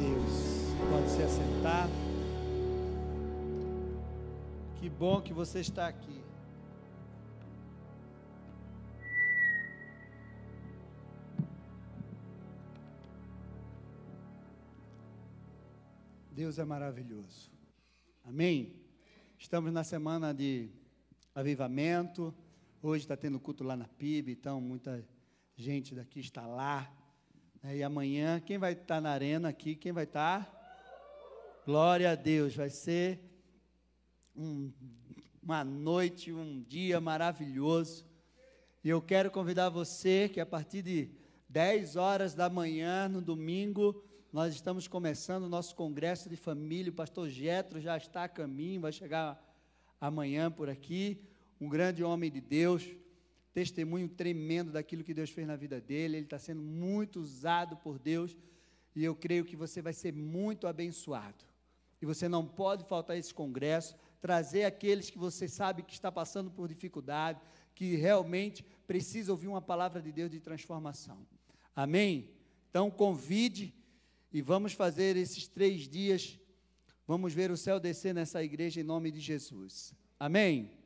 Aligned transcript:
Deus. 0.00 0.32
Pode 0.90 1.10
se 1.10 1.22
assentar. 1.22 1.86
Que 4.78 4.88
bom 4.88 5.20
que 5.20 5.32
você 5.34 5.60
está 5.60 5.88
aqui. 5.88 6.22
Deus 16.32 16.58
é 16.58 16.64
maravilhoso. 16.64 17.52
Amém? 18.24 18.74
Estamos 19.38 19.70
na 19.70 19.84
semana 19.84 20.32
de 20.32 20.70
avivamento. 21.34 22.34
Hoje 22.82 23.04
está 23.04 23.18
tendo 23.18 23.38
culto 23.38 23.62
lá 23.62 23.76
na 23.76 23.86
PIB, 23.86 24.32
então 24.32 24.58
muita 24.62 25.06
gente 25.54 25.94
daqui 25.94 26.20
está 26.20 26.46
lá. 26.46 26.90
Né? 27.62 27.78
E 27.78 27.82
amanhã, 27.82 28.40
quem 28.40 28.58
vai 28.58 28.72
estar 28.72 29.00
na 29.00 29.10
arena 29.10 29.48
aqui? 29.48 29.74
Quem 29.74 29.92
vai 29.92 30.04
estar? 30.04 30.58
Glória 31.66 32.10
a 32.10 32.14
Deus, 32.14 32.56
vai 32.56 32.70
ser 32.70 33.20
um, 34.34 34.72
uma 35.42 35.62
noite, 35.62 36.32
um 36.32 36.62
dia 36.62 37.00
maravilhoso. 37.00 38.06
E 38.82 38.88
eu 38.88 39.02
quero 39.02 39.30
convidar 39.30 39.68
você 39.68 40.28
que 40.28 40.40
a 40.40 40.46
partir 40.46 40.82
de 40.82 41.10
10 41.48 41.96
horas 41.96 42.34
da 42.34 42.48
manhã, 42.48 43.08
no 43.08 43.20
domingo, 43.20 44.02
nós 44.32 44.54
estamos 44.54 44.88
começando 44.88 45.44
o 45.44 45.48
nosso 45.48 45.74
congresso 45.74 46.30
de 46.30 46.36
família. 46.36 46.90
O 46.90 46.94
pastor 46.94 47.28
Getro 47.28 47.80
já 47.80 47.96
está 47.96 48.24
a 48.24 48.28
caminho, 48.28 48.80
vai 48.80 48.92
chegar 48.92 49.38
amanhã 50.00 50.50
por 50.50 50.70
aqui. 50.70 51.20
Um 51.60 51.68
grande 51.68 52.02
homem 52.02 52.30
de 52.30 52.40
Deus, 52.40 52.88
testemunho 53.52 54.08
tremendo 54.08 54.72
daquilo 54.72 55.04
que 55.04 55.14
Deus 55.14 55.30
fez 55.30 55.46
na 55.46 55.56
vida 55.56 55.80
dele. 55.80 56.16
Ele 56.16 56.26
está 56.26 56.38
sendo 56.38 56.62
muito 56.62 57.20
usado 57.20 57.76
por 57.76 57.98
Deus 57.98 58.36
e 58.94 59.04
eu 59.04 59.14
creio 59.14 59.44
que 59.44 59.56
você 59.56 59.80
vai 59.80 59.92
ser 59.92 60.12
muito 60.12 60.66
abençoado. 60.66 61.44
E 62.00 62.06
você 62.06 62.28
não 62.28 62.46
pode 62.46 62.84
faltar 62.84 63.16
esse 63.16 63.32
congresso, 63.32 63.94
trazer 64.20 64.64
aqueles 64.64 65.10
que 65.10 65.18
você 65.18 65.46
sabe 65.46 65.82
que 65.82 65.92
está 65.92 66.10
passando 66.10 66.50
por 66.50 66.68
dificuldade, 66.68 67.40
que 67.74 67.94
realmente 67.96 68.64
precisa 68.86 69.32
ouvir 69.32 69.48
uma 69.48 69.62
palavra 69.62 70.00
de 70.00 70.10
Deus 70.10 70.30
de 70.30 70.40
transformação. 70.40 71.26
Amém? 71.74 72.30
Então 72.68 72.90
convide 72.90 73.74
e 74.32 74.40
vamos 74.40 74.72
fazer 74.72 75.16
esses 75.16 75.46
três 75.46 75.88
dias. 75.88 76.38
Vamos 77.06 77.34
ver 77.34 77.50
o 77.50 77.56
céu 77.56 77.80
descer 77.80 78.14
nessa 78.14 78.42
igreja 78.42 78.80
em 78.80 78.84
nome 78.84 79.10
de 79.10 79.20
Jesus. 79.20 79.92
Amém? 80.18 80.79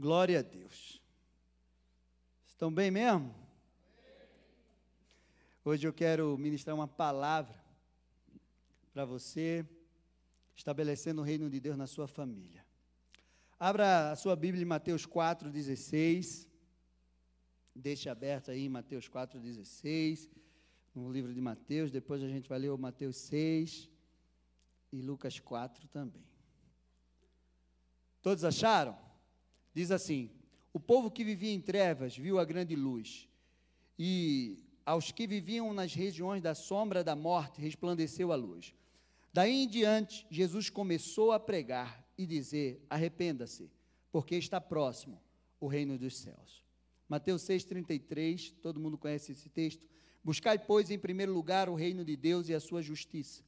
Glória 0.00 0.38
a 0.38 0.42
Deus. 0.42 0.98
Estão 2.46 2.72
bem 2.72 2.90
mesmo? 2.90 3.34
Hoje 5.62 5.86
eu 5.86 5.92
quero 5.92 6.38
ministrar 6.38 6.74
uma 6.74 6.88
palavra 6.88 7.62
para 8.94 9.04
você, 9.04 9.62
estabelecendo 10.56 11.20
o 11.20 11.24
reino 11.24 11.50
de 11.50 11.60
Deus 11.60 11.76
na 11.76 11.86
sua 11.86 12.08
família. 12.08 12.64
Abra 13.58 14.12
a 14.12 14.16
sua 14.16 14.34
Bíblia 14.34 14.62
em 14.62 14.64
Mateus 14.64 15.06
4,16. 15.06 16.48
Deixe 17.74 18.08
aberto 18.08 18.50
aí 18.50 18.64
em 18.64 18.70
Mateus 18.70 19.06
4,16, 19.06 20.30
no 20.94 21.12
livro 21.12 21.34
de 21.34 21.42
Mateus. 21.42 21.90
Depois 21.90 22.22
a 22.22 22.28
gente 22.28 22.48
vai 22.48 22.58
ler 22.58 22.70
o 22.70 22.78
Mateus 22.78 23.16
6 23.16 23.90
e 24.92 25.02
Lucas 25.02 25.38
4 25.38 25.86
também. 25.88 26.24
Todos 28.22 28.44
acharam? 28.44 29.09
Diz 29.74 29.90
assim: 29.90 30.30
O 30.72 30.80
povo 30.80 31.10
que 31.10 31.24
vivia 31.24 31.52
em 31.52 31.60
trevas 31.60 32.16
viu 32.16 32.38
a 32.38 32.44
grande 32.44 32.74
luz, 32.74 33.28
e 33.98 34.64
aos 34.84 35.12
que 35.12 35.26
viviam 35.26 35.72
nas 35.72 35.94
regiões 35.94 36.42
da 36.42 36.54
sombra 36.54 37.04
da 37.04 37.14
morte 37.14 37.60
resplandeceu 37.60 38.32
a 38.32 38.36
luz. 38.36 38.74
Daí 39.32 39.62
em 39.62 39.68
diante, 39.68 40.26
Jesus 40.30 40.68
começou 40.68 41.32
a 41.32 41.38
pregar 41.38 42.04
e 42.18 42.26
dizer: 42.26 42.84
Arrependa-se, 42.90 43.70
porque 44.10 44.36
está 44.36 44.60
próximo 44.60 45.20
o 45.60 45.66
reino 45.66 45.98
dos 45.98 46.16
céus. 46.16 46.64
Mateus 47.08 47.42
6,33, 47.42 48.54
todo 48.62 48.80
mundo 48.80 48.96
conhece 48.96 49.32
esse 49.32 49.48
texto. 49.48 49.84
Buscai, 50.22 50.58
pois, 50.58 50.90
em 50.90 50.98
primeiro 50.98 51.32
lugar 51.32 51.68
o 51.68 51.74
reino 51.74 52.04
de 52.04 52.16
Deus 52.16 52.48
e 52.48 52.54
a 52.54 52.60
sua 52.60 52.82
justiça, 52.82 53.42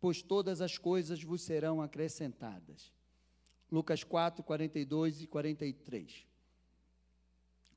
pois 0.00 0.22
todas 0.22 0.60
as 0.60 0.78
coisas 0.78 1.22
vos 1.22 1.42
serão 1.42 1.82
acrescentadas. 1.82 2.92
Lucas 3.72 4.04
4, 4.04 4.44
42 4.44 5.22
e 5.22 5.26
43. 5.26 6.26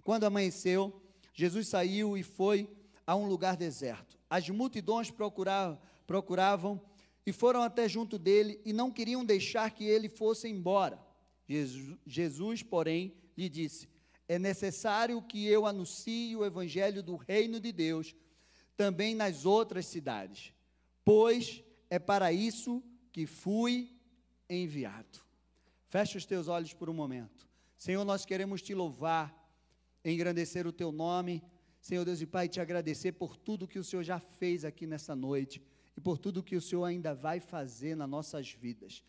Quando 0.03 0.25
amanheceu, 0.25 1.01
Jesus 1.33 1.69
saiu 1.69 2.17
e 2.17 2.21
foi 2.21 2.69
a 3.07 3.15
um 3.15 3.25
lugar 3.25 3.55
deserto. 3.55 4.19
As 4.29 4.49
multidões 4.49 5.09
procuravam, 5.09 5.79
procuravam 6.05 6.81
e 7.25 7.31
foram 7.31 7.61
até 7.63 7.87
junto 7.87 8.19
dele 8.19 8.59
e 8.65 8.73
não 8.73 8.91
queriam 8.91 9.23
deixar 9.23 9.71
que 9.71 9.85
ele 9.85 10.09
fosse 10.09 10.49
embora. 10.49 10.99
Jesus, 11.47 11.97
Jesus, 12.05 12.61
porém, 12.61 13.15
lhe 13.37 13.47
disse: 13.47 13.87
É 14.27 14.37
necessário 14.37 15.21
que 15.21 15.47
eu 15.47 15.65
anuncie 15.65 16.35
o 16.35 16.45
evangelho 16.45 17.01
do 17.01 17.15
reino 17.15 17.57
de 17.57 17.71
Deus 17.71 18.13
também 18.75 19.15
nas 19.15 19.45
outras 19.45 19.85
cidades, 19.85 20.51
pois 21.05 21.63
é 21.89 21.97
para 21.97 22.33
isso 22.33 22.83
que 23.13 23.25
fui 23.25 23.97
enviado. 24.49 25.24
Feche 25.95 26.17
os 26.17 26.25
teus 26.25 26.49
olhos 26.49 26.73
por 26.73 26.89
um 26.89 26.93
momento. 26.93 27.47
Senhor, 27.77 28.03
nós 28.03 28.25
queremos 28.25 28.61
te 28.61 28.75
louvar, 28.75 29.33
engrandecer 30.03 30.67
o 30.67 30.71
teu 30.73 30.91
nome. 30.91 31.41
Senhor 31.79 32.03
Deus 32.03 32.19
e 32.19 32.25
Pai, 32.25 32.49
te 32.49 32.59
agradecer 32.59 33.13
por 33.13 33.37
tudo 33.37 33.65
que 33.65 33.79
o 33.79 33.83
Senhor 33.85 34.03
já 34.03 34.19
fez 34.19 34.65
aqui 34.65 34.85
nessa 34.85 35.15
noite 35.15 35.61
e 35.95 36.01
por 36.01 36.17
tudo 36.17 36.43
que 36.43 36.57
o 36.57 36.61
Senhor 36.61 36.83
ainda 36.83 37.15
vai 37.15 37.39
fazer 37.39 37.95
nas 37.95 38.09
nossas 38.09 38.51
vidas. 38.51 39.05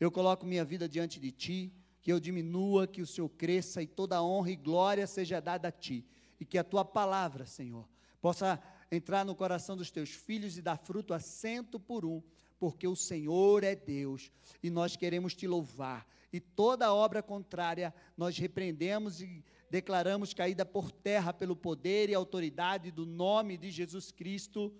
Eu 0.00 0.10
coloco 0.10 0.46
minha 0.46 0.64
vida 0.64 0.88
diante 0.88 1.20
de 1.20 1.30
ti, 1.30 1.74
que 2.00 2.10
eu 2.10 2.18
diminua, 2.18 2.86
que 2.86 3.02
o 3.02 3.06
Senhor 3.06 3.28
cresça 3.28 3.82
e 3.82 3.86
toda 3.86 4.22
honra 4.22 4.50
e 4.50 4.56
glória 4.56 5.06
seja 5.06 5.42
dada 5.42 5.68
a 5.68 5.70
ti. 5.70 6.06
E 6.40 6.46
que 6.46 6.56
a 6.56 6.64
tua 6.64 6.86
palavra, 6.86 7.44
Senhor, 7.44 7.86
possa 8.18 8.58
entrar 8.90 9.26
no 9.26 9.34
coração 9.34 9.76
dos 9.76 9.90
teus 9.90 10.08
filhos 10.08 10.56
e 10.56 10.62
dar 10.62 10.78
fruto 10.78 11.12
a 11.12 11.20
cento 11.20 11.78
por 11.78 12.06
um, 12.06 12.22
porque 12.58 12.88
o 12.88 12.96
Senhor 12.96 13.62
é 13.62 13.76
Deus 13.76 14.32
e 14.62 14.70
nós 14.70 14.96
queremos 14.96 15.34
te 15.34 15.46
louvar 15.46 16.08
e 16.32 16.38
toda 16.38 16.92
obra 16.94 17.22
contrária 17.22 17.94
nós 18.16 18.38
repreendemos 18.38 19.20
e 19.20 19.44
declaramos 19.68 20.34
caída 20.34 20.64
por 20.64 20.90
terra 20.90 21.32
pelo 21.32 21.56
poder 21.56 22.08
e 22.08 22.14
autoridade 22.14 22.90
do 22.90 23.04
nome 23.06 23.56
de 23.56 23.70
Jesus 23.70 24.10
Cristo. 24.10 24.72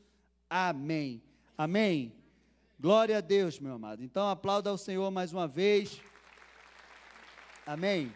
Amém. 0.49 1.23
Amém. 1.57 2.13
Glória 2.79 3.19
a 3.19 3.21
Deus, 3.21 3.59
meu 3.59 3.75
amado. 3.75 4.03
Então 4.03 4.29
aplauda 4.29 4.71
ao 4.71 4.79
Senhor 4.79 5.11
mais 5.11 5.33
uma 5.33 5.47
vez. 5.47 6.01
Amém. 7.67 8.13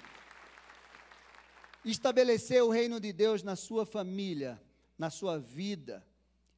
Estabelecer 1.85 2.63
o 2.63 2.71
reino 2.71 2.99
de 2.99 3.13
Deus 3.13 3.43
na 3.43 3.57
sua 3.57 3.85
família, 3.85 4.61
na 4.97 5.11
sua 5.11 5.39
vida, 5.39 6.05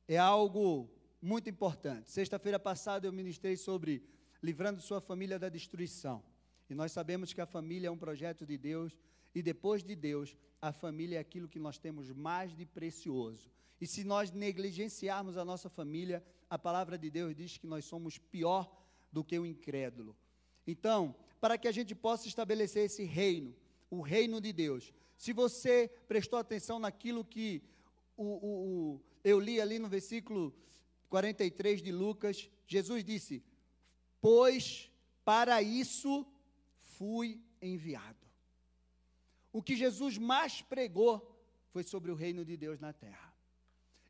é 0.07 0.17
algo 0.17 0.89
muito 1.21 1.51
importante. 1.51 2.11
Sexta-feira 2.11 2.59
passada 2.59 3.07
eu 3.07 3.13
ministrei 3.13 3.57
sobre 3.57 4.05
livrando 4.43 4.81
sua 4.81 5.01
família 5.01 5.39
da 5.39 5.49
destruição. 5.49 6.23
E 6.69 6.75
nós 6.75 6.93
sabemos 6.93 7.33
que 7.33 7.41
a 7.41 7.47
família 7.47 7.89
é 7.89 7.91
um 7.91 7.99
projeto 7.99 8.45
de 8.45 8.59
Deus, 8.59 8.99
e 9.35 9.43
depois 9.43 9.83
de 9.83 9.95
Deus, 9.95 10.37
a 10.61 10.73
família 10.73 11.17
é 11.17 11.21
aquilo 11.21 11.49
que 11.49 11.59
nós 11.59 11.79
temos 11.79 12.11
mais 12.11 12.55
de 12.55 12.65
precioso. 12.65 13.51
E 13.81 13.87
se 13.87 14.03
nós 14.05 14.31
negligenciarmos 14.31 15.37
a 15.37 15.45
nossa 15.45 15.69
família, 15.69 16.25
a 16.49 16.59
palavra 16.59 16.97
de 16.97 17.11
Deus 17.11 17.35
diz 17.35 17.59
que 17.59 17.67
nós 17.67 17.85
somos 17.85 18.19
pior 18.19 18.71
do 19.13 19.23
que 19.23 19.39
o 19.39 19.47
incrédulo. 19.47 20.17
Então, 20.67 21.15
para 21.41 21.59
que 21.59 21.69
a 21.69 21.73
gente 21.73 21.95
possa 21.95 22.27
estabelecer 22.27 22.87
esse 22.87 23.05
reino, 23.05 23.55
o 23.91 24.01
reino 24.01 24.41
de 24.41 24.53
Deus, 24.53 24.93
se 25.17 25.33
você 25.33 25.89
prestou 26.09 26.39
atenção 26.39 26.79
naquilo 26.79 27.25
que 27.25 27.63
o, 28.17 28.25
o, 28.25 28.95
o, 28.95 29.01
eu 29.23 29.39
li 29.39 29.61
ali 29.61 29.79
no 29.79 29.89
versículo 29.89 30.55
43 31.09 31.83
de 31.83 31.93
Lucas, 31.93 32.51
Jesus 32.67 33.05
disse: 33.05 33.43
Pois 34.21 34.91
para 35.25 35.63
isso 35.63 36.27
fui 36.97 37.41
enviado. 37.61 38.27
O 39.53 39.63
que 39.63 39.77
Jesus 39.77 40.19
mais 40.19 40.63
pregou 40.63 41.35
foi 41.71 41.83
sobre 41.83 42.11
o 42.11 42.15
reino 42.15 42.45
de 42.45 42.57
Deus 42.57 42.79
na 42.81 42.93
terra. 42.93 43.35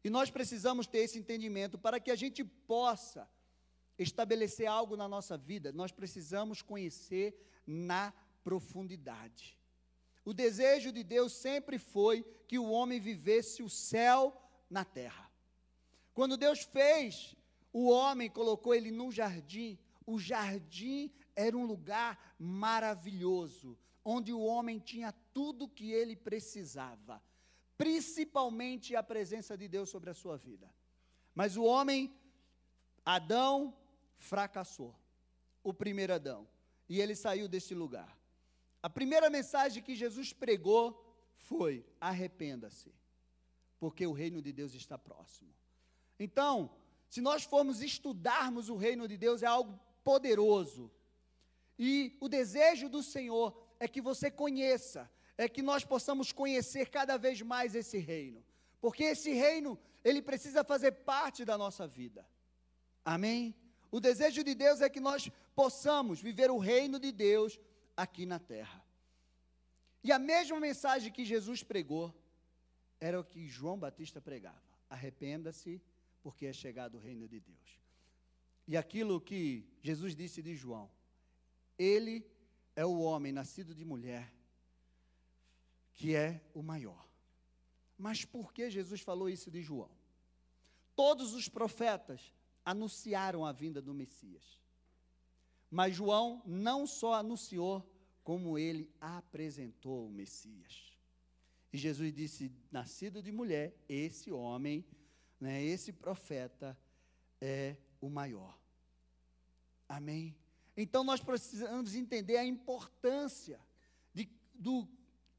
E 0.02 0.10
nós 0.10 0.30
precisamos 0.30 0.86
ter 0.86 0.98
esse 0.98 1.18
entendimento 1.18 1.76
para 1.78 1.98
que 1.98 2.10
a 2.10 2.16
gente 2.16 2.44
possa 2.44 3.28
estabelecer 3.98 4.66
algo 4.66 4.96
na 4.96 5.08
nossa 5.08 5.36
vida, 5.36 5.72
nós 5.72 5.90
precisamos 5.90 6.62
conhecer 6.62 7.34
na 7.66 8.12
profundidade. 8.44 9.58
O 10.24 10.34
desejo 10.34 10.92
de 10.92 11.02
Deus 11.02 11.32
sempre 11.32 11.78
foi 11.78 12.22
que 12.46 12.58
o 12.58 12.70
homem 12.70 13.00
vivesse 13.00 13.62
o 13.62 13.70
céu 13.70 14.36
na 14.68 14.84
terra. 14.84 15.30
Quando 16.12 16.36
Deus 16.36 16.62
fez 16.62 17.36
o 17.72 17.88
homem, 17.88 18.30
colocou 18.30 18.74
ele 18.74 18.90
num 18.90 19.10
jardim, 19.10 19.78
o 20.04 20.18
jardim 20.18 21.10
era 21.36 21.56
um 21.56 21.66
lugar 21.66 22.34
maravilhoso, 22.38 23.78
onde 24.04 24.32
o 24.32 24.40
homem 24.40 24.78
tinha 24.78 25.12
tudo 25.34 25.66
o 25.66 25.68
que 25.68 25.92
ele 25.92 26.16
precisava, 26.16 27.22
principalmente 27.76 28.96
a 28.96 29.02
presença 29.02 29.56
de 29.56 29.68
Deus 29.68 29.90
sobre 29.90 30.10
a 30.10 30.14
sua 30.14 30.36
vida. 30.36 30.68
Mas 31.34 31.56
o 31.56 31.64
homem 31.64 32.18
Adão 33.04 33.76
fracassou, 34.14 34.94
o 35.62 35.72
primeiro 35.72 36.14
Adão, 36.14 36.48
e 36.88 37.00
ele 37.00 37.14
saiu 37.14 37.46
desse 37.46 37.74
lugar. 37.74 38.18
A 38.82 38.88
primeira 38.88 39.28
mensagem 39.28 39.82
que 39.82 39.94
Jesus 39.94 40.32
pregou 40.32 40.84
foi: 41.36 41.84
arrependa-se, 42.00 42.94
porque 43.78 44.06
o 44.06 44.12
reino 44.12 44.40
de 44.40 44.52
Deus 44.52 44.74
está 44.74 44.96
próximo. 44.96 45.52
Então, 46.18 46.70
se 47.08 47.20
nós 47.20 47.44
formos 47.44 47.82
estudarmos 47.82 48.68
o 48.68 48.76
reino 48.76 49.06
de 49.06 49.16
Deus, 49.16 49.42
é 49.42 49.46
algo 49.46 49.78
poderoso. 50.02 50.90
E 51.78 52.16
o 52.20 52.28
desejo 52.28 52.88
do 52.88 53.02
Senhor 53.02 53.56
é 53.78 53.86
que 53.86 54.00
você 54.00 54.30
conheça, 54.30 55.10
é 55.36 55.48
que 55.48 55.62
nós 55.62 55.84
possamos 55.84 56.32
conhecer 56.32 56.88
cada 56.88 57.16
vez 57.16 57.42
mais 57.42 57.74
esse 57.74 57.98
reino. 57.98 58.42
Porque 58.80 59.04
esse 59.04 59.32
reino, 59.32 59.78
ele 60.04 60.22
precisa 60.22 60.64
fazer 60.64 60.92
parte 60.92 61.44
da 61.44 61.58
nossa 61.58 61.86
vida. 61.86 62.26
Amém? 63.04 63.54
O 63.90 64.00
desejo 64.00 64.42
de 64.42 64.54
Deus 64.54 64.80
é 64.80 64.88
que 64.88 65.00
nós 65.00 65.30
possamos 65.54 66.20
viver 66.20 66.50
o 66.50 66.58
reino 66.58 66.98
de 66.98 67.12
Deus 67.12 67.58
aqui 67.96 68.26
na 68.26 68.38
terra. 68.38 68.84
E 70.02 70.12
a 70.12 70.18
mesma 70.18 70.60
mensagem 70.60 71.12
que 71.12 71.24
Jesus 71.24 71.62
pregou 71.62 72.14
era 73.00 73.18
o 73.20 73.24
que 73.24 73.48
João 73.48 73.78
Batista 73.78 74.20
pregava: 74.20 74.62
arrependa-se, 74.88 75.82
porque 76.22 76.46
é 76.46 76.52
chegado 76.52 76.96
o 76.96 77.00
reino 77.00 77.28
de 77.28 77.40
Deus. 77.40 77.80
E 78.66 78.76
aquilo 78.76 79.20
que 79.20 79.64
Jesus 79.80 80.14
disse 80.14 80.42
de 80.42 80.54
João, 80.54 80.90
ele 81.78 82.26
é 82.74 82.84
o 82.84 82.98
homem 82.98 83.32
nascido 83.32 83.74
de 83.74 83.84
mulher 83.84 84.32
que 85.96 86.14
é 86.14 86.40
o 86.54 86.62
maior. 86.62 87.08
Mas 87.98 88.24
por 88.24 88.52
que 88.52 88.70
Jesus 88.70 89.00
falou 89.00 89.28
isso 89.28 89.50
de 89.50 89.62
João? 89.62 89.90
Todos 90.94 91.34
os 91.34 91.48
profetas 91.48 92.32
anunciaram 92.64 93.44
a 93.44 93.52
vinda 93.52 93.80
do 93.80 93.94
Messias. 93.94 94.60
Mas 95.70 95.96
João 95.96 96.42
não 96.44 96.86
só 96.86 97.14
anunciou, 97.14 97.84
como 98.22 98.58
ele 98.58 98.90
apresentou 99.00 100.06
o 100.06 100.10
Messias. 100.10 100.98
E 101.72 101.78
Jesus 101.78 102.12
disse: 102.12 102.52
nascido 102.70 103.22
de 103.22 103.30
mulher, 103.32 103.74
esse 103.88 104.30
homem, 104.32 104.84
né, 105.40 105.62
esse 105.62 105.92
profeta 105.92 106.76
é 107.40 107.76
o 108.00 108.08
maior. 108.08 108.58
Amém? 109.88 110.36
Então 110.76 111.02
nós 111.02 111.20
precisamos 111.20 111.94
entender 111.94 112.36
a 112.36 112.44
importância 112.44 113.58
de, 114.12 114.28
do 114.54 114.86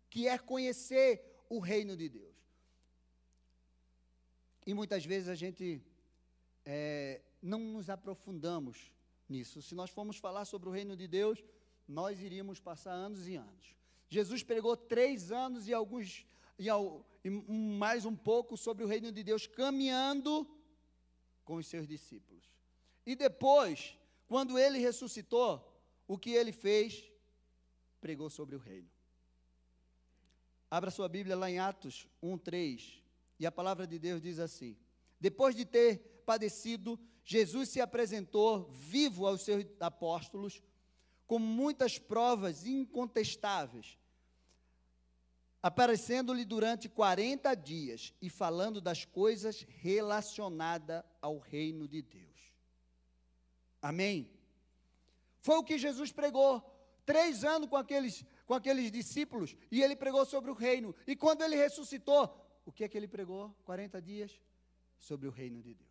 que 0.09 0.27
é 0.27 0.37
conhecer 0.37 1.43
o 1.49 1.59
reino 1.59 1.95
de 1.95 2.09
Deus. 2.09 2.35
E 4.65 4.73
muitas 4.73 5.05
vezes 5.05 5.29
a 5.29 5.35
gente 5.35 5.81
é, 6.65 7.21
não 7.41 7.59
nos 7.59 7.89
aprofundamos 7.89 8.91
nisso. 9.29 9.61
Se 9.61 9.75
nós 9.75 9.89
formos 9.89 10.17
falar 10.17 10.45
sobre 10.45 10.67
o 10.67 10.71
reino 10.71 10.95
de 10.95 11.07
Deus, 11.07 11.43
nós 11.87 12.19
iríamos 12.21 12.59
passar 12.59 12.91
anos 12.91 13.27
e 13.27 13.35
anos. 13.35 13.75
Jesus 14.09 14.43
pregou 14.43 14.75
três 14.75 15.31
anos 15.31 15.67
e 15.67 15.73
alguns 15.73 16.25
e, 16.57 16.67
ao, 16.69 17.05
e 17.23 17.29
mais 17.29 18.05
um 18.05 18.15
pouco 18.15 18.57
sobre 18.57 18.83
o 18.83 18.87
reino 18.87 19.11
de 19.11 19.23
Deus, 19.23 19.45
caminhando 19.45 20.47
com 21.45 21.55
os 21.55 21.67
seus 21.67 21.87
discípulos. 21.87 22.51
E 23.05 23.15
depois 23.15 23.97
quando 24.27 24.59
ele 24.59 24.77
ressuscitou, 24.79 25.63
o 26.07 26.17
que 26.17 26.31
ele 26.31 26.51
fez? 26.51 27.09
Pregou 27.99 28.29
sobre 28.29 28.55
o 28.55 28.59
reino. 28.59 28.89
Abra 30.69 30.91
sua 30.91 31.07
Bíblia 31.07 31.35
lá 31.35 31.49
em 31.49 31.59
Atos 31.59 32.07
1:3, 32.21 33.01
e 33.39 33.45
a 33.45 33.51
palavra 33.51 33.87
de 33.87 33.97
Deus 33.97 34.21
diz 34.21 34.37
assim: 34.37 34.77
Depois 35.19 35.55
de 35.55 35.65
ter 35.65 36.21
padecido, 36.25 36.99
Jesus 37.23 37.69
se 37.69 37.79
apresentou 37.79 38.69
vivo 38.69 39.25
aos 39.25 39.41
seus 39.41 39.65
apóstolos 39.79 40.61
com 41.25 41.39
muitas 41.39 41.97
provas 41.97 42.65
incontestáveis, 42.65 43.97
aparecendo-lhe 45.61 46.45
durante 46.45 46.87
40 46.87 47.53
dias 47.55 48.13
e 48.21 48.29
falando 48.29 48.79
das 48.79 49.03
coisas 49.03 49.65
relacionadas 49.81 51.03
ao 51.21 51.37
reino 51.37 51.87
de 51.87 52.01
Deus. 52.01 52.26
Amém? 53.81 54.29
Foi 55.41 55.57
o 55.57 55.63
que 55.63 55.77
Jesus 55.77 56.11
pregou. 56.11 56.61
Três 57.05 57.43
anos 57.43 57.69
com 57.69 57.77
aqueles, 57.77 58.25
com 58.45 58.53
aqueles 58.53 58.91
discípulos, 58.91 59.55
e 59.71 59.81
ele 59.81 59.95
pregou 59.95 60.25
sobre 60.25 60.51
o 60.51 60.53
reino. 60.53 60.93
E 61.05 61.15
quando 61.15 61.41
ele 61.41 61.55
ressuscitou, 61.55 62.45
o 62.65 62.71
que 62.71 62.83
é 62.83 62.87
que 62.87 62.97
ele 62.97 63.07
pregou? 63.07 63.55
40 63.63 64.01
dias 64.01 64.41
sobre 64.99 65.27
o 65.27 65.31
reino 65.31 65.61
de 65.61 65.73
Deus. 65.73 65.87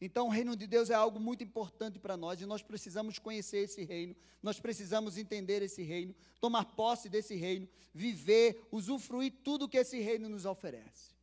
Então, 0.00 0.26
o 0.26 0.30
reino 0.30 0.54
de 0.56 0.66
Deus 0.66 0.90
é 0.90 0.94
algo 0.94 1.18
muito 1.18 1.42
importante 1.42 1.98
para 1.98 2.16
nós 2.16 2.40
e 2.40 2.46
nós 2.46 2.62
precisamos 2.62 3.18
conhecer 3.18 3.58
esse 3.58 3.82
reino, 3.82 4.14
nós 4.42 4.60
precisamos 4.60 5.16
entender 5.16 5.62
esse 5.62 5.82
reino, 5.82 6.14
tomar 6.38 6.64
posse 6.64 7.08
desse 7.08 7.34
reino, 7.34 7.66
viver, 7.94 8.66
usufruir 8.70 9.32
tudo 9.42 9.68
que 9.68 9.78
esse 9.78 9.98
reino 10.00 10.28
nos 10.28 10.44
oferece. 10.44 11.14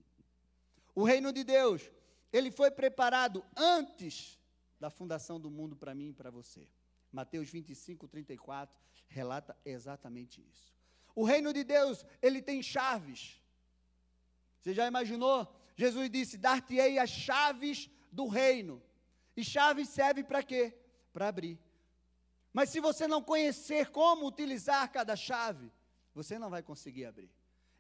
O 0.96 1.04
reino 1.04 1.32
de 1.32 1.44
Deus, 1.44 1.84
ele 2.32 2.50
foi 2.50 2.72
preparado 2.72 3.46
antes 3.56 4.40
da 4.84 4.90
fundação 4.90 5.40
do 5.40 5.50
mundo 5.50 5.78
para 5.78 5.96
mim 5.96 6.10
e 6.10 6.14
para 6.14 6.30
você. 6.30 6.68
Mateus 7.10 7.50
25, 7.50 8.06
34 8.06 8.78
relata 9.08 9.58
exatamente 9.64 10.46
isso. 10.46 10.76
O 11.16 11.24
reino 11.24 11.54
de 11.54 11.64
Deus, 11.64 12.06
ele 12.22 12.42
tem 12.42 12.62
chaves. 12.62 13.42
Você 14.60 14.74
já 14.74 14.86
imaginou? 14.86 15.48
Jesus 15.78 16.10
disse: 16.10 16.38
Dar-te-ei 16.38 17.00
as 17.00 17.10
chaves 17.10 17.90
do 18.12 18.28
reino. 18.28 18.84
E 19.38 19.42
chave 19.42 19.86
serve 19.86 20.22
para 20.22 20.44
quê? 20.44 20.78
Para 21.14 21.30
abrir. 21.30 21.58
Mas 22.52 22.70
se 22.70 22.82
você 22.82 23.08
não 23.08 23.24
conhecer 23.24 23.90
como 23.90 24.28
utilizar 24.28 24.92
cada 24.92 25.16
chave, 25.16 25.72
você 26.14 26.38
não 26.38 26.50
vai 26.50 26.62
conseguir 26.62 27.06
abrir. 27.06 27.32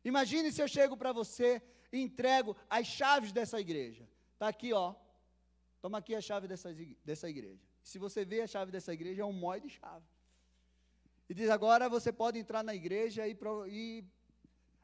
Imagine 0.06 0.53
se 0.53 0.61
eu 0.61 0.69
chego 0.69 0.95
para 0.95 1.11
você 1.11 1.61
e 1.91 1.99
entrego 1.99 2.56
as 2.69 2.88
chaves 2.88 3.33
dessa 3.33 3.59
igreja. 3.59 4.07
Está 4.35 4.47
aqui, 4.47 4.71
ó. 4.71 4.95
Toma 5.83 5.97
aqui 5.97 6.15
a 6.15 6.21
chave 6.21 6.47
dessa, 6.47 6.69
igreja. 7.30 7.62
Se 7.83 8.00
você 8.00 8.24
vê 8.24 8.39
a 8.39 8.47
chave 8.47 8.71
dessa 8.71 8.94
igreja, 8.94 9.21
é 9.21 9.25
um 9.25 9.33
mói 9.33 9.59
de 9.59 9.69
chave. 9.69 10.06
E 11.27 11.33
diz: 11.33 11.50
agora 11.50 11.89
você 11.89 12.09
pode 12.09 12.39
entrar 12.39 12.63
na 12.63 12.74
igreja 12.74 13.27
e, 13.27 13.38
e 13.68 14.06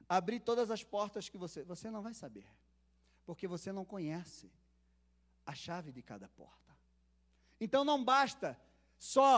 abrir 0.09 0.41
todas 0.41 0.69
as 0.69 0.83
portas 0.83 1.29
que 1.29 1.37
você. 1.37 1.63
Você 1.63 1.89
não 1.89 2.01
vai 2.01 2.13
saber. 2.13 2.45
Porque 3.25 3.47
você 3.47 3.71
não 3.71 3.85
conhece 3.85 4.51
a 5.45 5.55
chave 5.55 5.93
de 5.93 6.01
cada 6.01 6.27
porta. 6.27 6.75
Então 7.61 7.85
não 7.85 8.03
basta 8.03 8.59
só 8.97 9.33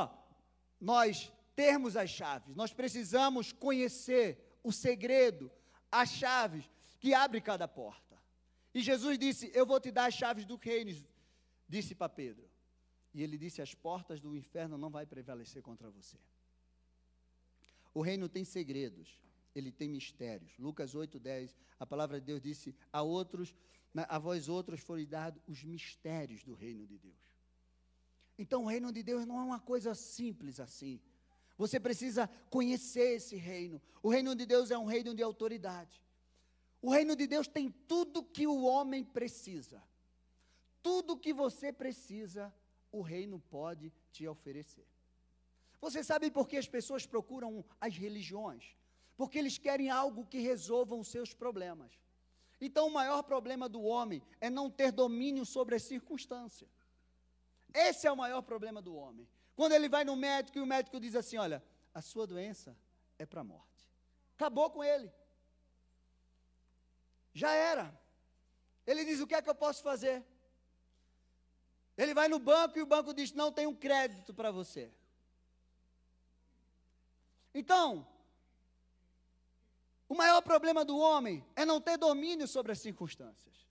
nós 0.79 1.31
termos 1.55 1.95
as 1.95 2.09
chaves, 2.09 2.55
nós 2.55 2.73
precisamos 2.73 3.51
conhecer 3.51 4.59
o 4.63 4.71
segredo, 4.71 5.51
as 5.91 6.09
chaves 6.09 6.67
que 6.99 7.13
abre 7.13 7.39
cada 7.39 7.67
porta. 7.67 8.17
E 8.73 8.81
Jesus 8.81 9.19
disse: 9.19 9.51
Eu 9.53 9.67
vou 9.67 9.79
te 9.79 9.91
dar 9.91 10.05
as 10.05 10.15
chaves 10.15 10.43
do 10.43 10.55
reino, 10.55 10.89
disse 11.71 11.95
para 11.95 12.09
Pedro. 12.09 12.47
E 13.13 13.23
ele 13.23 13.37
disse: 13.37 13.61
As 13.61 13.73
portas 13.73 14.19
do 14.19 14.35
inferno 14.35 14.77
não 14.77 14.89
vai 14.89 15.05
prevalecer 15.05 15.61
contra 15.63 15.89
você. 15.89 16.17
O 17.93 18.01
reino 18.01 18.27
tem 18.29 18.43
segredos, 18.43 19.19
ele 19.55 19.71
tem 19.71 19.89
mistérios. 19.89 20.51
Lucas 20.59 20.93
8:10, 20.93 21.55
a 21.79 21.85
palavra 21.85 22.19
de 22.19 22.25
Deus 22.25 22.41
disse: 22.41 22.75
A 22.91 23.01
outros, 23.01 23.55
a 23.95 24.19
vós 24.19 24.49
outros 24.49 24.81
foram 24.81 25.05
dados 25.05 25.41
os 25.47 25.63
mistérios 25.63 26.43
do 26.43 26.53
reino 26.53 26.85
de 26.85 26.97
Deus. 26.97 27.31
Então, 28.37 28.63
o 28.63 28.67
reino 28.67 28.91
de 28.91 29.03
Deus 29.03 29.25
não 29.25 29.39
é 29.39 29.43
uma 29.43 29.59
coisa 29.59 29.93
simples 29.93 30.59
assim. 30.59 30.99
Você 31.57 31.79
precisa 31.79 32.27
conhecer 32.49 33.15
esse 33.17 33.35
reino. 33.35 33.81
O 34.01 34.09
reino 34.09 34.35
de 34.35 34.45
Deus 34.45 34.71
é 34.71 34.77
um 34.77 34.85
reino 34.85 35.13
de 35.13 35.21
autoridade. 35.21 36.01
O 36.81 36.89
reino 36.89 37.15
de 37.15 37.27
Deus 37.27 37.47
tem 37.47 37.69
tudo 37.87 38.23
que 38.23 38.47
o 38.47 38.63
homem 38.63 39.03
precisa. 39.03 39.83
Tudo 40.81 41.17
que 41.17 41.33
você 41.33 41.71
precisa, 41.71 42.53
o 42.91 43.01
reino 43.01 43.39
pode 43.39 43.93
te 44.11 44.27
oferecer. 44.27 44.87
Você 45.79 46.03
sabe 46.03 46.29
por 46.29 46.47
que 46.47 46.57
as 46.57 46.67
pessoas 46.67 47.05
procuram 47.05 47.65
as 47.79 47.95
religiões? 47.97 48.75
Porque 49.17 49.37
eles 49.37 49.57
querem 49.57 49.89
algo 49.89 50.25
que 50.25 50.39
resolva 50.39 50.95
os 50.95 51.07
seus 51.07 51.33
problemas. 51.33 51.91
Então, 52.59 52.87
o 52.87 52.93
maior 52.93 53.23
problema 53.23 53.67
do 53.67 53.81
homem 53.81 54.21
é 54.39 54.49
não 54.49 54.69
ter 54.69 54.91
domínio 54.91 55.45
sobre 55.45 55.75
as 55.75 55.83
circunstâncias. 55.83 56.69
Esse 57.73 58.05
é 58.05 58.11
o 58.11 58.17
maior 58.17 58.41
problema 58.43 58.81
do 58.81 58.95
homem. 58.95 59.27
Quando 59.55 59.73
ele 59.73 59.89
vai 59.89 60.03
no 60.03 60.15
médico 60.15 60.57
e 60.57 60.61
o 60.61 60.65
médico 60.65 60.99
diz 60.99 61.15
assim: 61.15 61.37
Olha, 61.37 61.63
a 61.93 62.01
sua 62.01 62.27
doença 62.27 62.77
é 63.17 63.25
para 63.25 63.41
a 63.41 63.43
morte. 63.43 63.89
Acabou 64.35 64.69
com 64.69 64.83
ele. 64.83 65.11
Já 67.33 67.51
era. 67.51 67.99
Ele 68.85 69.03
diz: 69.05 69.19
O 69.19 69.27
que 69.27 69.35
é 69.35 69.41
que 69.41 69.49
eu 69.49 69.55
posso 69.55 69.81
fazer? 69.81 70.23
Ele 71.97 72.13
vai 72.13 72.27
no 72.27 72.39
banco 72.39 72.77
e 72.77 72.81
o 72.81 72.85
banco 72.85 73.13
diz: 73.13 73.33
não 73.33 73.51
tem 73.51 73.67
um 73.67 73.75
crédito 73.75 74.33
para 74.33 74.51
você. 74.51 74.91
Então, 77.53 78.07
o 80.07 80.15
maior 80.15 80.41
problema 80.41 80.83
do 80.83 80.97
homem 80.97 81.45
é 81.55 81.65
não 81.65 81.79
ter 81.79 81.97
domínio 81.97 82.47
sobre 82.47 82.71
as 82.71 82.79
circunstâncias. 82.79 83.67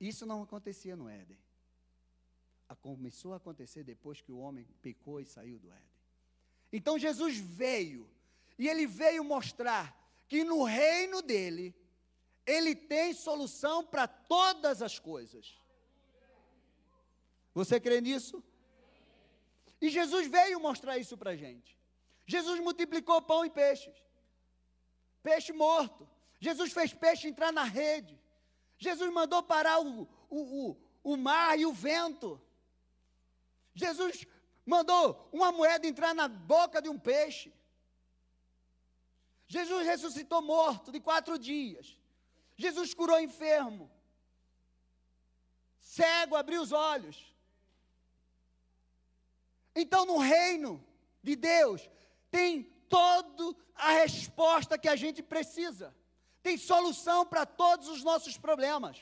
Isso 0.00 0.26
não 0.26 0.42
acontecia 0.42 0.96
no 0.96 1.08
Éden. 1.08 1.38
começou 2.80 3.32
a 3.32 3.36
acontecer 3.36 3.84
depois 3.84 4.20
que 4.20 4.32
o 4.32 4.38
homem 4.38 4.66
pecou 4.80 5.20
e 5.20 5.24
saiu 5.24 5.58
do 5.60 5.70
Éden. 5.70 5.92
Então 6.72 6.98
Jesus 6.98 7.36
veio, 7.36 8.10
e 8.58 8.68
ele 8.68 8.86
veio 8.86 9.22
mostrar 9.22 9.96
que 10.26 10.42
no 10.42 10.64
reino 10.64 11.22
dele, 11.22 11.72
ele 12.44 12.74
tem 12.74 13.12
solução 13.12 13.84
para 13.84 14.08
todas 14.08 14.82
as 14.82 14.98
coisas. 14.98 15.61
Você 17.54 17.78
crê 17.78 18.00
nisso? 18.00 18.42
E 19.80 19.90
Jesus 19.90 20.26
veio 20.28 20.60
mostrar 20.60 20.98
isso 20.98 21.16
para 21.16 21.32
a 21.32 21.36
gente. 21.36 21.78
Jesus 22.26 22.60
multiplicou 22.60 23.20
pão 23.20 23.44
e 23.44 23.50
peixes. 23.50 23.94
Peixe 25.22 25.52
morto. 25.52 26.08
Jesus 26.40 26.72
fez 26.72 26.92
peixe 26.94 27.28
entrar 27.28 27.52
na 27.52 27.64
rede. 27.64 28.18
Jesus 28.78 29.12
mandou 29.12 29.42
parar 29.42 29.80
o, 29.80 30.08
o, 30.30 30.40
o, 30.70 30.76
o 31.02 31.16
mar 31.16 31.58
e 31.58 31.66
o 31.66 31.72
vento. 31.72 32.40
Jesus 33.74 34.26
mandou 34.64 35.28
uma 35.32 35.52
moeda 35.52 35.86
entrar 35.86 36.14
na 36.14 36.28
boca 36.28 36.80
de 36.80 36.88
um 36.88 36.98
peixe. 36.98 37.52
Jesus 39.46 39.86
ressuscitou 39.86 40.40
morto 40.40 40.90
de 40.90 41.00
quatro 41.00 41.38
dias. 41.38 41.98
Jesus 42.56 42.94
curou 42.94 43.20
enfermo. 43.20 43.90
Cego 45.78 46.36
abriu 46.36 46.62
os 46.62 46.72
olhos. 46.72 47.31
Então, 49.74 50.04
no 50.04 50.18
reino 50.18 50.84
de 51.22 51.36
Deus, 51.36 51.88
tem 52.30 52.64
toda 52.88 53.56
a 53.74 53.92
resposta 53.92 54.78
que 54.78 54.88
a 54.88 54.96
gente 54.96 55.22
precisa. 55.22 55.94
Tem 56.42 56.58
solução 56.58 57.24
para 57.24 57.46
todos 57.46 57.88
os 57.88 58.02
nossos 58.02 58.36
problemas, 58.36 58.98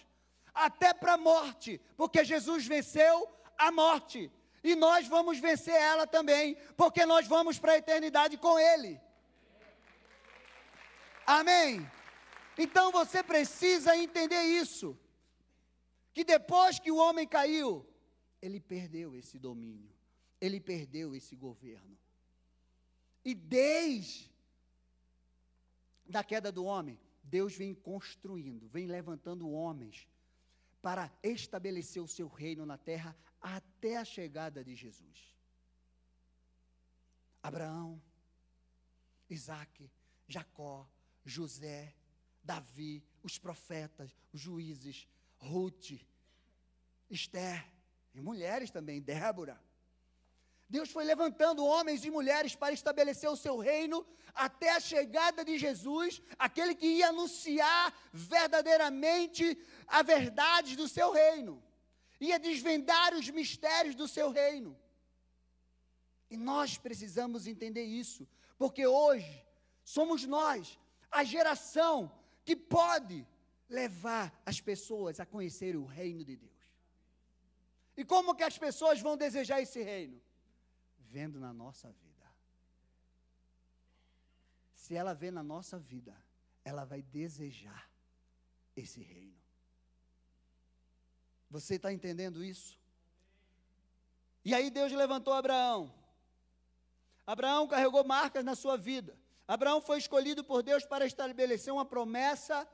até 0.54 0.92
para 0.92 1.14
a 1.14 1.18
morte, 1.18 1.80
porque 1.96 2.24
Jesus 2.24 2.66
venceu 2.66 3.28
a 3.58 3.72
morte. 3.72 4.30
E 4.62 4.76
nós 4.76 5.08
vamos 5.08 5.38
vencer 5.38 5.74
ela 5.74 6.06
também, 6.06 6.56
porque 6.76 7.06
nós 7.06 7.26
vamos 7.26 7.58
para 7.58 7.72
a 7.72 7.78
eternidade 7.78 8.36
com 8.36 8.58
Ele. 8.58 9.00
Amém? 11.26 11.90
Então 12.58 12.92
você 12.92 13.22
precisa 13.22 13.96
entender 13.96 14.42
isso: 14.42 14.98
que 16.12 16.24
depois 16.24 16.78
que 16.78 16.90
o 16.90 16.96
homem 16.96 17.26
caiu, 17.26 17.86
ele 18.42 18.60
perdeu 18.60 19.16
esse 19.16 19.38
domínio 19.38 19.99
ele 20.40 20.60
perdeu 20.60 21.14
esse 21.14 21.36
governo. 21.36 21.98
E 23.24 23.34
desde 23.34 24.30
da 26.06 26.24
queda 26.24 26.50
do 26.50 26.64
homem, 26.64 26.98
Deus 27.22 27.56
vem 27.56 27.74
construindo, 27.74 28.68
vem 28.68 28.86
levantando 28.86 29.50
homens 29.50 30.08
para 30.82 31.12
estabelecer 31.22 32.02
o 32.02 32.08
seu 32.08 32.26
reino 32.26 32.64
na 32.64 32.78
terra 32.78 33.16
até 33.40 33.96
a 33.96 34.04
chegada 34.04 34.64
de 34.64 34.74
Jesus. 34.74 35.36
Abraão, 37.42 38.00
Isaac, 39.28 39.90
Jacó, 40.26 40.88
José, 41.24 41.94
Davi, 42.42 43.04
os 43.22 43.38
profetas, 43.38 44.16
os 44.32 44.40
juízes, 44.40 45.06
Ruth, 45.38 45.92
Esther, 47.08 47.66
e 48.14 48.20
mulheres 48.20 48.70
também, 48.70 49.00
Débora. 49.00 49.60
Deus 50.74 50.88
foi 50.96 51.04
levantando 51.04 51.66
homens 51.66 52.04
e 52.04 52.10
mulheres 52.10 52.54
para 52.54 52.72
estabelecer 52.72 53.28
o 53.28 53.40
seu 53.44 53.58
reino 53.58 54.06
até 54.32 54.70
a 54.70 54.78
chegada 54.78 55.44
de 55.44 55.58
Jesus, 55.58 56.22
aquele 56.38 56.76
que 56.76 56.86
ia 56.86 57.08
anunciar 57.08 57.92
verdadeiramente 58.12 59.58
a 59.88 60.00
verdade 60.02 60.76
do 60.76 60.86
seu 60.86 61.10
reino, 61.10 61.60
ia 62.20 62.38
desvendar 62.38 63.14
os 63.14 63.28
mistérios 63.28 63.96
do 63.96 64.06
seu 64.06 64.30
reino. 64.30 64.78
E 66.30 66.36
nós 66.36 66.78
precisamos 66.78 67.48
entender 67.48 67.82
isso, 67.82 68.28
porque 68.56 68.86
hoje 68.86 69.44
somos 69.82 70.24
nós, 70.24 70.78
a 71.10 71.24
geração 71.24 72.12
que 72.44 72.54
pode 72.54 73.26
levar 73.68 74.32
as 74.46 74.60
pessoas 74.60 75.18
a 75.18 75.26
conhecer 75.26 75.74
o 75.74 75.84
reino 75.84 76.24
de 76.24 76.36
Deus. 76.36 76.60
E 77.96 78.04
como 78.04 78.36
que 78.36 78.44
as 78.44 78.56
pessoas 78.56 79.00
vão 79.00 79.16
desejar 79.16 79.60
esse 79.60 79.82
reino? 79.82 80.20
Vendo 81.10 81.40
na 81.40 81.52
nossa 81.52 81.90
vida. 81.90 82.26
Se 84.72 84.94
ela 84.94 85.12
vê 85.12 85.30
na 85.30 85.42
nossa 85.42 85.78
vida, 85.78 86.16
ela 86.64 86.84
vai 86.84 87.02
desejar 87.02 87.90
esse 88.76 89.02
reino. 89.02 89.38
Você 91.50 91.74
está 91.74 91.92
entendendo 91.92 92.44
isso? 92.44 92.78
E 94.44 94.54
aí 94.54 94.70
Deus 94.70 94.92
levantou 94.92 95.34
Abraão. 95.34 95.92
Abraão 97.26 97.66
carregou 97.66 98.04
marcas 98.04 98.44
na 98.44 98.54
sua 98.54 98.76
vida. 98.76 99.18
Abraão 99.46 99.80
foi 99.80 99.98
escolhido 99.98 100.44
por 100.44 100.62
Deus 100.62 100.84
para 100.84 101.04
estabelecer 101.04 101.72
uma 101.72 101.84
promessa 101.84 102.66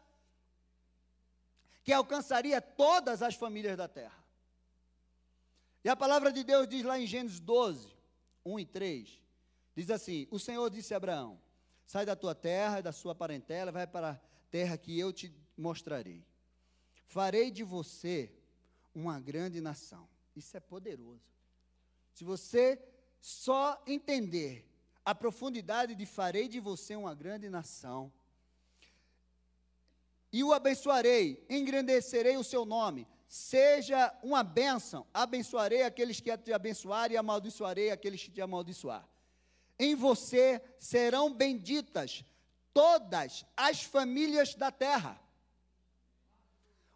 que 1.83 1.93
alcançaria 1.93 2.61
todas 2.61 3.23
as 3.23 3.35
famílias 3.35 3.77
da 3.77 3.89
terra. 3.89 4.25
E 5.83 5.89
a 5.89 5.97
palavra 5.97 6.31
de 6.31 6.45
Deus 6.45 6.69
diz 6.69 6.83
lá 6.85 6.99
em 6.99 7.07
Gênesis 7.07 7.41
12: 7.41 7.96
1 8.47 8.61
e 8.61 8.65
3, 8.65 9.23
diz 9.75 9.91
assim: 9.91 10.29
O 10.31 10.39
Senhor 10.39 10.71
disse 10.71 10.95
a 10.95 10.97
Abraão: 10.97 11.39
Sai 11.85 12.07
da 12.07 12.15
tua 12.15 12.35
terra, 12.35 12.81
da 12.81 12.93
sua 12.93 13.15
parentela, 13.15 13.73
vai 13.73 13.87
para 13.87 14.11
a 14.13 14.21
terra 14.51 14.79
que 14.79 14.97
eu 14.99 15.13
te 15.13 15.35
mostrarei. 15.57 16.25
Farei 17.07 17.51
de 17.51 17.65
você 17.65 18.33
uma 18.95 19.19
grande 19.21 19.61
nação. 19.61 20.09
Isso 20.35 20.57
é 20.57 20.61
poderoso. 20.61 21.25
Se 22.15 22.25
você 22.25 22.81
só 23.21 23.83
entender 23.87 24.67
a 25.05 25.15
profundidade 25.15 25.95
de 25.95 26.07
farei 26.07 26.49
de 26.49 26.61
você 26.61 26.95
uma 26.97 27.15
grande 27.15 27.49
nação, 27.49 28.13
e 30.33 30.43
o 30.43 30.53
abençoarei, 30.53 31.45
engrandecerei 31.49 32.37
o 32.37 32.45
seu 32.45 32.65
nome, 32.65 33.07
seja 33.27 34.13
uma 34.23 34.43
bênção. 34.43 35.07
Abençoarei 35.13 35.83
aqueles 35.83 36.21
que 36.21 36.37
te 36.39 36.53
abençoarem 36.53 37.15
e 37.15 37.19
amaldiçoarei 37.19 37.91
aqueles 37.91 38.23
que 38.23 38.31
te 38.31 38.41
amaldiçoar. 38.41 39.07
Em 39.79 39.95
você 39.95 40.63
serão 40.79 41.33
benditas 41.33 42.25
todas 42.73 43.45
as 43.57 43.83
famílias 43.83 44.55
da 44.55 44.71
terra. 44.71 45.21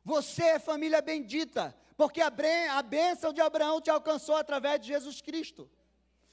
Você 0.04 0.42
é 0.42 0.58
família 0.58 1.02
bendita, 1.02 1.74
porque 1.96 2.20
a, 2.20 2.32
a 2.76 2.82
bênção 2.82 3.32
de 3.32 3.40
Abraão 3.40 3.80
te 3.80 3.90
alcançou 3.90 4.36
através 4.36 4.80
de 4.80 4.88
Jesus 4.88 5.20
Cristo. 5.20 5.70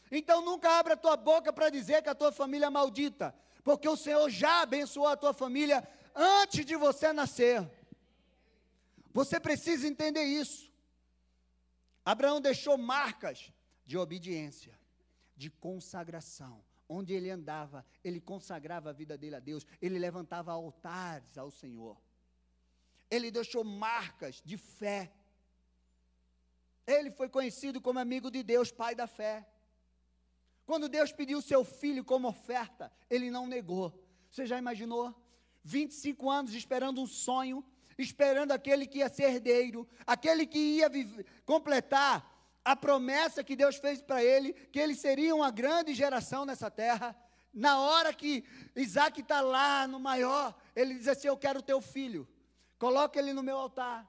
Então 0.10 0.42
nunca 0.42 0.70
abra 0.80 0.94
a 0.94 0.98
tua 0.98 1.18
boca 1.18 1.52
para 1.52 1.70
dizer 1.70 2.02
que 2.02 2.10
a 2.10 2.16
tua 2.16 2.32
família 2.32 2.68
é 2.68 2.70
maldita, 2.70 3.36
porque 3.64 3.88
o 3.90 3.98
Senhor 3.98 4.30
já 4.30 4.62
abençoou 4.62 5.08
a 5.08 5.18
tua 5.18 5.34
família 5.34 5.86
antes 6.16 6.66
de 6.66 6.76
você 6.76 7.12
nascer. 7.12 7.70
Você 9.14 9.40
precisa 9.40 9.88
entender 9.88 10.24
isso. 10.24 10.72
Abraão 12.06 12.40
deixou 12.40 12.78
marcas 12.78 13.52
de 13.86 13.98
obediência, 13.98 14.78
de 15.36 15.50
consagração. 15.50 16.64
Onde 16.90 17.14
ele 17.14 17.30
andava, 17.30 17.86
ele 18.04 18.22
consagrava 18.22 18.90
a 18.90 18.94
vida 18.94 19.18
dele 19.18 19.36
a 19.36 19.42
Deus, 19.42 19.66
ele 19.82 20.00
levantava 20.00 20.52
altares 20.54 21.38
ao 21.38 21.52
Senhor. 21.52 22.02
Ele 23.10 23.30
deixou 23.30 23.64
marcas 23.64 24.42
de 24.44 24.58
fé. 24.58 25.12
Ele 26.86 27.12
foi 27.12 27.28
conhecido 27.28 27.82
como 27.82 28.00
amigo 28.00 28.32
de 28.32 28.42
Deus, 28.42 28.72
pai 28.72 28.96
da 28.96 29.08
fé. 29.08 29.46
Quando 30.66 30.90
Deus 30.90 31.12
pediu 31.12 31.42
seu 31.42 31.64
filho 31.64 32.04
como 32.04 32.28
oferta, 32.28 32.92
ele 33.10 33.32
não 33.32 33.48
negou. 33.48 34.06
Você 34.30 34.46
já 34.46 34.58
imaginou? 34.58 35.16
25 35.64 36.30
anos 36.30 36.54
esperando 36.54 37.02
um 37.02 37.08
sonho, 37.08 37.66
esperando 37.98 38.52
aquele 38.52 38.86
que 38.86 39.00
ia 39.00 39.10
ser 39.10 39.24
herdeiro, 39.24 39.88
aquele 40.06 40.46
que 40.46 40.60
ia 40.60 40.90
viver, 40.90 41.26
completar 41.46 42.38
a 42.64 42.76
promessa 42.76 43.44
que 43.44 43.56
Deus 43.56 43.78
fez 43.78 44.02
para 44.02 44.24
ele, 44.24 44.54
que 44.54 44.80
ele 44.80 44.94
seria 44.94 45.34
uma 45.34 45.50
grande 45.50 45.94
geração 45.94 46.46
nessa 46.46 46.70
terra. 46.70 47.16
Na 47.54 47.80
hora 47.80 48.14
que 48.14 48.44
Isaac 48.76 49.22
está 49.22 49.42
lá 49.42 49.88
no 49.88 50.00
maior, 50.00 50.56
ele 50.76 50.94
diz 50.96 51.08
assim: 51.08 51.28
Eu 51.28 51.38
quero 51.38 51.62
teu 51.62 51.82
filho, 51.82 52.28
coloca 52.78 53.18
ele 53.18 53.34
no 53.34 53.42
meu 53.42 53.58
altar. 53.58 54.08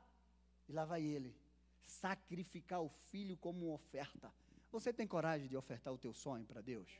E 0.69 0.73
lá 0.73 0.85
vai 0.85 1.03
ele, 1.03 1.35
sacrificar 1.83 2.83
o 2.83 2.89
filho 2.89 3.37
como 3.37 3.67
uma 3.67 3.75
oferta. 3.75 4.33
Você 4.71 4.93
tem 4.93 5.07
coragem 5.07 5.49
de 5.49 5.57
ofertar 5.57 5.95
o 5.95 5.99
teu 5.99 6.13
sonho 6.13 6.45
para 6.45 6.61
Deus? 6.61 6.91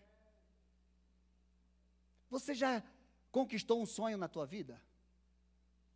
Você 2.31 2.55
já 2.55 2.83
conquistou 3.31 3.83
um 3.83 3.87
sonho 3.87 4.17
na 4.17 4.29
tua 4.29 4.47
vida? 4.47 4.81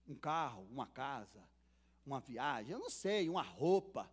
Um 0.06 0.14
carro, 0.14 0.66
uma 0.71 0.87
casa, 0.87 1.42
uma 2.04 2.21
viagem, 2.21 2.73
eu 2.73 2.78
não 2.78 2.90
sei, 2.90 3.28
uma 3.28 3.42
roupa. 3.42 4.11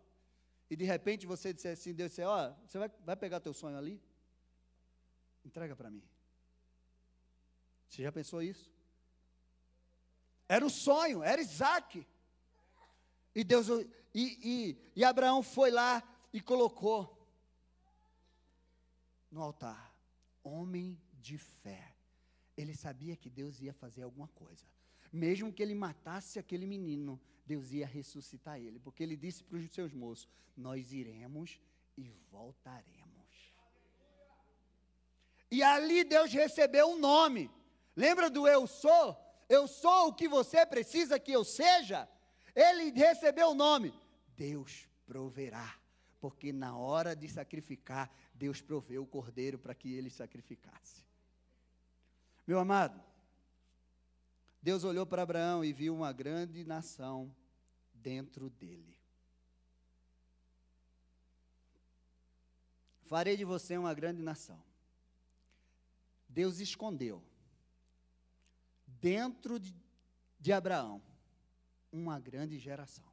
E 0.68 0.76
de 0.76 0.84
repente 0.84 1.26
você 1.26 1.52
disser 1.52 1.72
assim, 1.72 1.92
Deus 1.92 2.10
disse, 2.10 2.22
ó, 2.22 2.52
você 2.64 2.78
vai, 2.78 2.88
vai 3.04 3.16
pegar 3.16 3.40
teu 3.40 3.52
sonho 3.52 3.76
ali? 3.76 4.00
Entrega 5.44 5.74
para 5.74 5.90
mim. 5.90 6.02
Você 7.88 8.02
já 8.02 8.12
pensou 8.12 8.42
isso? 8.42 8.72
Era 10.48 10.64
o 10.64 10.70
sonho, 10.70 11.22
era 11.22 11.40
Isaac. 11.40 12.06
E 13.34 13.42
Deus, 13.42 13.68
e, 14.14 14.38
e, 14.42 14.92
e 14.96 15.04
Abraão 15.04 15.42
foi 15.42 15.70
lá, 15.70 16.02
e 16.32 16.40
colocou 16.40 17.16
no 19.30 19.42
altar. 19.42 19.94
Homem 20.42 21.00
de 21.14 21.36
fé. 21.38 21.94
Ele 22.56 22.74
sabia 22.74 23.16
que 23.16 23.30
Deus 23.30 23.60
ia 23.60 23.72
fazer 23.72 24.02
alguma 24.02 24.28
coisa. 24.28 24.64
Mesmo 25.12 25.52
que 25.52 25.62
ele 25.62 25.74
matasse 25.74 26.38
aquele 26.38 26.66
menino, 26.66 27.20
Deus 27.44 27.72
ia 27.72 27.86
ressuscitar 27.86 28.58
ele, 28.58 28.78
porque 28.78 29.02
ele 29.02 29.16
disse 29.16 29.42
para 29.42 29.58
os 29.58 29.70
seus 29.72 29.92
moços: 29.92 30.28
Nós 30.56 30.92
iremos 30.92 31.60
e 31.96 32.08
voltaremos. 32.30 33.10
E 35.50 35.62
ali 35.62 36.04
Deus 36.04 36.32
recebeu 36.32 36.90
um 36.90 36.98
nome. 36.98 37.50
Lembra 37.96 38.30
do 38.30 38.46
eu 38.46 38.66
sou? 38.66 39.16
Eu 39.48 39.66
sou 39.66 40.08
o 40.08 40.14
que 40.14 40.28
você 40.28 40.64
precisa 40.64 41.18
que 41.18 41.32
eu 41.32 41.44
seja? 41.44 42.08
Ele 42.54 42.92
recebeu 42.92 43.48
o 43.48 43.54
nome. 43.54 43.92
Deus 44.36 44.88
proverá. 45.06 45.74
Porque 46.20 46.52
na 46.52 46.76
hora 46.76 47.16
de 47.16 47.28
sacrificar, 47.28 48.10
Deus 48.34 48.60
proveu 48.60 49.02
o 49.02 49.06
cordeiro 49.06 49.58
para 49.58 49.74
que 49.74 49.92
ele 49.92 50.10
sacrificasse. 50.10 51.04
Meu 52.46 52.58
amado, 52.58 53.02
Deus 54.62 54.84
olhou 54.84 55.06
para 55.06 55.22
Abraão 55.22 55.64
e 55.64 55.72
viu 55.72 55.94
uma 55.94 56.12
grande 56.12 56.64
nação 56.64 57.34
dentro 57.94 58.50
dele. 58.50 58.98
Farei 63.02 63.36
de 63.36 63.44
você 63.44 63.76
uma 63.76 63.92
grande 63.94 64.22
nação. 64.22 64.62
Deus 66.28 66.60
escondeu 66.60 67.24
dentro 68.86 69.58
de, 69.58 69.74
de 70.38 70.52
Abraão 70.52 71.02
uma 71.90 72.20
grande 72.20 72.58
geração. 72.58 73.10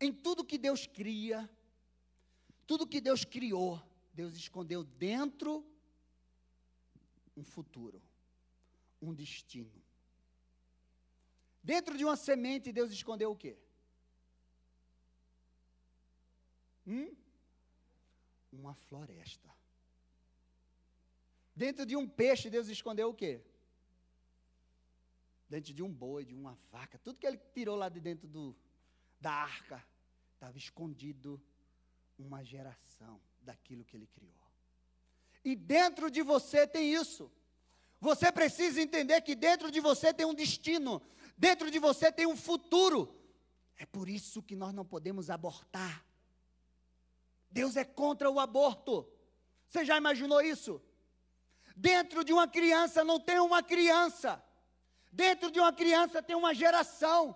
Em 0.00 0.12
tudo 0.12 0.44
que 0.44 0.56
Deus 0.56 0.86
cria, 0.86 1.50
tudo 2.66 2.86
que 2.86 3.00
Deus 3.00 3.24
criou, 3.24 3.82
Deus 4.12 4.34
escondeu 4.34 4.84
dentro 4.84 5.66
um 7.36 7.42
futuro, 7.42 8.00
um 9.04 9.14
destino. 9.14 9.82
Dentro 11.62 11.96
de 11.96 12.04
uma 12.04 12.16
semente, 12.16 12.72
Deus 12.72 12.90
escondeu 12.90 13.30
o 13.30 13.36
quê? 13.36 13.56
Hum? 16.86 17.14
Uma 18.52 18.74
floresta. 18.74 19.50
Dentro 21.56 21.86
de 21.86 21.96
um 21.96 22.08
peixe, 22.08 22.50
Deus 22.50 22.68
escondeu 22.68 23.08
o 23.10 23.14
quê? 23.14 23.40
Dentro 25.48 25.72
de 25.72 25.82
um 25.82 25.92
boi, 25.92 26.24
de 26.24 26.34
uma 26.34 26.54
vaca, 26.70 26.98
tudo 26.98 27.18
que 27.18 27.26
ele 27.26 27.38
tirou 27.54 27.76
lá 27.76 27.88
de 27.88 28.00
dentro 28.00 28.26
do, 28.26 28.56
da 29.20 29.32
arca, 29.32 29.84
estava 30.34 30.58
escondido 30.58 31.40
uma 32.18 32.42
geração 32.44 33.20
daquilo 33.40 33.84
que 33.84 33.96
ele 33.96 34.06
criou. 34.08 34.34
E 35.44 35.54
dentro 35.54 36.10
de 36.10 36.22
você 36.22 36.66
tem 36.66 36.92
isso. 36.92 37.30
Você 38.04 38.30
precisa 38.30 38.82
entender 38.82 39.22
que 39.22 39.34
dentro 39.34 39.70
de 39.70 39.80
você 39.80 40.12
tem 40.12 40.26
um 40.26 40.34
destino, 40.34 41.00
dentro 41.38 41.70
de 41.70 41.78
você 41.78 42.12
tem 42.12 42.26
um 42.26 42.36
futuro. 42.36 43.18
É 43.78 43.86
por 43.86 44.10
isso 44.10 44.42
que 44.42 44.54
nós 44.54 44.74
não 44.74 44.84
podemos 44.84 45.30
abortar. 45.30 46.04
Deus 47.50 47.78
é 47.78 47.84
contra 47.84 48.30
o 48.30 48.38
aborto. 48.38 49.10
Você 49.66 49.86
já 49.86 49.96
imaginou 49.96 50.42
isso? 50.42 50.82
Dentro 51.74 52.22
de 52.22 52.30
uma 52.30 52.46
criança 52.46 53.02
não 53.02 53.18
tem 53.18 53.38
uma 53.38 53.62
criança. 53.62 54.44
Dentro 55.10 55.50
de 55.50 55.58
uma 55.58 55.72
criança 55.72 56.22
tem 56.22 56.36
uma 56.36 56.52
geração. 56.52 57.34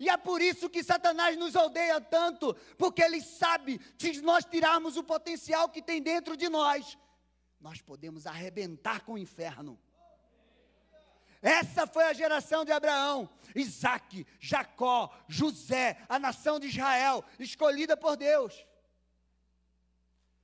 E 0.00 0.08
é 0.08 0.16
por 0.16 0.40
isso 0.40 0.70
que 0.70 0.82
Satanás 0.82 1.36
nos 1.36 1.54
odeia 1.54 2.00
tanto, 2.00 2.54
porque 2.78 3.02
ele 3.02 3.20
sabe 3.20 3.78
que 3.98 4.14
se 4.14 4.22
nós 4.22 4.46
tirarmos 4.46 4.96
o 4.96 5.04
potencial 5.04 5.68
que 5.68 5.82
tem 5.82 6.00
dentro 6.00 6.38
de 6.38 6.48
nós, 6.48 6.96
nós 7.60 7.82
podemos 7.82 8.26
arrebentar 8.26 9.02
com 9.02 9.12
o 9.12 9.18
inferno. 9.18 9.78
Essa 11.46 11.86
foi 11.86 12.02
a 12.02 12.12
geração 12.12 12.64
de 12.64 12.72
Abraão, 12.72 13.30
Isaac, 13.54 14.26
Jacó, 14.40 15.16
José, 15.28 16.04
a 16.08 16.18
nação 16.18 16.58
de 16.58 16.66
Israel, 16.66 17.24
escolhida 17.38 17.96
por 17.96 18.16
Deus. 18.16 18.66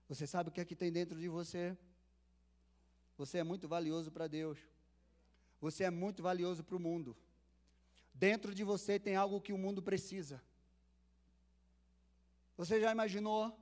Você 0.09 0.29
sabe 0.29 0.49
o 0.49 0.53
que 0.53 0.61
é 0.61 0.65
que 0.65 0.77
tem 0.77 0.93
dentro 0.93 1.19
de 1.19 1.29
você? 1.29 1.77
Você 3.19 3.39
é 3.39 3.43
muito 3.43 3.67
valioso 3.67 4.13
para 4.13 4.29
Deus. 4.29 4.61
Você 5.61 5.83
é 5.83 5.91
muito 5.91 6.23
valioso 6.23 6.63
para 6.63 6.77
o 6.77 6.81
mundo. 6.81 7.17
Dentro 8.15 8.55
de 8.55 8.63
você 8.63 8.97
tem 9.01 9.17
algo 9.17 9.41
que 9.41 9.53
o 9.53 9.59
mundo 9.59 9.83
precisa. 9.83 10.41
Você 12.57 12.81
já 12.81 12.93
imaginou? 12.93 13.59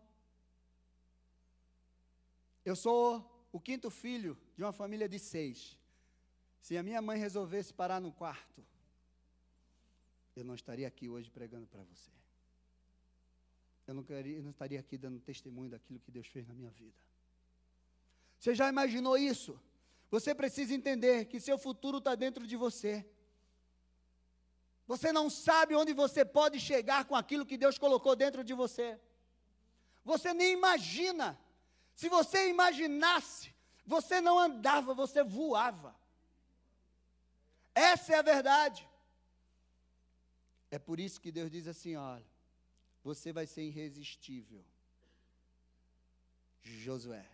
Eu 2.66 2.76
sou 2.76 3.48
o 3.50 3.58
quinto 3.58 3.88
filho 3.88 4.36
de 4.58 4.62
uma 4.62 4.72
família 4.72 5.08
de 5.08 5.18
seis. 5.18 5.79
Se 6.60 6.76
a 6.76 6.82
minha 6.82 7.00
mãe 7.00 7.18
resolvesse 7.18 7.72
parar 7.72 8.00
no 8.00 8.12
quarto, 8.12 8.64
eu 10.36 10.44
não 10.44 10.54
estaria 10.54 10.86
aqui 10.86 11.08
hoje 11.08 11.30
pregando 11.30 11.66
para 11.66 11.82
você. 11.82 12.10
Eu 13.86 13.94
não, 13.94 14.04
queria, 14.04 14.36
eu 14.36 14.42
não 14.42 14.50
estaria 14.50 14.78
aqui 14.78 14.96
dando 14.96 15.18
testemunho 15.20 15.70
daquilo 15.70 15.98
que 15.98 16.10
Deus 16.10 16.26
fez 16.28 16.46
na 16.46 16.54
minha 16.54 16.70
vida. 16.70 16.96
Você 18.38 18.54
já 18.54 18.68
imaginou 18.68 19.18
isso? 19.18 19.60
Você 20.10 20.34
precisa 20.34 20.74
entender 20.74 21.26
que 21.26 21.40
seu 21.40 21.58
futuro 21.58 21.98
está 21.98 22.14
dentro 22.14 22.46
de 22.46 22.56
você. 22.56 23.04
Você 24.86 25.12
não 25.12 25.28
sabe 25.30 25.74
onde 25.74 25.92
você 25.92 26.24
pode 26.24 26.58
chegar 26.58 27.04
com 27.04 27.14
aquilo 27.14 27.46
que 27.46 27.56
Deus 27.56 27.78
colocou 27.78 28.16
dentro 28.16 28.42
de 28.42 28.54
você. 28.54 28.98
Você 30.04 30.32
nem 30.34 30.52
imagina. 30.52 31.38
Se 31.94 32.08
você 32.08 32.48
imaginasse, 32.48 33.54
você 33.86 34.20
não 34.20 34.38
andava, 34.38 34.94
você 34.94 35.22
voava. 35.22 35.99
Essa 37.74 38.14
é 38.14 38.18
a 38.18 38.22
verdade. 38.22 38.88
É 40.70 40.78
por 40.78 41.00
isso 41.00 41.20
que 41.20 41.32
Deus 41.32 41.50
diz 41.50 41.66
assim: 41.66 41.96
olha, 41.96 42.26
você 43.02 43.32
vai 43.32 43.46
ser 43.46 43.62
irresistível. 43.62 44.64
Josué, 46.62 47.26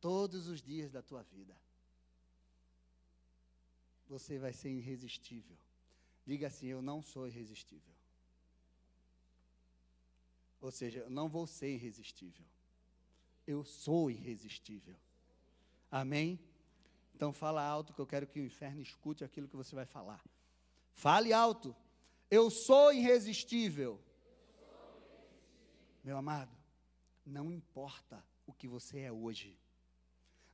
todos 0.00 0.46
os 0.46 0.60
dias 0.60 0.90
da 0.90 1.02
tua 1.02 1.22
vida. 1.22 1.56
Você 4.08 4.38
vai 4.38 4.52
ser 4.52 4.70
irresistível. 4.70 5.56
Diga 6.26 6.46
assim: 6.48 6.66
Eu 6.66 6.82
não 6.82 7.02
sou 7.02 7.26
irresistível. 7.26 7.94
Ou 10.60 10.70
seja, 10.70 11.00
eu 11.00 11.10
não 11.10 11.28
vou 11.28 11.46
ser 11.46 11.74
irresistível. 11.74 12.46
Eu 13.46 13.64
sou 13.64 14.10
irresistível. 14.10 14.94
Amém? 15.90 16.38
Então 17.22 17.32
fala 17.32 17.62
alto 17.64 17.92
que 17.94 18.00
eu 18.00 18.06
quero 18.12 18.26
que 18.26 18.40
o 18.40 18.44
inferno 18.44 18.82
escute 18.82 19.22
aquilo 19.22 19.46
que 19.46 19.54
você 19.54 19.76
vai 19.76 19.86
falar. 19.86 20.20
Fale 20.92 21.32
alto. 21.32 21.72
Eu 22.28 22.50
sou 22.50 22.92
irresistível. 22.92 24.02
Meu 26.02 26.16
amado, 26.16 26.50
não 27.24 27.52
importa 27.52 28.26
o 28.44 28.52
que 28.52 28.66
você 28.66 29.02
é 29.02 29.12
hoje. 29.12 29.56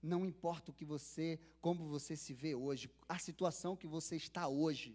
Não 0.02 0.26
importa 0.26 0.70
o 0.70 0.74
que 0.74 0.85
você, 0.85 1.40
como 1.59 1.88
você 1.88 2.14
se 2.14 2.35
vê 2.35 2.54
hoje, 2.54 2.90
a 3.09 3.18
situação 3.18 3.74
que 3.74 3.87
você 3.87 4.16
está 4.16 4.46
hoje. 4.46 4.94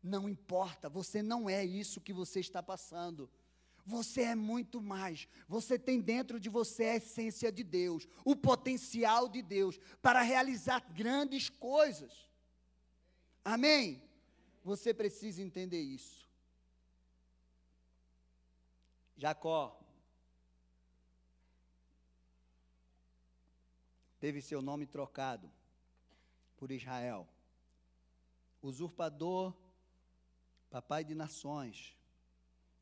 Não 0.00 0.28
importa, 0.28 0.88
você 0.88 1.24
não 1.24 1.50
é 1.50 1.64
isso 1.64 2.00
que 2.00 2.12
você 2.12 2.38
está 2.38 2.62
passando. 2.62 3.28
Você 3.88 4.20
é 4.20 4.34
muito 4.34 4.82
mais. 4.82 5.26
Você 5.48 5.78
tem 5.78 5.98
dentro 5.98 6.38
de 6.38 6.50
você 6.50 6.84
a 6.84 6.96
essência 6.96 7.50
de 7.50 7.64
Deus, 7.64 8.06
o 8.22 8.36
potencial 8.36 9.28
de 9.28 9.40
Deus 9.40 9.80
para 10.02 10.20
realizar 10.20 10.80
grandes 10.92 11.48
coisas. 11.48 12.28
Amém? 13.42 14.02
Você 14.62 14.92
precisa 14.92 15.40
entender 15.42 15.80
isso. 15.80 16.28
Jacó 19.16 19.80
teve 24.20 24.42
seu 24.42 24.60
nome 24.60 24.86
trocado 24.86 25.50
por 26.58 26.70
Israel. 26.70 27.26
Usurpador 28.60 29.56
papai 30.68 31.02
de 31.04 31.14
nações, 31.14 31.96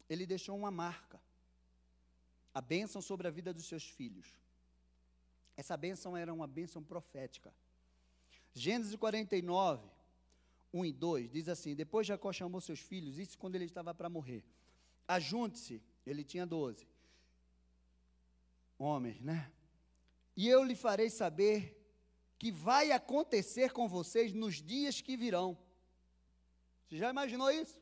ele 0.09 0.27
deixou 0.27 0.57
uma 0.57 0.71
marca, 0.71 1.21
a 2.55 2.61
bênção 2.61 3.03
sobre 3.03 3.27
a 3.27 3.31
vida 3.31 3.53
dos 3.53 3.67
seus 3.67 3.85
filhos. 3.89 4.29
Essa 5.57 5.77
bênção 5.77 6.17
era 6.17 6.33
uma 6.33 6.47
bênção 6.47 6.83
profética. 6.83 7.53
Gênesis 8.53 8.95
49, 8.97 9.89
1 10.73 10.85
e 10.85 10.93
2 10.93 11.31
diz 11.31 11.49
assim: 11.49 11.75
Depois 11.75 12.07
Jacó 12.07 12.33
chamou 12.33 12.61
seus 12.61 12.81
filhos, 12.81 13.19
isso 13.19 13.39
quando 13.39 13.55
ele 13.55 13.65
estava 13.65 13.95
para 13.95 14.09
morrer. 14.09 14.45
Ajunte-se, 15.09 15.83
ele 16.05 16.25
tinha 16.25 16.47
12 16.47 16.87
homens, 18.79 19.21
né? 19.21 19.51
E 20.37 20.49
eu 20.49 20.63
lhe 20.63 20.75
farei 20.75 21.09
saber 21.09 21.75
que 22.39 22.53
vai 22.53 22.93
acontecer 22.93 23.73
com 23.73 23.89
vocês 23.89 24.33
nos 24.33 24.57
dias 24.63 25.01
que 25.01 25.17
virão. 25.17 25.57
Você 26.87 26.99
já 26.99 27.11
imaginou 27.11 27.51
isso? 27.51 27.81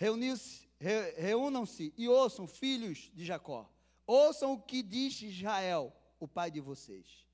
Reuniu-se 0.00 0.66
Re, 0.78 1.10
Reúnam-se 1.18 1.92
e 1.94 2.08
ouçam, 2.08 2.46
filhos 2.46 3.10
de 3.14 3.22
Jacó. 3.22 3.70
Ouçam 4.06 4.54
o 4.54 4.58
que 4.58 4.82
diz 4.82 5.20
Israel, 5.20 5.94
o 6.18 6.26
pai 6.26 6.50
de 6.50 6.58
vocês. 6.58 7.26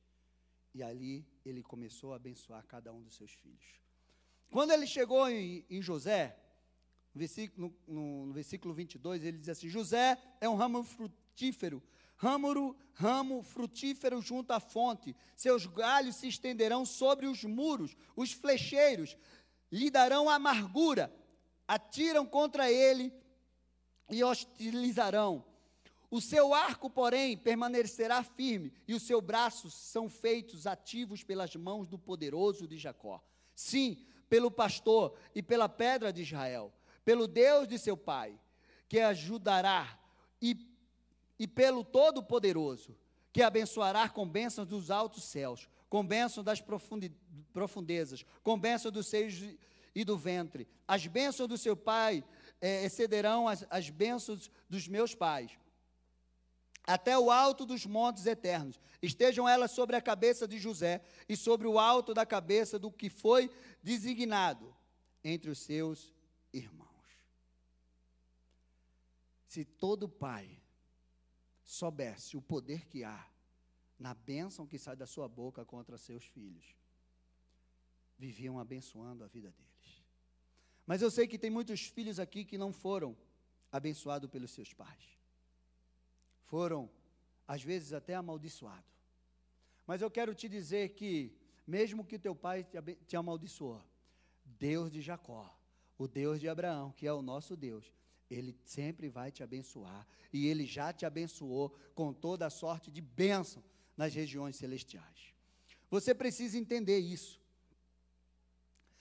E 0.75 0.83
ali 0.83 1.25
ele 1.45 1.63
começou 1.63 2.13
a 2.13 2.17
abençoar 2.17 2.67
cada 2.67 2.93
um 2.93 3.01
dos 3.01 3.15
seus 3.15 3.31
filhos. 3.31 3.81
Quando 4.51 4.73
ele 4.73 4.85
chegou 4.85 5.31
em, 5.31 5.65
em 5.71 5.81
José, 5.81 6.37
no 7.15 7.21
versículo, 7.21 7.73
no, 7.87 8.27
no 8.27 8.33
versículo 8.33 8.75
22, 8.75 9.25
ele 9.25 9.39
diz 9.39 9.49
assim: 9.49 9.69
José 9.69 10.19
é 10.41 10.49
um 10.49 10.57
ramo 10.57 10.83
frutífero, 10.83 11.81
ramo, 12.17 12.77
ramo 12.95 13.43
frutífero 13.45 14.21
junto 14.21 14.51
à 14.51 14.59
fonte, 14.59 15.15
seus 15.37 15.67
galhos 15.67 16.17
se 16.17 16.27
estenderão 16.27 16.85
sobre 16.85 17.29
os 17.29 17.45
muros, 17.45 17.97
os 18.17 18.33
flecheiros 18.33 19.17
lhe 19.71 19.89
darão 19.89 20.29
amargura, 20.29 21.15
atiram 21.67 22.27
contra 22.27 22.71
ele 22.71 23.13
e 24.11 24.23
hostilizarão. 24.23 25.45
O 26.11 26.21
seu 26.21 26.55
arco, 26.55 26.89
porém, 26.89 27.37
permanecerá 27.37 28.23
firme, 28.23 28.73
e 28.87 28.95
os 28.95 29.03
seus 29.03 29.23
braços 29.23 29.75
são 29.75 30.09
feitos 30.09 30.67
ativos 30.67 31.25
pelas 31.25 31.55
mãos 31.57 31.89
do 31.89 31.99
poderoso 31.99 32.67
de 32.67 32.79
Jacó. 32.79 33.23
Sim, 33.55 34.07
pelo 34.29 34.51
pastor 34.51 35.19
e 35.35 35.43
pela 35.43 35.69
pedra 35.69 36.13
de 36.13 36.23
Israel, 36.23 36.73
pelo 37.05 37.27
Deus 37.27 37.67
de 37.67 37.79
seu 37.79 37.97
pai, 37.97 38.39
que 38.89 39.01
ajudará, 39.01 39.99
e, 40.41 40.57
e 41.39 41.49
pelo 41.49 41.83
Todo-Poderoso, 41.83 42.97
que 43.33 43.43
abençoará 43.43 44.09
com 44.09 44.29
bênçãos 44.29 44.69
dos 44.69 44.91
altos 44.91 45.25
céus, 45.25 45.69
com 45.89 46.07
bênçãos 46.07 46.45
das 46.45 46.63
profundezas, 47.53 48.25
com 48.43 48.59
bênçãos 48.59 48.93
dos 48.93 49.07
seios 49.07 49.35
e 49.97 50.05
do 50.05 50.17
ventre. 50.19 50.69
As 50.87 51.07
bênçãos 51.07 51.49
do 51.49 51.57
seu 51.57 51.75
pai 51.75 52.23
é, 52.61 52.85
excederão 52.85 53.49
as, 53.49 53.67
as 53.71 53.89
bênçãos 53.89 54.51
dos 54.69 54.87
meus 54.87 55.15
pais 55.15 55.59
até 56.87 57.19
o 57.19 57.31
alto 57.31 57.67
dos 57.67 57.85
montes 57.85 58.27
eternos. 58.27 58.79
Estejam 59.03 59.49
elas 59.49 59.73
sobre 59.73 59.97
a 59.97 60.01
cabeça 60.01 60.47
de 60.47 60.59
José 60.59 61.03
e 61.29 61.35
sobre 61.35 61.67
o 61.67 61.79
alto 61.79 62.15
da 62.15 62.25
cabeça 62.25 62.79
do 62.79 62.93
que 62.93 63.09
foi 63.09 63.51
designado 63.83 64.77
entre 65.25 65.51
os 65.51 65.59
seus 65.59 66.15
irmãos. 66.53 66.87
Se 69.49 69.65
todo 69.65 70.09
pai 70.09 70.63
soubesse 71.65 72.37
o 72.37 72.43
poder 72.43 72.87
que 72.87 73.03
há 73.03 73.27
na 73.99 74.13
bênção 74.13 74.67
que 74.67 74.79
sai 74.79 74.95
da 74.95 75.07
sua 75.07 75.27
boca 75.27 75.65
contra 75.65 75.97
seus 75.97 76.25
filhos, 76.25 76.77
viviam 78.19 78.59
abençoando 78.59 79.25
a 79.25 79.27
vida 79.27 79.51
deles. 79.51 79.76
Mas 80.87 81.03
eu 81.03 81.11
sei 81.11 81.27
que 81.27 81.39
tem 81.39 81.51
muitos 81.51 81.81
filhos 81.83 82.19
aqui 82.19 82.45
que 82.45 82.57
não 82.57 82.73
foram 82.73 83.17
abençoados 83.73 84.31
pelos 84.31 84.53
seus 84.53 84.73
pais 84.73 85.17
foram, 86.47 86.89
às 87.47 87.63
vezes, 87.63 87.93
até 87.93 88.15
amaldiçoados. 88.15 88.97
Mas 89.87 90.01
eu 90.01 90.11
quero 90.11 90.35
te 90.35 90.49
dizer 90.49 90.91
que, 90.91 91.37
mesmo 91.67 92.05
que 92.05 92.19
teu 92.19 92.35
pai 92.35 92.65
te, 92.65 92.79
te 93.07 93.17
amaldiçoou, 93.17 93.83
Deus 94.45 94.91
de 94.91 95.01
Jacó, 95.01 95.55
o 95.99 96.09
Deus 96.09 96.41
de 96.41 96.49
Abraão, 96.49 96.93
que 96.93 97.07
é 97.07 97.13
o 97.13 97.23
nosso 97.23 97.57
Deus, 97.57 97.93
ele 98.31 98.57
sempre 98.65 99.09
vai 99.09 99.31
te 99.31 99.43
abençoar. 99.43 100.07
E 100.33 100.47
ele 100.47 100.67
já 100.67 100.93
te 100.93 101.07
abençoou 101.07 101.71
com 101.95 102.13
toda 102.13 102.47
a 102.47 102.51
sorte 102.51 102.91
de 102.91 103.01
bênção 103.01 103.63
nas 103.97 104.15
regiões 104.15 104.57
celestiais. 104.57 105.35
Você 105.91 106.15
precisa 106.15 106.59
entender 106.59 106.99
isso. 106.99 107.41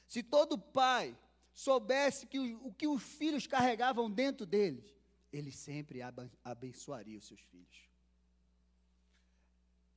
Se 0.07 0.21
todo 0.21 0.57
pai 0.57 1.17
soubesse 1.55 2.27
que 2.27 2.37
o, 2.37 2.67
o 2.67 2.73
que 2.73 2.85
os 2.85 3.01
filhos 3.01 3.47
carregavam 3.47 4.11
dentro 4.11 4.45
deles, 4.45 4.93
ele 5.31 5.51
sempre 5.51 6.01
abençoaria 6.43 7.17
os 7.17 7.25
seus 7.25 7.39
filhos. 7.39 7.89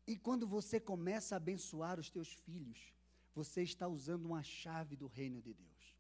E 0.07 0.17
quando 0.17 0.47
você 0.47 0.81
começa 0.81 1.35
a 1.35 1.37
abençoar 1.37 1.99
os 1.99 2.09
teus 2.09 2.29
filhos, 2.29 2.95
você 3.35 3.63
está 3.63 3.87
usando 3.87 4.25
uma 4.25 4.43
chave 4.43 4.97
do 4.97 5.07
reino 5.07 5.43
de 5.43 5.53
Deus. 5.53 5.97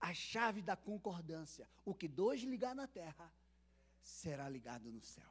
A 0.00 0.12
chave 0.12 0.60
da 0.60 0.74
concordância. 0.74 1.68
O 1.84 1.94
que 1.94 2.08
dois 2.08 2.42
ligar 2.42 2.74
na 2.74 2.88
terra, 2.88 3.32
será 4.02 4.48
ligado 4.48 4.90
no 4.90 5.00
céu. 5.00 5.30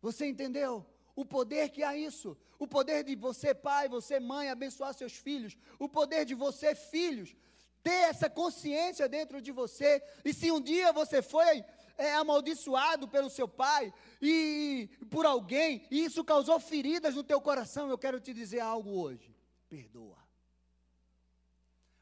Você 0.00 0.26
entendeu? 0.26 0.86
O 1.16 1.24
poder 1.24 1.70
que 1.70 1.82
há 1.82 1.96
isso. 1.96 2.36
O 2.58 2.68
poder 2.68 3.02
de 3.02 3.16
você, 3.16 3.52
pai, 3.52 3.88
você, 3.88 4.20
mãe, 4.20 4.48
abençoar 4.48 4.94
seus 4.94 5.14
filhos. 5.14 5.58
O 5.78 5.88
poder 5.88 6.24
de 6.24 6.34
você, 6.34 6.74
filhos, 6.74 7.34
ter 7.82 8.10
essa 8.10 8.28
consciência 8.28 9.08
dentro 9.08 9.40
de 9.40 9.52
você. 9.52 10.02
E 10.24 10.32
se 10.32 10.50
um 10.50 10.60
dia 10.60 10.92
você 10.92 11.22
foi 11.22 11.64
é, 11.96 12.14
amaldiçoado 12.14 13.08
pelo 13.08 13.28
seu 13.30 13.46
pai 13.46 13.92
e 14.20 14.88
por 15.10 15.26
alguém, 15.26 15.86
e 15.90 16.04
isso 16.04 16.24
causou 16.24 16.58
feridas 16.58 17.14
no 17.14 17.24
teu 17.24 17.40
coração, 17.40 17.88
eu 17.88 17.98
quero 17.98 18.20
te 18.20 18.32
dizer 18.32 18.60
algo 18.60 18.90
hoje. 18.90 19.34
Perdoa. 19.68 20.18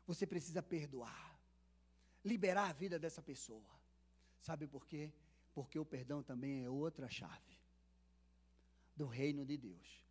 Você 0.07 0.27
precisa 0.27 0.63
perdoar. 0.63 1.39
Liberar 2.25 2.71
a 2.71 2.73
vida 2.73 2.99
dessa 2.99 3.23
pessoa. 3.23 3.79
Sabe 4.41 4.67
por 4.67 4.87
quê? 4.87 5.13
Porque 5.53 5.79
o 5.79 5.85
perdão 5.85 6.23
também 6.23 6.65
é 6.65 6.71
outra 6.71 7.09
chave 7.09 7.59
do 8.95 9.07
reino 9.07 9.45
de 9.45 9.57
Deus, 9.57 10.05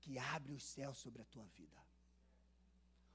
que 0.00 0.18
abre 0.18 0.52
os 0.52 0.62
céus 0.62 0.96
sobre 0.98 1.20
a 1.20 1.26
tua 1.26 1.44
vida. 1.48 1.79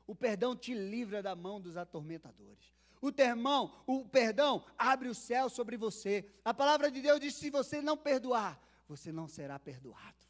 O 0.08 0.16
perdão 0.16 0.56
te 0.56 0.74
livra 0.74 1.22
da 1.22 1.36
mão 1.36 1.60
dos 1.60 1.78
atormentadores. 1.78 2.74
O 3.02 3.12
termão, 3.12 3.84
o 3.86 4.06
perdão 4.06 4.66
abre 4.78 5.10
o 5.10 5.16
céu 5.16 5.50
sobre 5.50 5.78
você. 5.78 6.28
A 6.44 6.54
palavra 6.54 6.90
de 6.90 7.02
Deus 7.02 7.20
diz: 7.20 7.36
se 7.36 7.50
você 7.50 7.82
não 7.82 7.98
perdoar, 7.98 8.60
você 8.88 9.12
não 9.12 9.28
será 9.28 9.60
perdoado. 9.60 10.26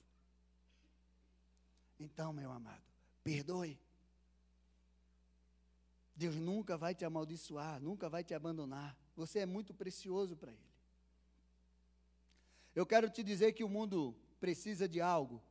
Então, 2.00 2.34
meu 2.34 2.52
amado, 2.52 2.84
perdoe. 3.24 3.80
Deus 6.16 6.36
nunca 6.36 6.78
vai 6.78 6.96
te 6.96 7.04
amaldiçoar, 7.04 7.82
nunca 7.82 8.10
vai 8.10 8.24
te 8.24 8.34
abandonar. 8.34 8.98
Você 9.16 9.40
é 9.40 9.46
muito 9.46 9.74
precioso 9.74 10.36
para 10.36 10.52
Ele. 10.52 10.76
Eu 12.74 12.86
quero 12.86 13.10
te 13.10 13.24
dizer 13.24 13.54
que 13.54 13.64
o 13.64 13.70
mundo 13.70 14.16
precisa 14.40 14.88
de 14.88 15.02
algo 15.02 15.42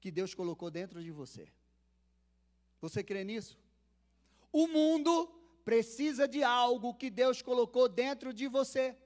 que 0.00 0.10
Deus 0.10 0.34
colocou 0.34 0.70
dentro 0.70 1.02
de 1.02 1.10
você. 1.10 1.50
Você 2.80 3.02
crê 3.02 3.24
nisso? 3.24 3.58
O 4.52 4.66
mundo 4.66 5.12
precisa 5.64 6.26
de 6.26 6.42
algo 6.42 6.94
que 6.94 7.10
Deus 7.10 7.42
colocou 7.42 7.88
dentro 7.88 8.32
de 8.32 8.46
você. 8.48 8.96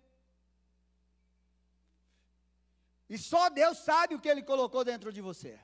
E 3.09 3.19
só 3.19 3.49
Deus 3.51 3.79
sabe 3.79 4.15
o 4.15 4.21
que 4.21 4.29
Ele 4.29 4.43
colocou 4.43 4.85
dentro 4.85 5.13
de 5.13 5.21
você. 5.21 5.59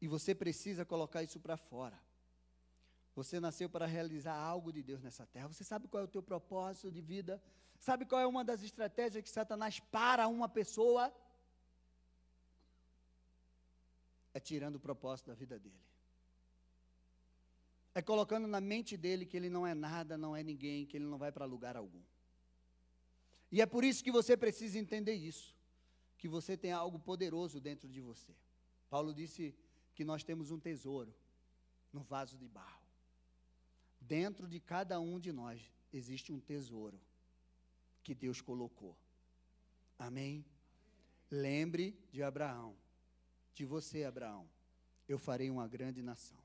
E 0.00 0.08
você 0.08 0.34
precisa 0.34 0.84
colocar 0.84 1.22
isso 1.22 1.38
para 1.38 1.56
fora. 1.56 1.98
Você 3.14 3.38
nasceu 3.38 3.68
para 3.68 3.86
realizar 3.86 4.34
algo 4.34 4.72
de 4.72 4.82
Deus 4.82 5.02
nessa 5.02 5.26
terra. 5.26 5.48
Você 5.48 5.62
sabe 5.62 5.88
qual 5.88 6.02
é 6.02 6.04
o 6.04 6.08
teu 6.08 6.22
propósito 6.22 6.90
de 6.90 7.02
vida? 7.02 7.42
Sabe 7.78 8.06
qual 8.06 8.20
é 8.20 8.26
uma 8.26 8.44
das 8.44 8.62
estratégias 8.62 9.22
que 9.22 9.28
Satanás 9.28 9.78
para 9.78 10.26
uma 10.26 10.48
pessoa? 10.48 11.12
É 14.32 14.40
tirando 14.40 14.76
o 14.76 14.80
propósito 14.80 15.26
da 15.26 15.34
vida 15.34 15.58
dele. 15.58 15.80
É 17.94 18.00
colocando 18.00 18.46
na 18.46 18.60
mente 18.60 18.96
dele 18.96 19.26
que 19.26 19.36
ele 19.36 19.50
não 19.50 19.66
é 19.66 19.74
nada, 19.74 20.16
não 20.16 20.36
é 20.36 20.42
ninguém, 20.42 20.86
que 20.86 20.96
ele 20.96 21.06
não 21.06 21.18
vai 21.18 21.32
para 21.32 21.44
lugar 21.44 21.76
algum. 21.76 22.02
E 23.50 23.60
é 23.60 23.66
por 23.66 23.82
isso 23.82 24.04
que 24.04 24.12
você 24.12 24.36
precisa 24.36 24.78
entender 24.78 25.14
isso, 25.14 25.56
que 26.16 26.28
você 26.28 26.56
tem 26.56 26.70
algo 26.70 26.98
poderoso 26.98 27.60
dentro 27.60 27.88
de 27.88 28.00
você. 28.00 28.32
Paulo 28.88 29.12
disse 29.12 29.54
que 29.94 30.04
nós 30.04 30.22
temos 30.22 30.50
um 30.50 30.58
tesouro 30.58 31.12
no 31.92 32.00
vaso 32.00 32.38
de 32.38 32.46
barro. 32.46 32.80
Dentro 34.00 34.46
de 34.46 34.60
cada 34.60 35.00
um 35.00 35.18
de 35.18 35.32
nós 35.32 35.60
existe 35.92 36.32
um 36.32 36.40
tesouro 36.40 36.98
que 38.02 38.14
Deus 38.14 38.40
colocou. 38.40 38.96
Amém? 39.98 40.44
Lembre 41.30 41.98
de 42.10 42.22
Abraão, 42.22 42.76
de 43.54 43.64
você, 43.64 44.04
Abraão. 44.04 44.48
Eu 45.08 45.18
farei 45.18 45.50
uma 45.50 45.66
grande 45.66 46.02
nação. 46.02 46.38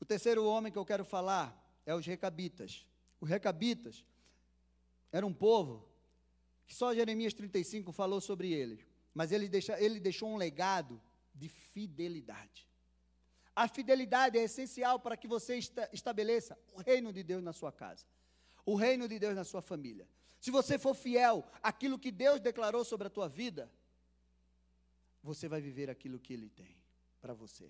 O 0.00 0.04
terceiro 0.04 0.44
homem 0.44 0.70
que 0.72 0.78
eu 0.78 0.84
quero 0.84 1.04
falar 1.04 1.58
é 1.86 1.94
os 1.94 2.04
recabitas. 2.04 2.86
Os 3.20 3.28
recabitas 3.28 4.04
era 5.10 5.26
um 5.26 5.32
povo 5.32 5.88
que 6.66 6.74
só 6.74 6.94
Jeremias 6.94 7.34
35 7.34 7.92
falou 7.92 8.20
sobre 8.20 8.52
eles, 8.52 8.86
mas 9.12 9.32
ele, 9.32 9.48
deixa, 9.48 9.80
ele 9.80 10.00
deixou 10.00 10.28
um 10.28 10.36
legado 10.36 11.00
de 11.34 11.48
fidelidade. 11.48 12.68
A 13.54 13.68
fidelidade 13.68 14.36
é 14.36 14.42
essencial 14.42 14.98
para 14.98 15.16
que 15.16 15.28
você 15.28 15.56
esta, 15.58 15.88
estabeleça 15.92 16.58
o 16.72 16.80
reino 16.80 17.12
de 17.12 17.22
Deus 17.22 17.42
na 17.42 17.52
sua 17.52 17.70
casa, 17.70 18.04
o 18.66 18.74
reino 18.74 19.06
de 19.08 19.18
Deus 19.18 19.34
na 19.34 19.44
sua 19.44 19.62
família. 19.62 20.08
Se 20.40 20.50
você 20.50 20.78
for 20.78 20.94
fiel 20.94 21.46
àquilo 21.62 21.98
que 21.98 22.10
Deus 22.10 22.40
declarou 22.40 22.84
sobre 22.84 23.06
a 23.06 23.10
tua 23.10 23.28
vida, 23.28 23.70
você 25.24 25.48
vai 25.48 25.60
viver 25.60 25.90
aquilo 25.90 26.20
que 26.20 26.32
Ele 26.32 26.48
tem 26.48 26.76
para 27.20 27.34
você 27.34 27.68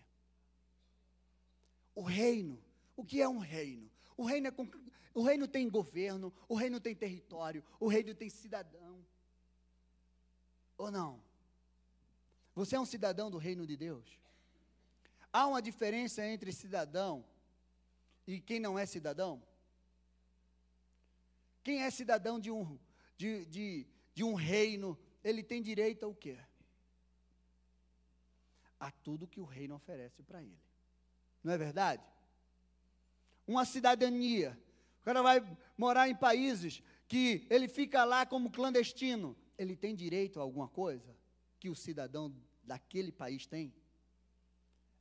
o 1.95 2.03
reino, 2.03 2.61
O 2.97 3.05
que 3.05 3.21
é 3.21 3.29
um 3.29 3.39
reino? 3.39 3.91
O 4.17 4.25
reino, 4.25 4.47
é, 4.47 4.53
o 5.13 5.23
reino 5.23 5.49
tem 5.49 5.69
governo, 5.69 6.33
o 6.49 6.55
reino 6.55 6.81
tem 6.81 6.95
território, 6.95 7.65
o 7.81 7.89
reino 7.89 8.15
tem 8.15 8.29
cidadão. 8.29 9.05
Ou 10.79 10.91
não? 10.91 11.21
Você 12.55 12.77
é 12.77 12.81
um 12.81 12.85
cidadão 12.85 13.31
do 13.31 13.39
reino 13.39 13.67
de 13.67 13.77
Deus? 13.77 14.21
Há 15.33 15.47
uma 15.49 15.61
diferença 15.61 16.25
entre 16.25 16.53
cidadão 16.53 17.25
e 18.27 18.41
quem 18.41 18.61
não 18.61 18.79
é 18.79 18.87
cidadão? 18.87 19.43
Quem 21.65 21.83
é 21.83 21.91
cidadão 21.91 22.39
de 22.39 22.53
um, 22.53 22.79
de, 23.17 23.45
de, 23.47 23.87
de 24.15 24.23
um 24.23 24.35
reino, 24.35 24.97
ele 25.25 25.43
tem 25.43 25.61
direito 25.61 26.05
ao 26.05 26.15
quê? 26.15 26.39
A 28.85 28.91
tudo 28.91 29.27
que 29.27 29.41
o 29.41 29.47
reino 29.47 29.75
oferece 29.75 30.23
para 30.23 30.43
ele. 30.43 30.61
Não 31.43 31.55
é 31.55 31.57
verdade? 31.57 32.05
Uma 33.47 33.65
cidadania. 33.65 34.51
O 35.01 35.05
cara 35.07 35.23
vai 35.23 35.41
morar 35.75 36.07
em 36.07 36.15
países 36.15 36.83
que 37.09 37.47
ele 37.49 37.67
fica 37.67 38.05
lá 38.05 38.27
como 38.27 38.51
clandestino. 38.51 39.35
Ele 39.57 39.75
tem 39.75 39.95
direito 39.95 40.39
a 40.39 40.43
alguma 40.43 40.69
coisa 40.69 41.17
que 41.59 41.71
o 41.71 41.75
cidadão 41.75 42.31
daquele 42.63 43.11
país 43.11 43.47
tem? 43.47 43.75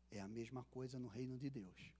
É 0.09 0.21
a 0.21 0.29
mesma 0.29 0.63
coisa 0.71 0.97
no 0.97 1.09
reino 1.09 1.37
de 1.37 1.49
Deus. 1.49 1.91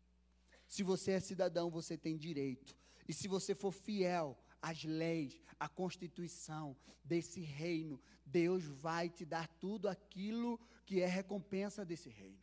Se 0.65 0.84
você 0.84 1.12
é 1.12 1.19
cidadão, 1.19 1.69
você 1.69 1.98
tem 1.98 2.17
direito. 2.17 2.78
E 3.10 3.13
se 3.13 3.28
você 3.28 3.54
for 3.54 3.74
fiel 3.74 4.38
às 4.62 4.86
leis, 4.86 5.38
à 5.60 5.67
constituição 5.67 6.78
desse 7.04 7.41
reino, 7.41 8.00
Deus 8.26 8.63
vai 8.63 9.10
te 9.10 9.26
dar 9.26 9.50
tudo 9.60 9.89
aquilo 9.89 10.58
que 10.86 11.02
é 11.02 11.06
recompensa 11.06 11.86
desse 11.86 12.10
reino. 12.10 12.39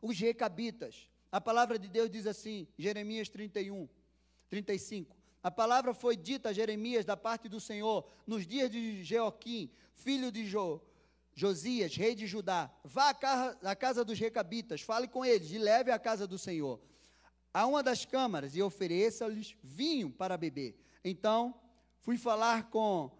Os 0.00 0.18
recabitas, 0.18 1.10
a 1.32 1.40
palavra 1.40 1.78
de 1.78 1.88
Deus 1.88 2.10
diz 2.10 2.26
assim, 2.26 2.68
Jeremias 2.78 3.28
31, 3.28 3.88
35. 4.48 5.16
A 5.42 5.50
palavra 5.50 5.92
foi 5.92 6.16
dita 6.16 6.50
a 6.50 6.52
Jeremias 6.52 7.04
da 7.04 7.16
parte 7.16 7.48
do 7.48 7.60
Senhor 7.60 8.06
nos 8.26 8.46
dias 8.46 8.70
de 8.70 9.02
Jeoquim, 9.02 9.70
filho 9.92 10.30
de 10.30 10.46
Jo, 10.46 10.80
Josias, 11.34 11.96
rei 11.96 12.14
de 12.14 12.26
Judá, 12.26 12.70
vá 12.84 13.10
à 13.10 13.14
casa, 13.14 13.58
à 13.62 13.74
casa 13.74 14.04
dos 14.04 14.18
recabitas, 14.18 14.80
fale 14.80 15.08
com 15.08 15.24
eles 15.24 15.50
e 15.50 15.58
leve 15.58 15.90
à 15.90 15.98
casa 15.98 16.26
do 16.26 16.38
Senhor. 16.38 16.80
A 17.52 17.66
uma 17.66 17.82
das 17.82 18.04
câmaras 18.04 18.54
e 18.54 18.62
ofereça-lhes 18.62 19.56
vinho 19.62 20.10
para 20.10 20.36
beber. 20.36 20.78
Então, 21.04 21.54
fui 22.00 22.16
falar 22.16 22.70
com 22.70 23.10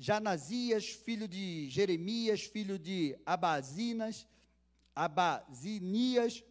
Janazias, 0.00 0.86
filho 0.86 1.28
de 1.28 1.68
Jeremias, 1.68 2.42
filho 2.42 2.78
de 2.78 3.16
Abazinas, 3.24 4.26
Abazinias, 4.96 6.42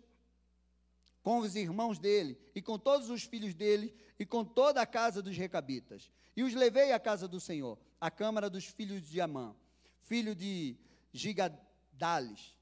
com 1.22 1.40
os 1.40 1.56
irmãos 1.56 2.00
dele 2.00 2.38
e 2.56 2.62
com 2.62 2.80
todos 2.80 3.10
os 3.10 3.24
filhos 3.24 3.54
dele 3.54 3.94
e 4.18 4.26
com 4.26 4.46
toda 4.46 4.82
a 4.82 4.86
casa 4.86 5.22
dos 5.22 5.36
recabitas. 5.36 6.10
E 6.38 6.44
os 6.44 6.54
levei 6.54 6.94
à 6.94 7.00
casa 7.00 7.28
do 7.28 7.40
Senhor, 7.40 7.78
à 8.00 8.10
câmara 8.10 8.50
dos 8.50 8.66
filhos 8.66 9.02
de 9.02 9.20
Amã 9.20 9.56
filho 10.10 10.34
de 10.34 10.76
Gigadales, 11.14 12.56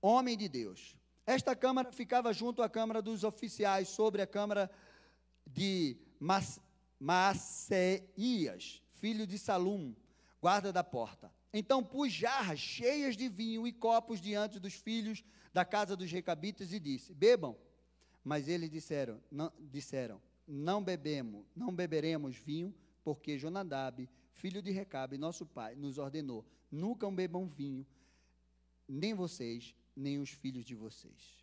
homem 0.00 0.36
de 0.36 0.48
Deus. 0.48 0.96
Esta 1.26 1.56
câmara 1.56 1.90
ficava 1.92 2.32
junto 2.32 2.62
à 2.62 2.68
câmara 2.68 3.00
dos 3.00 3.24
oficiais, 3.24 3.88
sobre 3.88 4.22
a 4.22 4.26
câmara 4.26 4.70
de 5.46 5.96
Mas, 6.18 6.60
Maceias, 7.00 8.81
filho 9.02 9.26
de 9.26 9.36
Salum, 9.36 9.92
guarda 10.40 10.72
da 10.72 10.84
porta. 10.84 11.28
Então 11.52 11.82
pus 11.82 12.12
jarras 12.12 12.60
cheias 12.60 13.16
de 13.16 13.28
vinho 13.28 13.66
e 13.66 13.72
copos 13.72 14.20
diante 14.20 14.60
dos 14.60 14.74
filhos 14.74 15.24
da 15.52 15.64
casa 15.64 15.96
dos 15.96 16.10
recabitas 16.12 16.72
e 16.72 16.78
disse: 16.78 17.12
Bebam. 17.12 17.56
Mas 18.22 18.46
eles 18.46 18.70
disseram: 18.70 19.20
Não, 19.28 19.52
disseram, 19.58 20.22
não 20.46 20.80
bebemos, 20.80 21.44
não 21.56 21.74
beberemos 21.74 22.36
vinho, 22.36 22.72
porque 23.02 23.36
Jonadab 23.36 24.08
filho 24.34 24.62
de 24.62 24.70
Recabe, 24.70 25.18
nosso 25.18 25.44
pai, 25.44 25.74
nos 25.74 25.98
ordenou: 25.98 26.46
nunca 26.70 27.10
bebam 27.10 27.48
vinho, 27.48 27.84
nem 28.88 29.14
vocês, 29.14 29.74
nem 29.96 30.20
os 30.20 30.30
filhos 30.30 30.64
de 30.64 30.76
vocês. 30.76 31.42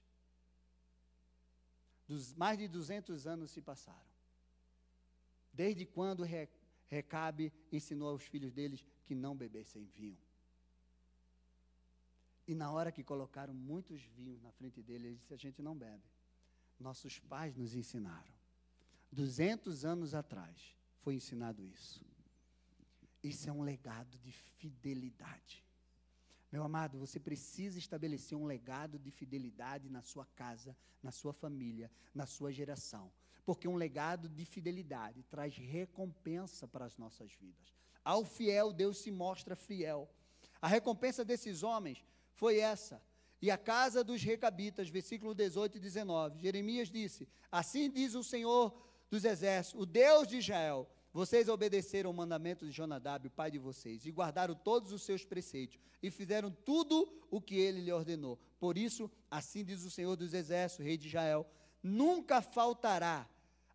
Dos, 2.08 2.34
mais 2.34 2.58
de 2.58 2.69
200 2.69 3.28
anos 3.28 3.52
se 3.52 3.62
passaram. 3.62 4.10
Desde 5.54 5.86
quando 5.86 6.24
Recabe 6.89 7.54
ensinou 7.71 8.10
aos 8.10 8.23
filhos 8.23 8.52
deles 8.52 8.86
que 9.06 9.13
não 9.13 9.36
bebessem 9.36 9.86
vinho. 9.86 10.17
E 12.47 12.56
na 12.56 12.71
hora 12.71 12.91
que 12.91 13.04
colocaram 13.04 13.54
muitos 13.54 14.02
vinhos 14.02 14.41
na 14.41 14.52
frente 14.52 14.82
dele, 14.82 15.08
ele 15.08 15.15
disse: 15.17 15.34
A 15.34 15.38
gente 15.38 15.62
não 15.62 15.78
bebe. 15.78 16.04
Nossos 16.80 17.19
pais 17.19 17.56
nos 17.56 17.75
ensinaram. 17.75 18.34
200 19.12 19.86
anos 19.86 20.15
atrás 20.15 20.75
foi 21.02 21.15
ensinado 21.15 21.63
isso. 21.63 22.04
Isso 23.23 23.49
é 23.49 23.54
um 23.54 23.62
legado 23.62 24.17
de 24.17 24.32
fidelidade. 24.32 25.63
Meu 26.52 26.63
amado, 26.63 26.97
você 26.97 27.19
precisa 27.19 27.78
estabelecer 27.78 28.36
um 28.36 28.45
legado 28.45 28.97
de 28.97 29.12
fidelidade 29.12 29.89
na 29.89 30.02
sua 30.02 30.25
casa, 30.25 30.75
na 31.04 31.12
sua 31.12 31.34
família, 31.34 31.91
na 32.15 32.25
sua 32.25 32.52
geração. 32.52 33.12
Porque 33.50 33.68
um 33.68 33.78
legado 33.78 34.30
de 34.30 34.46
fidelidade 34.46 35.24
traz 35.24 35.58
recompensa 35.58 36.68
para 36.68 36.86
as 36.86 36.96
nossas 37.00 37.34
vidas. 37.34 37.74
Ao 38.06 38.24
fiel, 38.24 38.72
Deus 38.72 39.00
se 39.00 39.10
mostra 39.10 39.56
fiel. 39.56 40.08
A 40.62 40.68
recompensa 40.68 41.26
desses 41.26 41.64
homens 41.64 42.06
foi 42.36 42.60
essa. 42.60 43.02
E 43.42 43.50
a 43.50 43.58
casa 43.58 44.04
dos 44.04 44.22
recabitas, 44.22 44.88
versículo 44.88 45.34
18 45.34 45.78
e 45.78 45.80
19. 45.80 46.40
Jeremias 46.40 46.92
disse: 46.92 47.28
Assim 47.52 47.90
diz 47.90 48.14
o 48.14 48.24
Senhor 48.24 48.72
dos 49.10 49.26
exércitos, 49.26 49.82
o 49.82 49.86
Deus 49.88 50.28
de 50.28 50.38
Israel 50.38 50.88
vocês 51.12 51.50
obedeceram 51.50 52.12
o 52.12 52.14
mandamento 52.14 52.68
de 52.68 52.72
Jonadab, 52.72 53.28
o 53.28 53.32
pai 53.32 53.50
de 53.50 53.58
vocês, 53.58 54.06
e 54.06 54.12
guardaram 54.12 54.54
todos 54.54 54.92
os 54.92 55.02
seus 55.02 55.26
preceitos, 55.26 55.80
e 56.04 56.12
fizeram 56.12 56.52
tudo 56.52 57.12
o 57.32 57.42
que 57.42 57.56
ele 57.56 57.82
lhe 57.82 57.92
ordenou. 57.92 58.38
Por 58.60 58.78
isso, 58.78 59.10
assim 59.32 59.66
diz 59.66 59.84
o 59.84 59.90
Senhor 59.90 60.16
dos 60.16 60.36
Exércitos, 60.36 60.86
rei 60.86 61.00
de 61.00 61.08
Israel: 61.08 61.48
nunca 61.82 62.44
faltará 62.44 63.28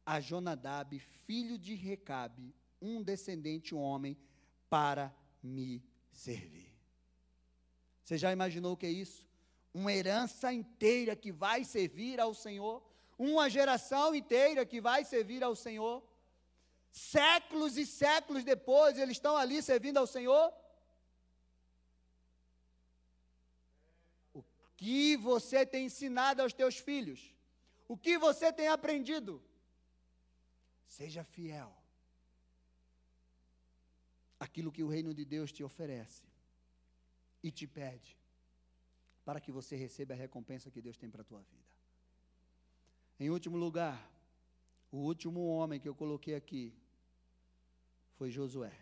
a 0.05 0.21
Jonadab, 0.21 0.99
filho 0.99 1.59
de 1.59 1.75
Recabe, 1.75 2.55
um 2.81 3.03
descendente, 3.03 3.75
homem, 3.75 4.17
para 4.69 5.15
me 5.43 5.83
servir. 6.13 6.73
Você 8.03 8.19
já 8.19 8.33
imaginou 8.33 8.73
o 8.73 8.77
que 8.77 8.87
é 8.87 8.91
isso? 8.91 9.27
Uma 9.73 9.93
herança 9.93 10.53
inteira 10.53 11.17
que 11.17 11.33
vai 11.33 11.65
servir 11.65 12.21
ao 12.21 12.35
Senhor, 12.35 12.83
uma 13.19 13.49
geração 13.49 14.15
inteira 14.15 14.67
que 14.67 14.81
vai 14.81 15.05
servir 15.05 15.43
ao 15.43 15.55
Senhor 15.55 16.03
séculos 16.95 17.77
e 17.77 17.85
séculos 17.85 18.45
depois, 18.45 18.97
eles 18.97 19.17
estão 19.17 19.37
ali 19.37 19.61
servindo 19.61 19.97
ao 19.97 20.07
Senhor? 20.07 20.53
O 24.33 24.45
que 24.77 25.17
você 25.17 25.67
tem 25.67 25.87
ensinado 25.87 26.41
aos 26.41 26.53
teus 26.53 26.79
filhos? 26.79 27.35
O 27.89 27.97
que 27.97 28.17
você 28.17 28.53
tem 28.53 28.69
aprendido? 28.69 29.43
Seja 30.87 31.25
fiel. 31.25 31.73
Aquilo 34.39 34.73
que 34.73 34.83
o 34.83 34.89
reino 34.89 35.15
de 35.15 35.25
Deus 35.25 35.53
te 35.53 35.65
oferece 35.65 36.25
e 37.43 37.51
te 37.51 37.67
pede, 37.67 38.17
para 39.25 39.41
que 39.41 39.53
você 39.53 39.77
receba 39.77 40.15
a 40.15 40.17
recompensa 40.17 40.71
que 40.71 40.83
Deus 40.83 40.97
tem 40.97 41.11
para 41.11 41.23
a 41.23 41.25
tua 41.25 41.41
vida. 41.41 41.65
Em 43.19 43.31
último 43.31 43.57
lugar, 43.57 44.11
o 44.91 44.99
último 44.99 45.47
homem 45.47 45.81
que 45.81 45.89
eu 45.89 45.95
coloquei 45.95 46.35
aqui, 46.35 46.73
foi 48.15 48.31
Josué. 48.31 48.73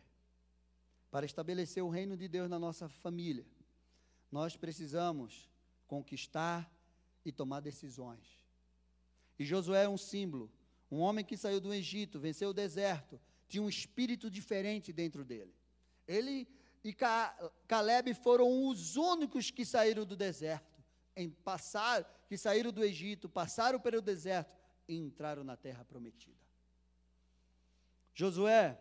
Para 1.10 1.26
estabelecer 1.26 1.82
o 1.82 1.88
reino 1.88 2.16
de 2.16 2.28
Deus 2.28 2.48
na 2.48 2.58
nossa 2.58 2.88
família, 2.88 3.46
nós 4.30 4.56
precisamos 4.56 5.50
conquistar 5.86 6.70
e 7.24 7.30
tomar 7.30 7.60
decisões. 7.60 8.40
E 9.38 9.44
Josué 9.44 9.84
é 9.84 9.88
um 9.88 9.98
símbolo, 9.98 10.50
um 10.92 11.00
homem 11.00 11.24
que 11.24 11.38
saiu 11.38 11.58
do 11.58 11.72
Egito, 11.72 12.20
venceu 12.20 12.50
o 12.50 12.52
deserto, 12.52 13.18
tinha 13.48 13.62
um 13.62 13.68
espírito 13.68 14.30
diferente 14.30 14.92
dentro 14.92 15.24
dele. 15.24 15.54
Ele 16.06 16.46
e 16.84 16.94
Caleb 17.66 18.12
foram 18.12 18.68
os 18.68 18.94
únicos 18.96 19.50
que 19.50 19.64
saíram 19.64 20.04
do 20.04 20.14
deserto, 20.14 20.84
em 21.16 21.30
passar, 21.30 22.04
que 22.28 22.36
saíram 22.36 22.70
do 22.70 22.84
Egito, 22.84 23.26
passaram 23.26 23.80
pelo 23.80 24.02
deserto 24.02 24.54
e 24.86 24.94
entraram 24.94 25.42
na 25.42 25.56
terra 25.56 25.82
prometida. 25.82 26.36
Josué 28.12 28.78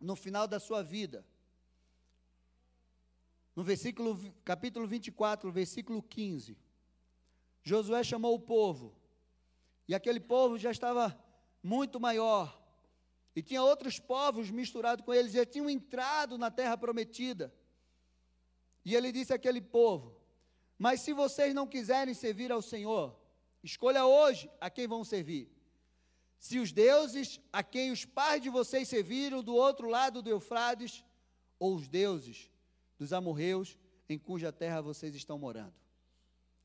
no 0.00 0.16
final 0.16 0.48
da 0.48 0.58
sua 0.58 0.82
vida. 0.82 1.24
No 3.54 3.62
versículo, 3.62 4.34
capítulo 4.44 4.88
24, 4.88 5.52
versículo 5.52 6.02
15. 6.02 6.58
Josué 7.62 8.02
chamou 8.02 8.34
o 8.34 8.40
povo. 8.40 8.97
E 9.88 9.94
aquele 9.94 10.20
povo 10.20 10.58
já 10.58 10.70
estava 10.70 11.18
muito 11.62 11.98
maior. 11.98 12.56
E 13.34 13.42
tinha 13.42 13.62
outros 13.62 13.98
povos 13.98 14.50
misturados 14.50 15.04
com 15.04 15.12
eles, 15.14 15.32
já 15.32 15.46
tinham 15.46 15.68
entrado 15.70 16.36
na 16.36 16.50
terra 16.50 16.76
prometida. 16.76 17.52
E 18.84 18.94
ele 18.94 19.10
disse 19.10 19.32
àquele 19.32 19.60
povo: 19.60 20.20
Mas 20.78 21.00
se 21.00 21.12
vocês 21.12 21.54
não 21.54 21.66
quiserem 21.66 22.14
servir 22.14 22.52
ao 22.52 22.60
Senhor, 22.60 23.18
Escolha 23.62 24.06
hoje 24.06 24.50
a 24.60 24.70
quem 24.70 24.86
vão 24.86 25.04
servir. 25.04 25.50
Se 26.38 26.58
os 26.58 26.70
deuses 26.70 27.40
a 27.52 27.62
quem 27.62 27.90
os 27.90 28.04
pais 28.04 28.40
de 28.42 28.48
vocês 28.48 28.88
serviram 28.88 29.42
do 29.42 29.54
outro 29.54 29.88
lado 29.88 30.22
do 30.22 30.30
Eufrates, 30.30 31.04
ou 31.58 31.74
os 31.74 31.88
deuses 31.88 32.50
dos 32.96 33.12
amorreus 33.12 33.76
em 34.08 34.18
cuja 34.18 34.52
terra 34.52 34.80
vocês 34.80 35.14
estão 35.14 35.38
morando. 35.38 35.74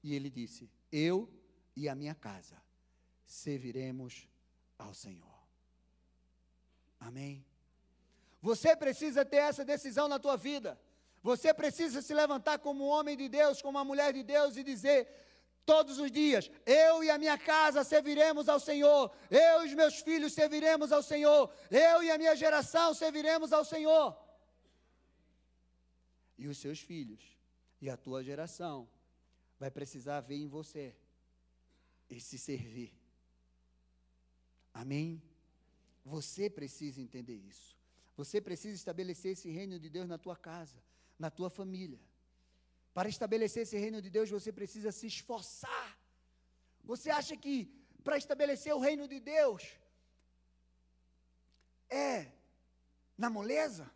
E 0.03 0.13
ele 0.13 0.29
disse: 0.29 0.69
Eu 0.91 1.27
e 1.75 1.89
a 1.89 1.95
minha 1.95 2.13
casa 2.13 2.61
serviremos 3.25 4.27
ao 4.77 4.93
Senhor. 4.93 5.33
Amém. 6.99 7.45
Você 8.41 8.75
precisa 8.75 9.23
ter 9.25 9.37
essa 9.37 9.63
decisão 9.63 10.07
na 10.07 10.19
tua 10.19 10.37
vida. 10.37 10.79
Você 11.21 11.53
precisa 11.53 12.01
se 12.01 12.13
levantar 12.13 12.59
como 12.59 12.85
um 12.85 12.87
homem 12.87 13.15
de 13.15 13.29
Deus, 13.29 13.61
como 13.61 13.77
uma 13.77 13.85
mulher 13.85 14.13
de 14.13 14.23
Deus 14.23 14.57
e 14.57 14.63
dizer 14.63 15.07
todos 15.65 15.97
os 15.97 16.11
dias: 16.11 16.51
Eu 16.65 17.03
e 17.03 17.09
a 17.09 17.17
minha 17.17 17.37
casa 17.37 17.83
serviremos 17.83 18.49
ao 18.49 18.59
Senhor. 18.59 19.11
Eu 19.29 19.63
e 19.63 19.67
os 19.67 19.73
meus 19.73 19.99
filhos 19.99 20.33
serviremos 20.33 20.91
ao 20.91 21.01
Senhor. 21.01 21.49
Eu 21.71 22.03
e 22.03 22.11
a 22.11 22.17
minha 22.17 22.35
geração 22.35 22.93
serviremos 22.93 23.53
ao 23.53 23.63
Senhor. 23.63 24.17
E 26.37 26.47
os 26.47 26.57
seus 26.57 26.79
filhos 26.79 27.37
e 27.79 27.89
a 27.89 27.95
tua 27.95 28.23
geração 28.23 28.89
vai 29.59 29.71
precisar 29.71 30.19
ver 30.21 30.35
em 30.35 30.47
você 30.47 30.95
esse 32.09 32.37
servir. 32.37 33.02
Amém? 34.73 35.21
Você 36.03 36.49
precisa 36.49 37.01
entender 37.01 37.35
isso. 37.35 37.77
Você 38.17 38.39
precisa 38.41 38.75
estabelecer 38.75 39.31
esse 39.33 39.49
reino 39.49 39.79
de 39.79 39.89
Deus 39.89 40.07
na 40.07 40.17
tua 40.17 40.35
casa, 40.35 40.81
na 41.17 41.29
tua 41.29 41.49
família. 41.49 41.99
Para 42.93 43.09
estabelecer 43.09 43.63
esse 43.63 43.77
reino 43.77 44.01
de 44.01 44.09
Deus, 44.09 44.29
você 44.29 44.51
precisa 44.51 44.91
se 44.91 45.07
esforçar. 45.07 45.97
Você 46.83 47.09
acha 47.09 47.35
que 47.35 47.55
para 48.03 48.17
estabelecer 48.17 48.73
o 48.73 48.79
reino 48.79 49.07
de 49.07 49.19
Deus 49.19 49.63
é 51.89 52.31
na 53.17 53.29
moleza? 53.29 53.89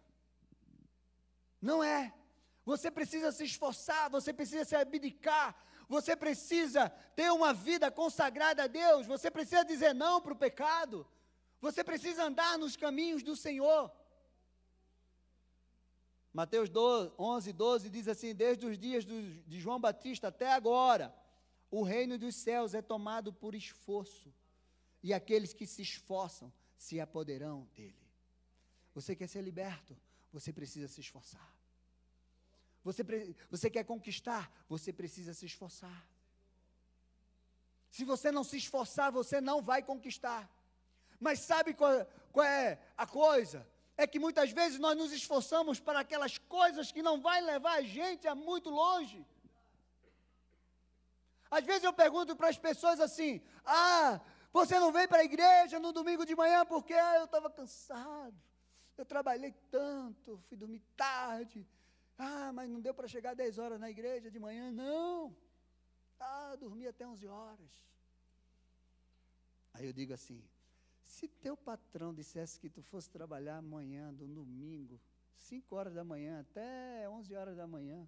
Não 1.62 1.84
é. 1.84 2.14
Você 2.66 2.90
precisa 2.90 3.32
se 3.32 3.44
esforçar, 3.44 4.10
você 4.10 4.34
precisa 4.34 4.66
se 4.66 4.76
abdicar, 4.76 5.56
você 5.88 6.16
precisa 6.16 6.90
ter 7.16 7.32
uma 7.32 7.54
vida 7.54 7.90
consagrada 7.90 8.64
a 8.64 8.68
Deus, 8.68 9.08
você 9.08 9.32
precisa 9.32 9.64
dizer 9.64 9.94
não 9.94 10.22
para 10.22 10.34
o 10.34 10.38
pecado, 10.38 11.08
você 11.60 11.84
precisa 11.84 12.26
andar 12.26 12.58
nos 12.58 12.76
caminhos 12.76 13.24
do 13.24 13.36
Senhor. 13.36 13.92
Mateus 16.34 16.70
12, 16.70 17.14
11, 17.18 17.54
12 17.54 17.90
diz 17.90 18.08
assim: 18.08 18.36
Desde 18.36 18.66
os 18.66 18.78
dias 18.78 19.06
do, 19.06 19.22
de 19.48 19.60
João 19.60 19.80
Batista 19.80 20.28
até 20.28 20.52
agora, 20.54 21.16
o 21.72 21.82
reino 21.82 22.18
dos 22.18 22.36
céus 22.36 22.74
é 22.74 22.82
tomado 22.82 23.34
por 23.34 23.56
esforço, 23.56 24.32
e 25.02 25.14
aqueles 25.14 25.54
que 25.54 25.66
se 25.66 25.82
esforçam 25.82 26.54
se 26.78 27.00
apoderão 27.00 27.68
dele. 27.76 28.08
Você 28.94 29.16
quer 29.16 29.28
ser 29.28 29.42
liberto? 29.42 29.98
Você 30.32 30.54
precisa 30.54 30.88
se 30.88 31.02
esforçar. 31.02 31.57
Você, 32.88 33.04
você 33.50 33.70
quer 33.70 33.84
conquistar? 33.84 34.50
Você 34.70 34.94
precisa 34.94 35.34
se 35.34 35.46
esforçar. 35.46 36.00
Se 37.92 38.06
você 38.06 38.32
não 38.32 38.46
se 38.46 38.56
esforçar, 38.64 39.12
você 39.12 39.42
não 39.42 39.62
vai 39.62 39.82
conquistar. 39.84 40.50
Mas 41.20 41.40
sabe 41.40 41.74
qual, 41.74 41.94
qual 42.32 42.46
é 42.46 42.80
a 42.96 43.06
coisa? 43.06 43.68
É 43.98 44.08
que 44.08 44.20
muitas 44.26 44.52
vezes 44.52 44.80
nós 44.80 44.96
nos 44.96 45.12
esforçamos 45.12 45.82
para 45.82 46.00
aquelas 46.00 46.38
coisas 46.38 46.90
que 46.90 47.02
não 47.02 47.20
vai 47.20 47.42
levar 47.42 47.74
a 47.80 47.82
gente 47.82 48.26
a 48.26 48.34
muito 48.34 48.70
longe. 48.70 49.20
Às 51.52 51.66
vezes 51.66 51.84
eu 51.84 51.92
pergunto 51.92 52.38
para 52.38 52.48
as 52.48 52.58
pessoas 52.58 53.02
assim: 53.02 53.42
Ah, 53.66 54.22
você 54.54 54.80
não 54.80 54.94
veio 54.94 55.10
para 55.10 55.24
a 55.24 55.30
igreja 55.32 55.78
no 55.78 55.92
domingo 55.92 56.26
de 56.26 56.38
manhã 56.38 56.66
porque 56.66 56.94
ah, 56.94 57.16
eu 57.18 57.26
estava 57.26 57.50
cansado, 57.50 58.38
eu 58.98 59.06
trabalhei 59.06 59.54
tanto, 59.70 60.42
fui 60.48 60.56
dormir 60.56 60.84
tarde. 60.96 61.68
Ah, 62.18 62.52
mas 62.52 62.70
não 62.70 62.82
deu 62.82 62.94
para 62.94 63.08
chegar 63.08 63.36
10 63.36 63.58
horas 63.58 63.80
na 63.80 63.90
igreja 63.90 64.32
de 64.32 64.40
manhã? 64.40 64.72
Não. 64.72 65.36
Ah, 66.20 66.56
dormi 66.56 66.88
até 66.88 67.08
11 67.08 67.28
horas. 67.28 67.72
Aí 69.74 69.86
eu 69.86 69.94
digo 69.94 70.14
assim: 70.14 70.44
se 71.04 71.28
teu 71.28 71.56
patrão 71.56 72.14
dissesse 72.14 72.60
que 72.60 72.70
tu 72.70 72.82
fosse 72.82 73.10
trabalhar 73.10 73.58
amanhã, 73.58 74.14
do 74.14 74.28
domingo, 74.28 75.00
5 75.36 75.76
horas 75.76 75.94
da 75.94 76.04
manhã 76.04 76.42
até 76.42 77.08
11 77.08 77.36
horas 77.36 77.56
da 77.56 77.68
manhã, 77.68 78.08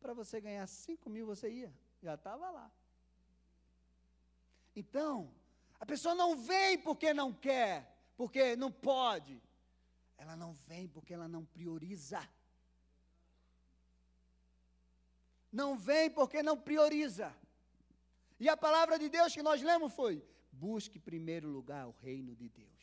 para 0.00 0.14
você 0.14 0.40
ganhar 0.40 0.66
5 0.66 1.10
mil, 1.10 1.26
você 1.26 1.50
ia, 1.50 1.72
já 2.02 2.14
estava 2.14 2.50
lá. 2.50 2.70
Então, 4.74 5.30
a 5.78 5.86
pessoa 5.86 6.14
não 6.14 6.36
vem 6.36 6.78
porque 6.78 7.12
não 7.12 7.32
quer, 7.32 7.94
porque 8.16 8.56
não 8.56 8.72
pode. 8.72 9.40
Ela 10.16 10.34
não 10.36 10.52
vem 10.52 10.88
porque 10.88 11.12
ela 11.12 11.28
não 11.28 11.44
prioriza. 11.44 12.26
Não 15.60 15.70
vem 15.78 16.10
porque 16.10 16.42
não 16.42 16.56
prioriza. 16.68 17.32
E 18.40 18.48
a 18.48 18.56
palavra 18.56 18.98
de 18.98 19.08
Deus 19.08 19.32
que 19.32 19.42
nós 19.48 19.62
lemos 19.62 19.92
foi: 19.94 20.14
Busque 20.50 20.98
em 20.98 21.00
primeiro 21.00 21.48
lugar 21.48 21.86
o 21.86 21.94
reino 22.02 22.34
de 22.34 22.48
Deus. 22.48 22.82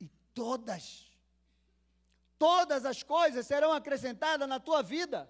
E 0.00 0.08
todas, 0.32 1.10
todas 2.38 2.84
as 2.84 3.02
coisas 3.02 3.44
serão 3.44 3.72
acrescentadas 3.72 4.48
na 4.48 4.60
tua 4.60 4.82
vida. 4.82 5.28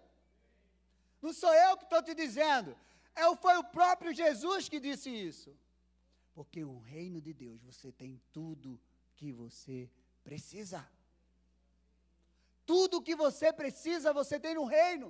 Não 1.23 1.33
sou 1.33 1.53
eu 1.55 1.79
que 1.79 1.85
estou 1.85 2.03
te 2.03 2.14
dizendo, 2.14 2.77
é, 3.14 3.35
foi 3.37 3.57
o 3.57 3.64
próprio 3.64 4.12
Jesus 4.12 4.69
que 4.69 4.79
disse 4.79 5.09
isso. 5.11 5.51
Porque 6.35 6.62
o 6.62 6.79
reino 6.79 7.23
de 7.23 7.33
Deus, 7.33 7.62
você 7.62 7.91
tem 7.91 8.21
tudo 8.35 8.79
que 9.17 9.33
você 9.33 9.91
precisa. 10.23 10.87
Tudo 12.67 13.01
que 13.01 13.17
você 13.17 13.51
precisa, 13.51 14.12
você 14.12 14.38
tem 14.38 14.55
no 14.55 14.67
reino: 14.67 15.09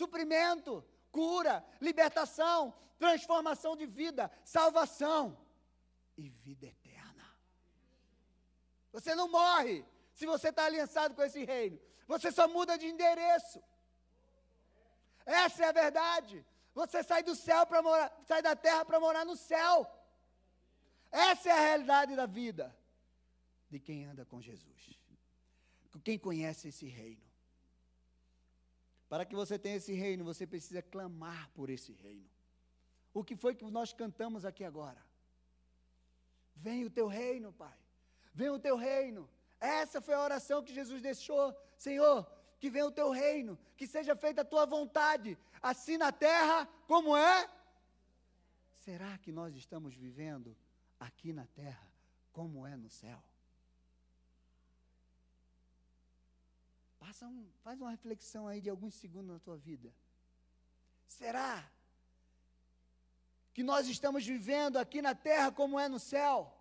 suprimento, 0.00 0.84
cura, 1.10 1.64
libertação, 1.80 2.58
transformação 2.98 3.74
de 3.80 3.86
vida, 3.86 4.30
salvação 4.44 5.22
e 6.18 6.28
vida 6.28 6.66
eterna. 6.66 7.26
Você 8.92 9.14
não 9.14 9.28
morre 9.28 9.84
se 10.12 10.26
você 10.26 10.48
está 10.50 10.66
aliançado 10.66 11.14
com 11.14 11.22
esse 11.22 11.42
reino. 11.44 11.80
Você 12.06 12.30
só 12.30 12.46
muda 12.46 12.76
de 12.76 12.86
endereço. 12.86 13.62
Essa 15.24 15.64
é 15.64 15.68
a 15.68 15.72
verdade. 15.72 16.44
Você 16.74 17.02
sai 17.02 17.22
do 17.22 17.34
céu 17.34 17.66
para 17.66 17.80
morar, 17.80 18.08
sai 18.28 18.42
da 18.42 18.54
terra 18.54 18.84
para 18.84 19.00
morar 19.00 19.24
no 19.24 19.36
céu. 19.36 19.74
Essa 21.10 21.48
é 21.48 21.52
a 21.52 21.66
realidade 21.68 22.14
da 22.14 22.26
vida 22.26 22.76
de 23.70 23.80
quem 23.80 24.04
anda 24.04 24.26
com 24.26 24.42
Jesus. 24.42 25.00
Quem 26.04 26.18
conhece 26.18 26.68
esse 26.68 26.86
reino. 26.86 27.25
Para 29.08 29.24
que 29.24 29.34
você 29.34 29.58
tenha 29.58 29.76
esse 29.76 29.92
reino, 29.92 30.24
você 30.24 30.46
precisa 30.46 30.82
clamar 30.82 31.50
por 31.50 31.70
esse 31.70 31.92
reino. 31.92 32.28
O 33.14 33.22
que 33.24 33.36
foi 33.36 33.54
que 33.54 33.64
nós 33.70 33.92
cantamos 33.92 34.44
aqui 34.44 34.64
agora? 34.64 35.02
Venha 36.54 36.86
o 36.86 36.90
teu 36.90 37.06
reino, 37.06 37.52
Pai. 37.52 37.78
Venha 38.34 38.52
o 38.52 38.58
teu 38.58 38.76
reino. 38.76 39.28
Essa 39.60 40.00
foi 40.00 40.14
a 40.14 40.22
oração 40.22 40.62
que 40.62 40.74
Jesus 40.74 41.00
deixou. 41.00 41.54
Senhor, 41.76 42.26
que 42.58 42.70
venha 42.70 42.86
o 42.86 42.92
teu 42.92 43.10
reino, 43.10 43.58
que 43.76 43.86
seja 43.86 44.16
feita 44.16 44.42
a 44.42 44.44
tua 44.44 44.66
vontade, 44.66 45.38
assim 45.62 45.96
na 45.96 46.10
terra 46.10 46.66
como 46.86 47.16
é. 47.16 47.50
Será 48.72 49.16
que 49.18 49.32
nós 49.32 49.54
estamos 49.54 49.94
vivendo 49.94 50.56
aqui 50.98 51.32
na 51.32 51.46
terra 51.46 51.90
como 52.32 52.66
é 52.66 52.76
no 52.76 52.88
céu? 52.88 53.22
Passa 57.06 57.24
um, 57.24 57.48
faz 57.62 57.80
uma 57.80 57.92
reflexão 57.92 58.48
aí 58.48 58.60
de 58.60 58.68
alguns 58.68 58.96
segundos 58.96 59.30
na 59.32 59.38
tua 59.38 59.56
vida. 59.56 59.94
Será 61.06 61.64
que 63.54 63.62
nós 63.62 63.86
estamos 63.86 64.26
vivendo 64.26 64.76
aqui 64.76 65.00
na 65.00 65.14
terra 65.14 65.52
como 65.52 65.78
é 65.78 65.88
no 65.88 66.00
céu? 66.00 66.52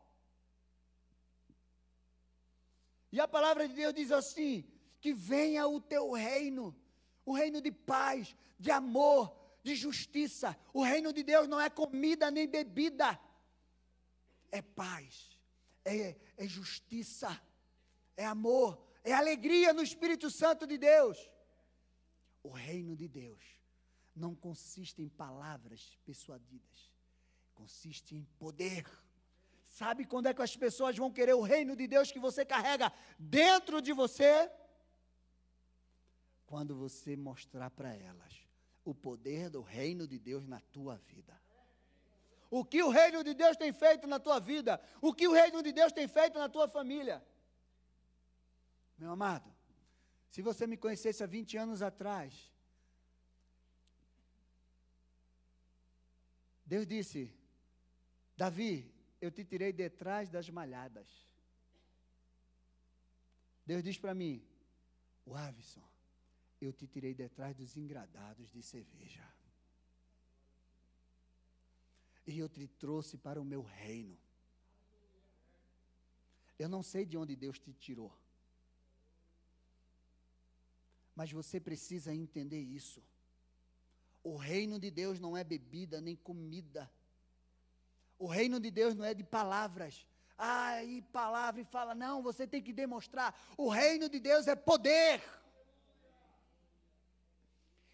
E 3.12 3.20
a 3.20 3.28
palavra 3.28 3.68
de 3.68 3.74
Deus 3.74 3.92
diz 3.96 4.12
assim: 4.12 4.64
que 5.02 5.14
venha 5.14 5.68
o 5.68 5.82
teu 5.82 6.12
reino, 6.12 6.80
o 7.26 7.34
reino 7.34 7.60
de 7.60 7.72
paz, 7.72 8.36
de 8.60 8.70
amor, 8.70 9.36
de 9.64 9.74
justiça. 9.76 10.56
O 10.72 10.84
reino 10.84 11.12
de 11.12 11.24
Deus 11.24 11.48
não 11.48 11.60
é 11.60 11.72
comida 11.72 12.30
nem 12.30 12.48
bebida, 12.48 13.20
é 14.52 14.62
paz, 14.62 15.40
é, 15.84 16.16
é 16.38 16.48
justiça, 16.48 17.42
é 18.16 18.28
amor, 18.28 18.86
é 19.06 19.14
alegria 19.14 19.72
no 19.72 19.84
Espírito 19.84 20.32
Santo 20.32 20.66
de 20.66 20.78
Deus. 20.78 21.18
O 22.42 22.50
reino 22.50 22.96
de 22.96 23.08
Deus 23.08 23.44
não 24.16 24.34
consiste 24.34 25.02
em 25.02 25.08
palavras 25.08 25.98
persuadidas, 26.04 26.92
consiste 27.54 28.16
em 28.16 28.24
poder. 28.40 28.84
Sabe 29.64 30.06
quando 30.06 30.28
é 30.28 30.34
que 30.34 30.42
as 30.42 30.58
pessoas 30.58 30.98
vão 30.98 31.12
querer 31.12 31.36
o 31.36 31.42
reino 31.42 31.76
de 31.76 31.86
Deus 31.88 32.12
que 32.12 32.20
você 32.20 32.44
carrega 32.44 32.92
dentro 33.20 33.80
de 33.80 33.94
você? 33.94 34.50
Quando 36.48 36.76
você 36.76 37.16
mostrar 37.16 37.70
para 37.70 37.94
elas 37.94 38.34
o 38.84 38.94
poder 38.94 39.50
do 39.50 39.62
reino 39.62 40.08
de 40.08 40.18
Deus 40.18 40.48
na 40.48 40.62
tua 40.62 40.98
vida. 40.98 41.40
O 42.50 42.64
que 42.64 42.82
o 42.82 42.90
reino 42.90 43.24
de 43.24 43.34
Deus 43.34 43.58
tem 43.58 43.74
feito 43.74 44.08
na 44.08 44.20
tua 44.20 44.40
vida? 44.40 44.80
O 45.02 45.14
que 45.14 45.28
o 45.28 45.34
reino 45.34 45.62
de 45.62 45.72
Deus 45.72 45.92
tem 45.92 46.08
feito 46.08 46.40
na 46.40 46.48
tua 46.48 46.68
família? 46.68 47.24
Meu 48.98 49.12
amado, 49.12 49.54
se 50.30 50.42
você 50.42 50.66
me 50.66 50.78
conhecesse 50.78 51.24
há 51.24 51.28
20 51.28 51.58
anos 51.58 51.82
atrás, 51.82 52.52
Deus 56.66 56.88
disse: 56.88 57.34
Davi, 58.36 58.94
eu 59.22 59.32
te 59.32 59.46
tirei 59.46 59.72
de 59.72 59.90
trás 59.90 60.30
das 60.30 60.50
malhadas. 60.50 61.08
Deus 63.66 63.84
diz 63.84 63.98
para 63.98 64.14
mim: 64.14 64.46
O 65.26 65.36
Avison, 65.36 65.88
eu 66.60 66.74
te 66.74 66.88
tirei 66.88 67.14
de 67.14 67.30
trás 67.30 67.56
dos 67.56 67.76
engradados 67.78 68.52
de 68.52 68.62
cerveja. 68.64 69.28
E 72.28 72.40
eu 72.40 72.50
te 72.50 72.68
trouxe 72.68 73.18
para 73.18 73.40
o 73.40 73.46
meu 73.46 73.62
reino. 73.62 74.18
Eu 76.58 76.68
não 76.68 76.82
sei 76.82 77.06
de 77.06 77.18
onde 77.18 77.36
Deus 77.36 77.60
te 77.60 77.74
tirou. 77.74 78.25
Mas 81.16 81.32
você 81.32 81.60
precisa 81.60 82.14
entender 82.14 82.60
isso. 82.60 83.02
O 84.24 84.36
reino 84.36 84.80
de 84.80 84.92
Deus 84.92 85.20
não 85.20 85.38
é 85.38 85.44
bebida 85.44 86.02
nem 86.02 86.16
comida. 86.16 86.92
O 88.18 88.28
reino 88.28 88.60
de 88.60 88.72
Deus 88.72 88.96
não 88.96 89.06
é 89.06 89.14
de 89.14 89.24
palavras. 89.24 90.06
Ah, 90.38 90.84
e 90.84 91.02
palavra 91.02 91.62
e 91.62 91.66
fala. 91.66 91.96
Não, 91.96 92.22
você 92.22 92.46
tem 92.46 92.62
que 92.62 92.74
demonstrar. 92.74 93.40
O 93.58 93.70
reino 93.70 94.10
de 94.10 94.20
Deus 94.20 94.48
é 94.48 94.56
poder. 94.56 95.22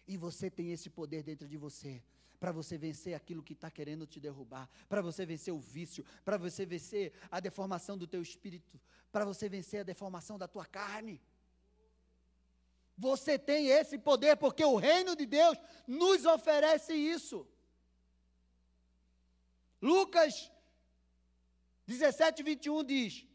E 0.06 0.16
você 0.16 0.50
tem 0.50 0.72
esse 0.72 0.90
poder 0.90 1.22
dentro 1.22 1.46
de 1.46 1.56
você. 1.56 2.02
Para 2.40 2.50
você 2.50 2.76
vencer 2.76 3.14
aquilo 3.14 3.42
que 3.42 3.52
está 3.52 3.70
querendo 3.70 4.06
te 4.06 4.18
derrubar. 4.18 4.68
Para 4.88 5.00
você 5.00 5.24
vencer 5.24 5.54
o 5.54 5.60
vício. 5.60 6.04
Para 6.24 6.36
você 6.36 6.66
vencer 6.66 7.12
a 7.30 7.38
deformação 7.38 7.96
do 7.96 8.06
teu 8.06 8.20
espírito. 8.20 8.80
Para 9.12 9.24
você 9.24 9.48
vencer 9.48 9.80
a 9.80 9.84
deformação 9.84 10.36
da 10.36 10.48
tua 10.48 10.66
carne. 10.66 11.20
Você 13.08 13.36
tem 13.50 13.66
esse 13.78 13.96
poder 13.98 14.34
porque 14.36 14.64
o 14.64 14.76
reino 14.76 15.12
de 15.20 15.26
Deus 15.26 15.58
nos 15.86 16.24
oferece 16.24 16.92
isso. 16.94 17.38
Lucas 19.90 20.32
17, 21.84 22.44
21 22.44 22.84
diz: 22.84 23.26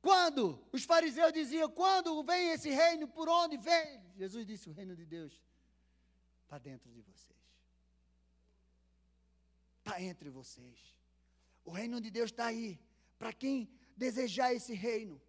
Quando 0.00 0.64
os 0.70 0.84
fariseus 0.84 1.32
diziam, 1.32 1.68
quando 1.68 2.22
vem 2.22 2.50
esse 2.50 2.70
reino, 2.82 3.08
por 3.08 3.28
onde 3.28 3.56
vem? 3.56 4.00
Jesus 4.16 4.46
disse: 4.46 4.70
O 4.70 4.72
reino 4.72 4.94
de 4.94 5.04
Deus 5.04 5.32
está 6.44 6.56
dentro 6.70 6.88
de 6.96 7.00
vocês, 7.00 7.44
está 9.78 10.00
entre 10.00 10.30
vocês. 10.30 10.78
O 11.64 11.72
reino 11.72 12.00
de 12.00 12.12
Deus 12.12 12.30
está 12.30 12.46
aí, 12.46 12.78
para 13.18 13.32
quem 13.32 13.68
desejar 13.96 14.54
esse 14.54 14.72
reino. 14.72 15.20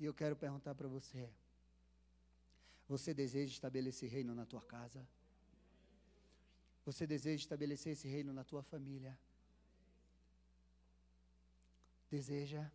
E 0.00 0.04
eu 0.04 0.12
quero 0.12 0.34
perguntar 0.34 0.74
para 0.74 0.88
você: 0.88 1.30
você 2.88 3.12
deseja 3.12 3.52
estabelecer 3.52 4.08
reino 4.10 4.34
na 4.34 4.46
tua 4.46 4.62
casa? 4.62 5.06
Você 6.86 7.06
deseja 7.06 7.42
estabelecer 7.42 7.92
esse 7.92 8.08
reino 8.08 8.32
na 8.32 8.42
tua 8.42 8.62
família? 8.62 9.16
Deseja? 12.10 12.70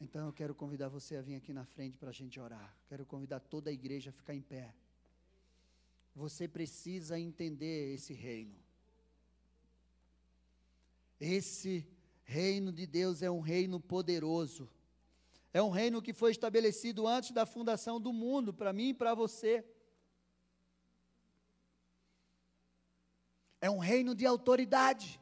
Então 0.00 0.26
eu 0.26 0.32
quero 0.32 0.54
convidar 0.54 0.88
você 0.88 1.16
a 1.16 1.22
vir 1.22 1.34
aqui 1.34 1.52
na 1.52 1.64
frente 1.64 1.98
para 1.98 2.10
a 2.10 2.12
gente 2.12 2.38
orar. 2.38 2.72
Quero 2.88 3.04
convidar 3.04 3.40
toda 3.40 3.70
a 3.70 3.72
igreja 3.72 4.10
a 4.10 4.12
ficar 4.12 4.34
em 4.34 4.40
pé. 4.40 4.72
Você 6.14 6.46
precisa 6.46 7.18
entender 7.18 7.94
esse 7.94 8.12
reino. 8.12 8.56
Esse 11.20 11.84
reino 12.22 12.72
de 12.72 12.86
Deus 12.86 13.22
é 13.22 13.30
um 13.30 13.40
reino 13.40 13.80
poderoso. 13.80 14.70
É 15.52 15.62
um 15.62 15.70
reino 15.70 16.02
que 16.02 16.12
foi 16.12 16.30
estabelecido 16.30 17.06
antes 17.06 17.30
da 17.30 17.46
fundação 17.46 18.00
do 18.00 18.12
mundo, 18.12 18.52
para 18.52 18.72
mim 18.72 18.90
e 18.90 18.94
para 18.94 19.14
você. 19.14 19.64
É 23.60 23.70
um 23.70 23.78
reino 23.78 24.14
de 24.14 24.26
autoridade. 24.26 25.20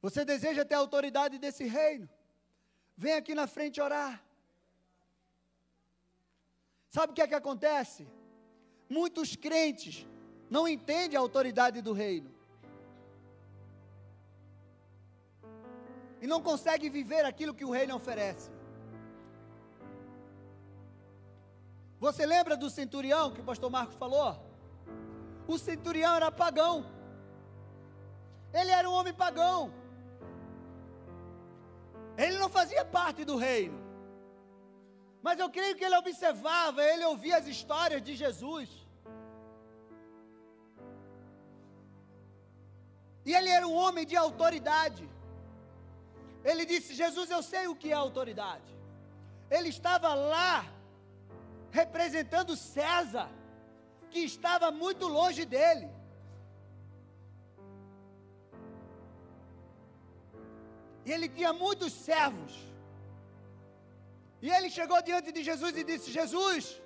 Você 0.00 0.24
deseja 0.24 0.64
ter 0.64 0.76
autoridade 0.76 1.38
desse 1.38 1.64
reino? 1.64 2.08
Vem 2.96 3.12
aqui 3.12 3.34
na 3.34 3.46
frente 3.46 3.80
orar. 3.80 4.24
Sabe 6.88 7.12
o 7.12 7.14
que 7.14 7.22
é 7.22 7.28
que 7.28 7.34
acontece? 7.34 8.06
Muitos 8.88 9.36
crentes 9.36 10.06
não 10.48 10.66
entendem 10.66 11.16
a 11.16 11.20
autoridade 11.20 11.82
do 11.82 11.92
reino. 11.92 12.39
E 16.20 16.26
não 16.26 16.40
consegue 16.42 16.88
viver 16.88 17.24
aquilo 17.24 17.54
que 17.54 17.64
o 17.64 17.70
reino 17.70 17.94
oferece. 17.96 18.50
Você 21.98 22.24
lembra 22.24 22.56
do 22.56 22.70
centurião 22.70 23.30
que 23.30 23.40
o 23.40 23.44
pastor 23.44 23.70
Marcos 23.70 23.96
falou? 23.96 24.30
O 25.46 25.58
centurião 25.58 26.14
era 26.14 26.30
pagão. 26.30 26.84
Ele 28.52 28.70
era 28.70 28.88
um 28.88 28.92
homem 28.92 29.12
pagão. 29.12 29.72
Ele 32.16 32.38
não 32.38 32.48
fazia 32.48 32.84
parte 32.84 33.24
do 33.24 33.36
reino. 33.36 33.78
Mas 35.22 35.38
eu 35.38 35.50
creio 35.50 35.76
que 35.76 35.84
ele 35.84 35.96
observava, 35.96 36.82
ele 36.82 37.04
ouvia 37.04 37.36
as 37.36 37.46
histórias 37.46 38.02
de 38.02 38.14
Jesus. 38.14 38.68
E 43.24 43.34
ele 43.34 43.50
era 43.50 43.66
um 43.66 43.74
homem 43.74 44.06
de 44.06 44.16
autoridade. 44.16 45.08
Ele 46.44 46.64
disse: 46.64 46.94
Jesus, 46.94 47.30
eu 47.30 47.42
sei 47.42 47.66
o 47.68 47.76
que 47.76 47.90
é 47.90 47.94
autoridade. 47.94 48.70
Ele 49.50 49.68
estava 49.68 50.14
lá 50.14 50.64
representando 51.70 52.56
César, 52.56 53.28
que 54.10 54.20
estava 54.20 54.70
muito 54.70 55.06
longe 55.06 55.44
dele. 55.44 55.88
E 61.04 61.12
ele 61.12 61.28
tinha 61.28 61.52
muitos 61.52 61.92
servos. 61.92 62.54
E 64.42 64.50
ele 64.50 64.70
chegou 64.70 65.00
diante 65.02 65.30
de 65.32 65.42
Jesus 65.42 65.76
e 65.76 65.84
disse: 65.84 66.10
Jesus, 66.10 66.80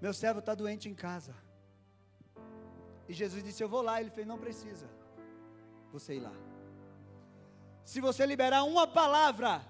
meu 0.00 0.14
servo 0.14 0.40
está 0.40 0.54
doente 0.54 0.88
em 0.88 0.94
casa. 0.94 1.34
E 3.08 3.12
Jesus 3.12 3.42
disse: 3.42 3.62
Eu 3.62 3.68
vou 3.68 3.82
lá. 3.82 4.00
Ele 4.00 4.10
fez: 4.10 4.26
Não 4.26 4.38
precisa 4.38 4.99
você 5.92 6.14
ir 6.18 6.20
lá. 6.20 6.32
Se 7.84 8.00
você 8.00 8.24
liberar 8.24 8.62
uma 8.64 8.86
palavra, 8.86 9.62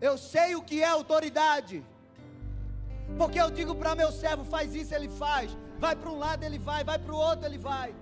eu 0.00 0.16
sei 0.16 0.54
o 0.54 0.62
que 0.62 0.82
é 0.82 0.88
autoridade. 0.88 1.84
Porque 3.18 3.40
eu 3.40 3.50
digo 3.50 3.74
para 3.74 3.94
meu 3.94 4.10
servo, 4.10 4.44
faz 4.44 4.74
isso, 4.74 4.94
ele 4.94 5.08
faz. 5.08 5.56
Vai 5.78 5.94
para 5.94 6.10
um 6.10 6.18
lado, 6.18 6.42
ele 6.42 6.58
vai, 6.58 6.82
vai 6.82 6.98
para 6.98 7.12
o 7.12 7.16
outro, 7.16 7.46
ele 7.46 7.58
vai. 7.58 7.94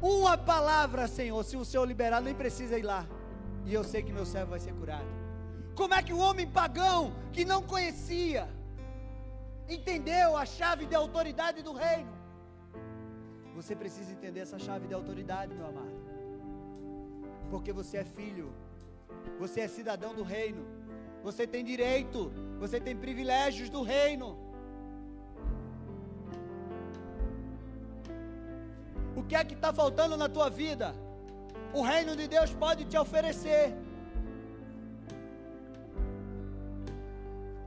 Uma 0.00 0.36
palavra, 0.36 1.06
Senhor, 1.08 1.42
se 1.44 1.56
o 1.56 1.64
Senhor 1.64 1.84
liberar, 1.86 2.20
nem 2.20 2.34
precisa 2.34 2.78
ir 2.78 2.82
lá. 2.82 3.06
E 3.66 3.72
eu 3.72 3.82
sei 3.82 4.02
que 4.02 4.12
meu 4.12 4.26
servo 4.26 4.50
vai 4.50 4.60
ser 4.60 4.74
curado. 4.74 5.08
Como 5.74 5.94
é 5.94 6.02
que 6.02 6.12
o 6.12 6.18
homem 6.18 6.46
pagão, 6.46 7.12
que 7.32 7.44
não 7.44 7.62
conhecia, 7.62 8.48
entendeu 9.68 10.36
a 10.36 10.44
chave 10.46 10.86
de 10.86 10.94
autoridade 10.94 11.62
do 11.62 11.72
reino? 11.72 12.13
Você 13.58 13.74
precisa 13.82 14.10
entender 14.12 14.40
essa 14.40 14.58
chave 14.58 14.86
de 14.88 14.94
autoridade, 14.94 15.54
meu 15.54 15.66
amado. 15.66 15.98
Porque 17.50 17.72
você 17.72 17.98
é 17.98 18.04
filho, 18.04 18.48
você 19.38 19.60
é 19.60 19.68
cidadão 19.68 20.12
do 20.14 20.24
reino, 20.34 20.64
você 21.22 21.46
tem 21.46 21.64
direito, 21.64 22.32
você 22.58 22.80
tem 22.80 22.96
privilégios 22.96 23.70
do 23.76 23.82
reino. 23.82 24.28
O 29.16 29.22
que 29.22 29.36
é 29.36 29.44
que 29.44 29.54
está 29.54 29.72
faltando 29.72 30.16
na 30.16 30.28
tua 30.28 30.48
vida? 30.50 30.94
O 31.72 31.82
reino 31.82 32.14
de 32.20 32.26
Deus 32.26 32.50
pode 32.64 32.84
te 32.84 32.96
oferecer. 33.04 33.74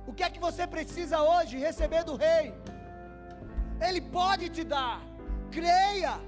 O 0.09 0.13
que 0.13 0.23
é 0.23 0.29
que 0.29 0.39
você 0.39 0.65
precisa 0.75 1.21
hoje 1.21 1.57
receber 1.57 2.03
do 2.03 2.15
Rei? 2.15 2.53
Ele 3.87 4.01
pode 4.01 4.49
te 4.49 4.63
dar. 4.63 5.06
Creia. 5.51 6.19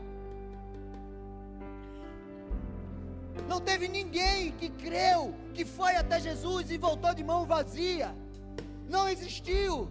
Não 3.48 3.60
teve 3.60 3.88
ninguém 3.88 4.52
que 4.52 4.70
creu, 4.70 5.34
que 5.54 5.66
foi 5.66 5.96
até 5.96 6.20
Jesus 6.20 6.70
e 6.70 6.78
voltou 6.78 7.14
de 7.14 7.24
mão 7.24 7.46
vazia. 7.46 8.16
Não 8.88 9.08
existiu. 9.08 9.90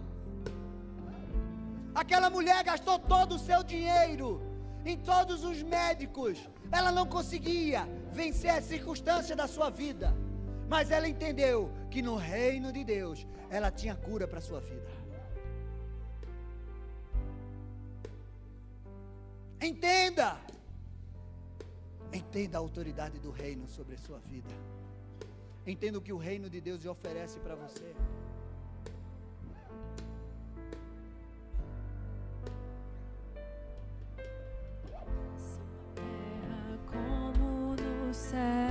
Aquela 1.93 2.29
mulher 2.29 2.63
gastou 2.63 2.97
todo 2.99 3.35
o 3.35 3.39
seu 3.39 3.63
dinheiro 3.63 4.41
em 4.85 4.97
todos 4.97 5.43
os 5.43 5.61
médicos. 5.61 6.37
Ela 6.71 6.91
não 6.91 7.05
conseguia 7.05 7.87
vencer 8.11 8.51
as 8.51 8.65
circunstâncias 8.65 9.37
da 9.37 9.47
sua 9.47 9.69
vida. 9.69 10.15
Mas 10.67 10.91
ela 10.91 11.07
entendeu 11.07 11.71
que 11.89 12.01
no 12.01 12.15
reino 12.15 12.71
de 12.71 12.83
Deus 12.83 13.25
ela 13.49 13.71
tinha 13.71 13.95
cura 13.95 14.27
para 14.27 14.37
a 14.37 14.41
sua 14.41 14.59
vida. 14.59 14.87
Entenda. 19.61 20.39
Entenda 22.13 22.57
a 22.57 22.61
autoridade 22.61 23.19
do 23.19 23.29
reino 23.29 23.67
sobre 23.67 23.95
a 23.95 23.97
sua 23.97 24.19
vida. 24.19 24.53
Entenda 25.67 25.97
o 25.97 26.01
que 26.01 26.13
o 26.13 26.17
reino 26.17 26.49
de 26.49 26.59
Deus 26.61 26.81
lhe 26.81 26.87
oferece 26.87 27.39
para 27.39 27.55
você. 27.55 27.93
Como 36.87 37.75
no 37.75 38.13
céu, 38.13 38.68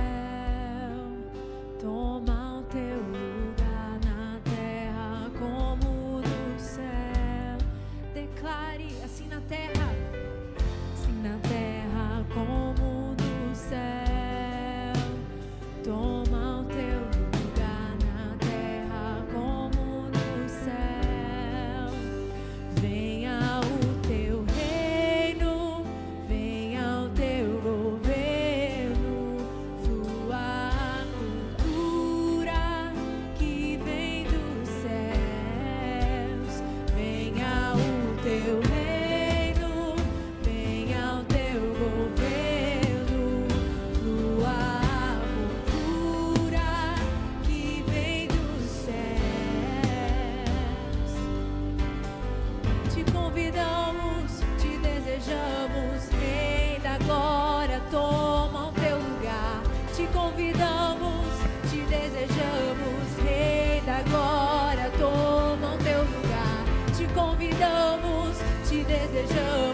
te 69.29 69.68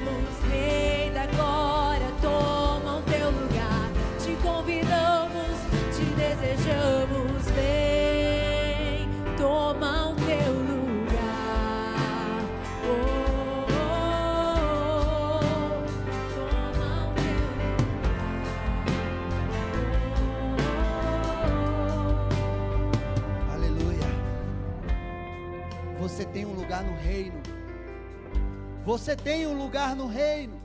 Você 28.85 29.15
tem 29.15 29.47
um 29.47 29.57
lugar 29.57 29.95
no 29.95 30.05
reino. 30.05 30.61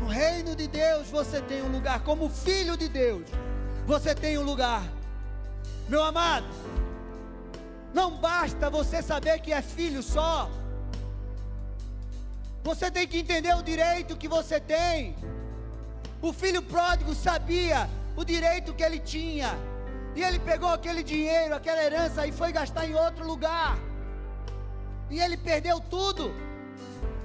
No 0.00 0.08
reino 0.08 0.56
de 0.56 0.66
Deus 0.66 1.08
você 1.08 1.40
tem 1.42 1.62
um 1.62 1.70
lugar. 1.70 2.02
Como 2.02 2.30
filho 2.30 2.76
de 2.76 2.88
Deus, 2.88 3.26
você 3.86 4.14
tem 4.14 4.38
um 4.38 4.42
lugar. 4.42 4.82
Meu 5.88 6.02
amado, 6.02 6.46
não 7.92 8.16
basta 8.16 8.70
você 8.70 9.02
saber 9.02 9.38
que 9.40 9.52
é 9.52 9.60
filho 9.60 10.02
só. 10.02 10.50
Você 12.62 12.90
tem 12.90 13.06
que 13.06 13.18
entender 13.18 13.54
o 13.54 13.62
direito 13.62 14.16
que 14.16 14.26
você 14.26 14.58
tem. 14.58 15.14
O 16.22 16.32
filho 16.32 16.62
pródigo 16.62 17.14
sabia 17.14 17.88
o 18.16 18.24
direito 18.24 18.72
que 18.72 18.82
ele 18.82 18.98
tinha. 18.98 19.50
E 20.16 20.22
ele 20.22 20.38
pegou 20.38 20.70
aquele 20.70 21.02
dinheiro, 21.02 21.54
aquela 21.54 21.84
herança 21.84 22.26
e 22.26 22.32
foi 22.32 22.50
gastar 22.50 22.86
em 22.86 22.94
outro 22.94 23.26
lugar. 23.26 23.76
E 25.10 25.20
ele 25.20 25.36
perdeu 25.36 25.78
tudo. 25.80 26.32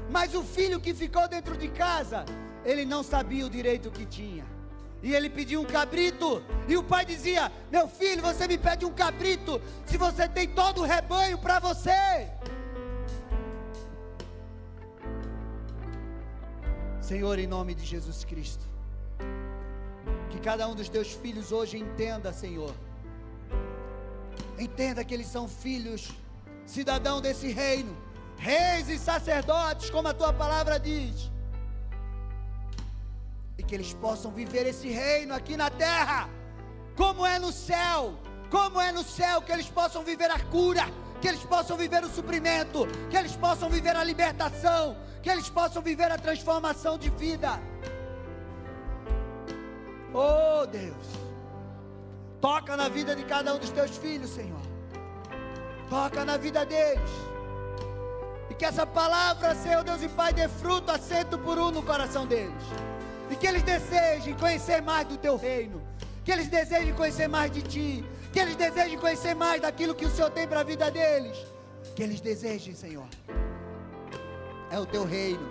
Mas 0.10 0.34
o 0.34 0.44
filho 0.44 0.80
que 0.80 0.94
ficou 0.94 1.28
dentro 1.28 1.56
de 1.56 1.68
casa, 1.70 2.26
ele 2.66 2.84
não 2.86 3.04
sabia 3.04 3.46
o 3.46 3.50
direito 3.50 3.92
que 3.92 4.06
tinha. 4.06 4.46
E 5.02 5.14
ele 5.14 5.30
pediu 5.30 5.62
um 5.62 5.66
cabrito. 5.66 6.44
E 6.68 6.76
o 6.76 6.84
pai 6.84 7.06
dizia: 7.06 7.52
Meu 7.72 7.88
filho, 7.88 8.22
você 8.22 8.48
me 8.48 8.58
pede 8.58 8.86
um 8.86 8.92
cabrito, 8.92 9.62
se 9.86 9.98
você 9.98 10.28
tem 10.28 10.48
todo 10.48 10.82
o 10.82 10.86
rebanho 10.86 11.38
para 11.38 11.60
você. 11.60 12.30
Senhor, 17.02 17.40
em 17.40 17.48
nome 17.48 17.74
de 17.74 17.86
Jesus 17.86 18.24
Cristo, 18.24 18.64
que 20.30 20.40
cada 20.40 20.68
um 20.68 20.76
dos 20.76 20.90
teus 20.90 21.14
filhos 21.14 21.52
hoje 21.52 21.78
entenda, 21.78 22.32
Senhor. 22.32 22.74
Entenda 24.60 25.04
que 25.04 25.14
eles 25.14 25.28
são 25.28 25.48
filhos, 25.48 26.12
cidadão 26.68 27.20
desse 27.20 27.48
reino, 27.48 27.98
reis 28.40 28.88
e 28.90 28.98
sacerdotes, 28.98 29.90
como 29.90 30.08
a 30.08 30.14
tua 30.14 30.32
palavra 30.34 30.80
diz. 30.80 31.30
E 33.58 33.64
que 33.64 33.76
eles 33.76 33.94
possam 33.94 34.32
viver 34.32 34.66
esse 34.66 34.90
reino 34.90 35.34
aqui 35.36 35.58
na 35.58 35.70
terra, 35.70 36.30
como 36.96 37.26
é 37.26 37.38
no 37.38 37.52
céu, 37.52 38.18
como 38.50 38.80
é 38.80 38.92
no 38.92 39.04
céu, 39.04 39.42
que 39.42 39.52
eles 39.52 39.70
possam 39.70 40.04
viver 40.04 40.32
a 40.32 40.40
cura, 40.40 40.86
que 41.22 41.28
eles 41.28 41.44
possam 41.44 41.76
viver 41.76 42.04
o 42.04 42.10
suprimento, 42.10 42.88
que 43.10 43.18
eles 43.18 43.36
possam 43.36 43.70
viver 43.70 43.96
a 43.96 44.04
libertação, 44.04 44.98
que 45.22 45.30
eles 45.30 45.50
possam 45.50 45.82
viver 45.82 46.10
a 46.12 46.18
transformação 46.18 46.98
de 46.98 47.10
vida. 47.10 47.60
Oh 50.14 50.66
Deus, 50.66 51.08
toca 52.40 52.76
na 52.78 52.88
vida 52.88 53.16
de 53.16 53.26
cada 53.26 53.54
um 53.54 53.60
dos 53.60 53.70
teus 53.70 53.96
filhos, 53.98 54.30
Senhor. 54.30 54.62
Toca 55.90 56.24
na 56.24 56.38
vida 56.38 56.66
deles. 56.66 57.29
E 58.50 58.54
que 58.54 58.66
essa 58.66 58.86
palavra, 58.86 59.56
Senhor 59.56 59.84
Deus 59.84 60.02
e 60.02 60.10
Pai, 60.10 60.34
dê 60.34 60.48
fruto, 60.48 60.92
assento 60.92 61.38
por 61.38 61.58
um 61.58 61.72
no 61.72 61.84
coração 61.84 62.26
deles. 62.26 62.64
E 63.30 63.36
que 63.36 63.46
eles 63.46 63.62
desejem 63.62 64.34
conhecer 64.36 64.82
mais 64.82 65.08
do 65.08 65.18
teu 65.18 65.38
reino. 65.38 65.82
Que 66.26 66.32
eles 66.32 66.48
desejem 66.48 66.94
conhecer 66.94 67.28
mais 67.28 67.52
de 67.52 67.62
ti. 67.62 68.06
Que 68.34 68.40
eles 68.40 68.56
desejem 68.56 68.98
conhecer 68.98 69.36
mais 69.36 69.62
daquilo 69.62 69.94
que 69.94 70.06
o 70.06 70.10
Senhor 70.10 70.32
tem 70.32 70.48
para 70.48 70.62
a 70.62 70.64
vida 70.64 70.90
deles. 70.90 71.38
Que 71.96 72.04
eles 72.04 72.20
desejem, 72.20 72.74
Senhor. 72.74 73.08
É 74.72 74.80
o 74.80 74.86
teu 74.86 75.06
reino. 75.06 75.48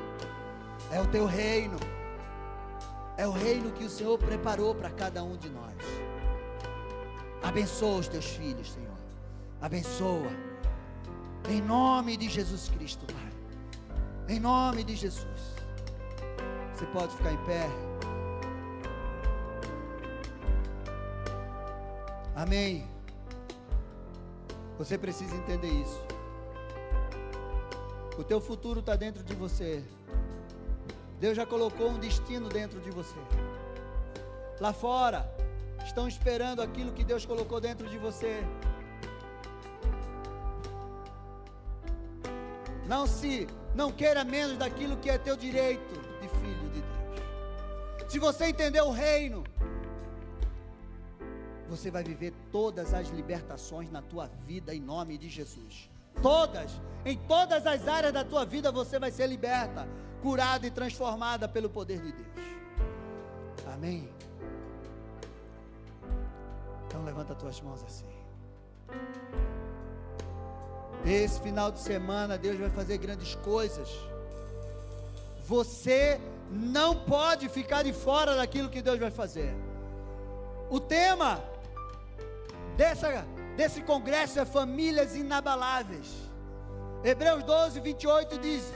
É 0.93 1.01
o 1.01 1.07
teu 1.07 1.27
reino. 1.27 1.79
É 3.17 3.27
o 3.27 3.33
reino 3.33 3.71
que 3.73 3.85
o 3.85 3.91
Senhor 3.91 4.19
preparou 4.19 4.75
para 4.75 4.91
cada 4.91 5.23
um 5.23 5.37
de 5.37 5.49
nós. 5.49 5.75
Abençoa 7.43 7.99
os 7.99 8.09
teus 8.09 8.27
filhos, 8.27 8.73
Senhor. 8.73 8.97
Abençoa. 9.61 10.48
Em 11.49 11.61
nome 11.61 12.17
de 12.17 12.29
Jesus 12.29 12.69
Cristo, 12.69 13.07
Pai. 13.07 13.29
Em 14.29 14.41
nome 14.41 14.85
de 14.85 14.95
Jesus. 14.95 15.55
Você 16.75 16.87
pode 16.87 17.15
ficar 17.17 17.33
em 17.33 17.45
pé. 17.45 17.69
Amém. 22.37 22.89
Você 24.79 24.97
precisa 24.97 25.35
entender 25.35 25.71
isso. 25.71 26.01
O 28.17 28.23
teu 28.23 28.41
futuro 28.41 28.81
está 28.81 28.95
dentro 28.95 29.25
de 29.25 29.35
você. 29.35 29.83
Deus 31.19 31.37
já 31.37 31.45
colocou 31.45 31.91
um 31.91 31.99
destino 31.99 32.49
dentro 32.49 32.81
de 32.81 32.91
você. 32.91 33.19
Lá 34.61 34.73
fora, 34.73 35.29
estão 35.85 36.07
esperando 36.07 36.61
aquilo 36.61 36.93
que 36.93 37.03
Deus 37.03 37.25
colocou 37.25 37.61
dentro 37.61 37.89
de 37.89 37.99
você. 37.99 38.45
Não 42.89 43.07
se, 43.07 43.47
não 43.75 43.93
queira 43.93 44.25
menos 44.25 44.57
daquilo 44.57 44.97
que 44.97 45.11
é 45.11 45.19
teu 45.19 45.37
direito 45.37 45.95
de 46.21 46.29
filho 46.29 46.71
de 46.71 46.81
Deus. 46.81 48.11
Se 48.13 48.19
você 48.19 48.47
entender 48.47 48.81
o 48.81 48.91
reino, 48.91 49.45
você 51.69 51.91
vai 51.91 52.03
viver 52.03 52.33
todas 52.51 52.95
as 52.95 53.09
libertações 53.09 53.91
na 53.91 54.01
tua 54.01 54.27
vida 54.47 54.75
em 54.75 54.81
nome 54.81 55.19
de 55.19 55.29
Jesus. 55.29 55.91
Todas, 56.23 56.81
em 57.05 57.17
todas 57.17 57.67
as 57.67 57.87
áreas 57.87 58.13
da 58.13 58.25
tua 58.25 58.47
vida 58.47 58.73
você 58.73 58.99
vai 58.99 59.11
ser 59.11 59.27
liberta, 59.27 59.87
curada 60.23 60.67
e 60.67 60.71
transformada 60.71 61.47
pelo 61.47 61.69
poder 61.69 62.01
de 62.01 62.13
Deus. 62.13 62.47
Amém. 63.75 64.09
Então 66.87 67.05
levanta 67.05 67.35
as 67.35 67.39
tuas 67.39 67.61
mãos 67.61 67.85
assim. 67.85 68.07
Esse 71.05 71.41
final 71.41 71.71
de 71.71 71.81
semana 71.81 72.37
Deus 72.37 72.59
vai 72.59 72.71
fazer 72.71 72.99
grandes 72.99 73.35
coisas. 73.37 73.89
Você 75.47 76.21
não 76.51 76.95
pode 76.95 77.49
ficar 77.49 77.83
de 77.83 77.93
fora 77.93 78.37
daquilo 78.37 78.69
que 78.69 78.83
Deus 78.83 78.99
vai 78.99 79.11
fazer. 79.11 79.55
O 80.71 80.79
tema 80.79 81.43
dessa, 82.77 83.25
desse 83.57 83.81
congresso 83.83 84.39
é 84.39 84.45
famílias 84.45 85.17
inabaláveis. 85.17 86.07
Hebreus 87.03 87.43
12, 87.45 87.81
28 87.81 88.39
diz: 88.39 88.73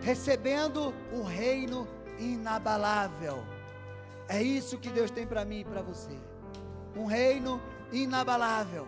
recebendo 0.00 0.94
o 1.12 1.22
reino 1.22 1.88
inabalável. 2.18 3.42
É 4.28 4.42
isso 4.42 4.78
que 4.78 4.90
Deus 4.90 5.10
tem 5.10 5.26
para 5.26 5.44
mim 5.44 5.60
e 5.60 5.64
para 5.64 5.82
você. 5.82 6.16
Um 6.96 7.06
reino 7.06 7.60
inabalável. 7.92 8.86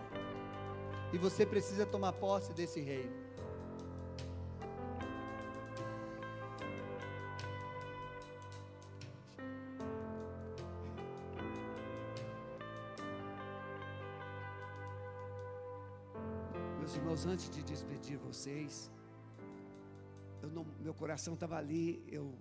E 1.13 1.17
você 1.17 1.45
precisa 1.45 1.85
tomar 1.85 2.11
posse 2.13 2.51
desse 2.53 2.81
reino. 2.81 3.27
Meus 16.79 16.95
irmãos, 16.95 17.25
antes 17.25 17.49
de 17.49 17.63
despedir 17.63 18.17
vocês, 18.17 18.91
não, 20.53 20.65
meu 20.79 20.93
coração 20.93 21.33
estava 21.33 21.57
ali, 21.57 22.03
eu 22.07 22.33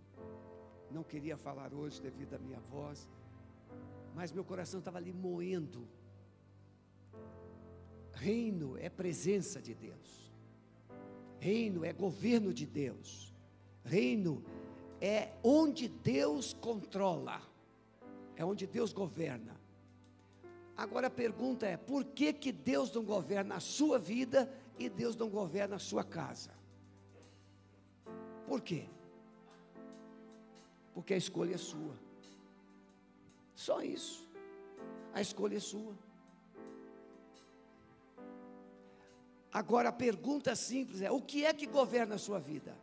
não 0.90 1.02
queria 1.02 1.36
falar 1.36 1.72
hoje 1.72 2.00
devido 2.00 2.34
à 2.34 2.38
minha 2.38 2.60
voz, 2.60 3.08
mas 4.14 4.32
meu 4.32 4.44
coração 4.44 4.78
estava 4.80 4.98
ali 4.98 5.12
moendo. 5.12 5.86
Reino 8.16 8.78
é 8.78 8.88
presença 8.88 9.60
de 9.60 9.74
Deus, 9.74 10.32
reino 11.38 11.84
é 11.84 11.92
governo 11.92 12.52
de 12.52 12.64
Deus, 12.64 13.34
reino 13.84 14.42
é 15.00 15.32
onde 15.44 15.86
Deus 15.86 16.54
controla, 16.54 17.42
é 18.34 18.42
onde 18.42 18.66
Deus 18.66 18.90
governa. 18.90 19.54
Agora 20.74 21.08
a 21.08 21.10
pergunta 21.10 21.66
é: 21.66 21.76
por 21.76 22.04
que, 22.04 22.32
que 22.32 22.50
Deus 22.50 22.90
não 22.90 23.04
governa 23.04 23.56
a 23.56 23.60
sua 23.60 23.98
vida 23.98 24.50
e 24.78 24.88
Deus 24.88 25.14
não 25.14 25.28
governa 25.28 25.76
a 25.76 25.78
sua 25.78 26.02
casa? 26.02 26.52
Por 28.46 28.62
quê? 28.62 28.86
Porque 30.94 31.12
a 31.12 31.18
escolha 31.18 31.54
é 31.54 31.58
sua. 31.58 31.94
Só 33.54 33.82
isso. 33.82 34.26
A 35.12 35.20
escolha 35.20 35.58
é 35.58 35.60
sua. 35.60 36.05
Agora 39.56 39.88
a 39.88 39.92
pergunta 39.92 40.54
simples 40.54 41.00
é: 41.00 41.10
o 41.10 41.18
que 41.18 41.46
é 41.46 41.54
que 41.54 41.66
governa 41.66 42.16
a 42.16 42.18
sua 42.18 42.38
vida? 42.38 42.76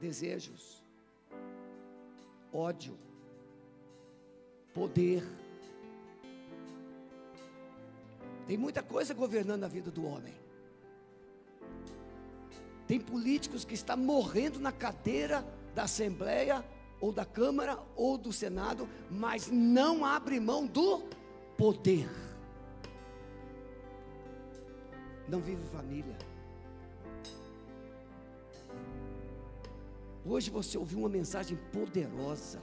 Desejos, 0.00 0.82
ódio, 2.52 2.98
poder. 4.74 5.22
Tem 8.48 8.56
muita 8.56 8.82
coisa 8.82 9.14
governando 9.14 9.62
a 9.62 9.68
vida 9.68 9.88
do 9.88 10.04
homem. 10.04 10.34
Tem 12.88 12.98
políticos 12.98 13.64
que 13.64 13.74
estão 13.74 13.96
morrendo 13.96 14.58
na 14.58 14.72
cadeira 14.72 15.46
da 15.76 15.84
Assembleia, 15.84 16.64
ou 17.00 17.12
da 17.12 17.24
Câmara, 17.24 17.78
ou 17.94 18.18
do 18.18 18.32
Senado, 18.32 18.88
mas 19.08 19.48
não 19.48 20.04
abre 20.04 20.40
mão 20.40 20.66
do 20.66 21.04
poder. 21.56 22.27
Não 25.28 25.40
vive 25.40 25.62
família. 25.68 26.16
Hoje 30.24 30.50
você 30.50 30.76
ouviu 30.78 31.00
uma 31.00 31.08
mensagem 31.08 31.56
poderosa 31.72 32.60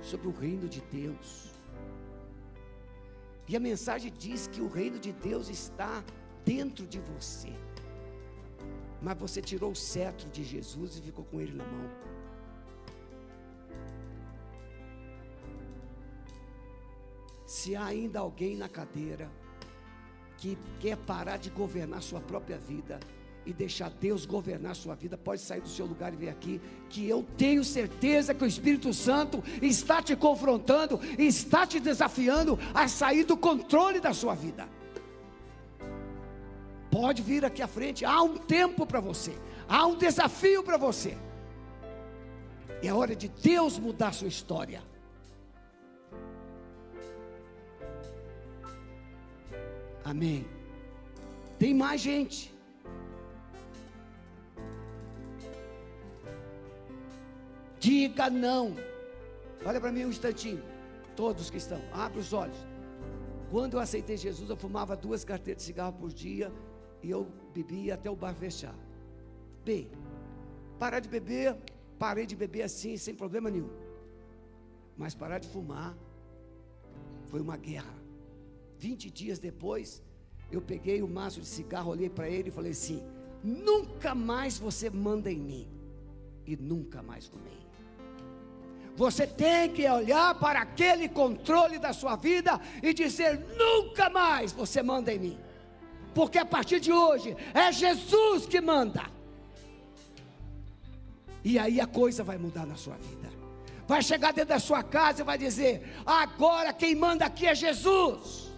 sobre 0.00 0.28
o 0.28 0.32
reino 0.32 0.68
de 0.68 0.80
Deus. 0.82 1.50
E 3.48 3.56
a 3.56 3.60
mensagem 3.60 4.12
diz 4.16 4.46
que 4.46 4.60
o 4.60 4.68
reino 4.68 4.98
de 4.98 5.12
Deus 5.12 5.48
está 5.48 6.02
dentro 6.44 6.86
de 6.86 7.00
você. 7.00 7.52
Mas 9.02 9.18
você 9.18 9.42
tirou 9.42 9.72
o 9.72 9.76
cetro 9.76 10.28
de 10.30 10.42
Jesus 10.42 10.96
e 10.96 11.02
ficou 11.02 11.24
com 11.24 11.40
ele 11.40 11.54
na 11.54 11.64
mão. 11.64 11.90
Se 17.44 17.76
há 17.76 17.84
ainda 17.84 18.20
alguém 18.20 18.56
na 18.56 18.68
cadeira 18.68 19.30
que 20.44 20.58
quer 20.78 20.98
parar 20.98 21.38
de 21.38 21.48
governar 21.48 22.02
sua 22.02 22.20
própria 22.20 22.58
vida 22.58 23.00
e 23.46 23.52
deixar 23.52 23.88
Deus 23.88 24.26
governar 24.26 24.76
sua 24.76 24.94
vida, 24.94 25.16
pode 25.16 25.40
sair 25.40 25.62
do 25.62 25.68
seu 25.68 25.86
lugar 25.86 26.12
e 26.12 26.16
vir 26.16 26.28
aqui, 26.28 26.60
que 26.90 27.08
eu 27.08 27.24
tenho 27.38 27.64
certeza 27.64 28.34
que 28.34 28.44
o 28.44 28.46
Espírito 28.46 28.92
Santo 28.92 29.42
está 29.62 30.02
te 30.02 30.14
confrontando, 30.14 31.00
está 31.18 31.66
te 31.66 31.80
desafiando 31.80 32.58
a 32.74 32.86
sair 32.88 33.24
do 33.24 33.38
controle 33.38 34.00
da 34.00 34.12
sua 34.12 34.34
vida. 34.34 34.68
Pode 36.90 37.22
vir 37.22 37.42
aqui 37.42 37.62
à 37.62 37.66
frente, 37.66 38.04
há 38.04 38.20
um 38.20 38.36
tempo 38.36 38.84
para 38.84 39.00
você, 39.00 39.32
há 39.66 39.86
um 39.86 39.96
desafio 39.96 40.62
para 40.62 40.76
você. 40.76 41.16
É 42.82 42.92
hora 42.92 43.16
de 43.16 43.28
Deus 43.28 43.78
mudar 43.78 44.12
sua 44.12 44.28
história. 44.28 44.82
Amém. 50.04 50.44
Tem 51.58 51.72
mais 51.72 52.00
gente. 52.00 52.54
Diga 57.80 58.28
não. 58.28 58.74
Olha 59.64 59.80
para 59.80 59.90
mim 59.90 60.04
um 60.04 60.10
instantinho. 60.10 60.62
Todos 61.16 61.48
que 61.48 61.56
estão, 61.56 61.80
abre 61.92 62.18
os 62.18 62.32
olhos. 62.32 62.56
Quando 63.50 63.74
eu 63.74 63.80
aceitei 63.80 64.16
Jesus, 64.16 64.50
eu 64.50 64.56
fumava 64.56 64.96
duas 64.96 65.24
carteiras 65.24 65.62
de 65.62 65.66
cigarro 65.66 65.92
por 65.92 66.12
dia 66.12 66.52
e 67.02 67.10
eu 67.10 67.26
bebia 67.54 67.94
até 67.94 68.10
o 68.10 68.16
bar 68.16 68.34
fechar. 68.34 68.74
Bem, 69.64 69.90
parar 70.78 71.00
de 71.00 71.08
beber, 71.08 71.56
parei 71.98 72.26
de 72.26 72.36
beber 72.36 72.62
assim, 72.62 72.96
sem 72.96 73.14
problema 73.14 73.50
nenhum. 73.50 73.70
Mas 74.96 75.14
parar 75.14 75.38
de 75.38 75.48
fumar 75.48 75.96
foi 77.26 77.40
uma 77.40 77.56
guerra. 77.56 78.03
20 78.78 79.10
dias 79.10 79.38
depois, 79.38 80.02
eu 80.50 80.60
peguei 80.60 81.02
o 81.02 81.08
maço 81.08 81.40
de 81.40 81.46
cigarro, 81.46 81.90
olhei 81.90 82.08
para 82.08 82.28
ele 82.28 82.48
e 82.48 82.52
falei 82.52 82.72
assim: 82.72 83.02
nunca 83.42 84.14
mais 84.14 84.58
você 84.58 84.88
manda 84.90 85.30
em 85.30 85.38
mim, 85.38 85.68
e 86.46 86.56
nunca 86.56 87.02
mais 87.02 87.26
fumei. 87.26 87.64
Você 88.96 89.26
tem 89.26 89.72
que 89.72 89.88
olhar 89.88 90.38
para 90.38 90.60
aquele 90.60 91.08
controle 91.08 91.78
da 91.78 91.92
sua 91.92 92.16
vida 92.16 92.60
e 92.82 92.94
dizer: 92.94 93.40
nunca 93.56 94.08
mais 94.08 94.52
você 94.52 94.82
manda 94.82 95.12
em 95.12 95.18
mim, 95.18 95.38
porque 96.14 96.38
a 96.38 96.44
partir 96.44 96.80
de 96.80 96.92
hoje 96.92 97.36
é 97.52 97.72
Jesus 97.72 98.46
que 98.46 98.60
manda. 98.60 99.04
E 101.42 101.58
aí 101.58 101.80
a 101.80 101.86
coisa 101.86 102.24
vai 102.24 102.38
mudar 102.38 102.66
na 102.66 102.76
sua 102.76 102.96
vida. 102.96 103.30
Vai 103.86 104.02
chegar 104.02 104.32
dentro 104.32 104.50
da 104.50 104.58
sua 104.58 104.82
casa 104.82 105.20
e 105.20 105.24
vai 105.24 105.36
dizer: 105.36 105.92
agora 106.06 106.72
quem 106.72 106.94
manda 106.94 107.26
aqui 107.26 107.46
é 107.46 107.54
Jesus. 107.54 108.53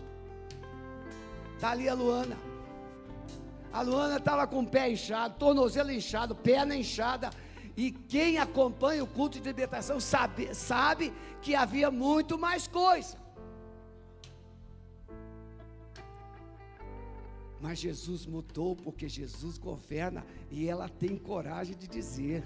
Está 1.56 1.70
ali 1.70 1.88
a 1.88 1.94
Luana. 1.94 2.36
A 3.72 3.82
Luana 3.82 4.18
estava 4.18 4.46
com 4.46 4.60
o 4.60 4.66
pé 4.66 4.90
inchado, 4.90 5.38
tornozelo 5.38 5.90
inchado, 5.90 6.34
perna 6.34 6.76
inchada. 6.76 7.30
E 7.76 7.90
quem 7.90 8.38
acompanha 8.38 9.02
o 9.02 9.06
culto 9.06 9.38
de 9.38 9.44
libertação 9.44 9.98
sabe, 9.98 10.54
sabe 10.54 11.12
que 11.42 11.54
havia 11.54 11.90
muito 11.90 12.38
mais 12.38 12.66
coisa. 12.66 13.18
Mas 17.60 17.78
Jesus 17.78 18.26
mudou 18.26 18.76
porque 18.76 19.08
Jesus 19.08 19.58
governa 19.58 20.24
e 20.50 20.68
ela 20.68 20.88
tem 20.88 21.16
coragem 21.16 21.76
de 21.76 21.86
dizer. 21.86 22.44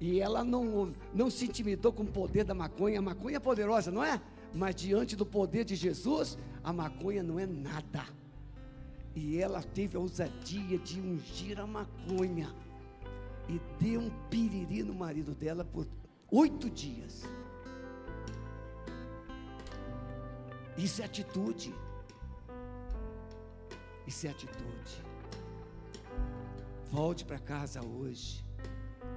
E 0.00 0.20
ela 0.20 0.44
não, 0.44 0.92
não 1.12 1.30
se 1.30 1.46
intimidou 1.46 1.92
com 1.92 2.04
o 2.04 2.06
poder 2.06 2.44
da 2.44 2.54
maconha. 2.54 2.98
A 2.98 3.02
maconha 3.02 3.36
é 3.36 3.40
poderosa, 3.40 3.90
não 3.90 4.04
é? 4.04 4.20
Mas 4.54 4.76
diante 4.76 5.16
do 5.16 5.26
poder 5.26 5.64
de 5.64 5.74
Jesus, 5.74 6.38
a 6.62 6.72
maconha 6.72 7.22
não 7.22 7.38
é 7.38 7.46
nada. 7.46 8.04
E 9.14 9.38
ela 9.38 9.62
teve 9.62 9.96
a 9.96 10.00
ousadia 10.00 10.78
de 10.78 11.00
ungir 11.00 11.58
a 11.58 11.66
maconha. 11.66 12.54
E 13.48 13.60
deu 13.82 14.00
um 14.00 14.10
piriri 14.30 14.82
no 14.82 14.94
marido 14.94 15.34
dela 15.34 15.64
por 15.64 15.86
oito 16.30 16.70
dias. 16.70 17.24
Isso 20.78 21.02
é 21.02 21.04
atitude. 21.04 21.74
Isso 24.06 24.26
é 24.26 24.30
atitude. 24.30 25.02
Volte 26.90 27.24
para 27.24 27.38
casa 27.38 27.84
hoje, 27.84 28.44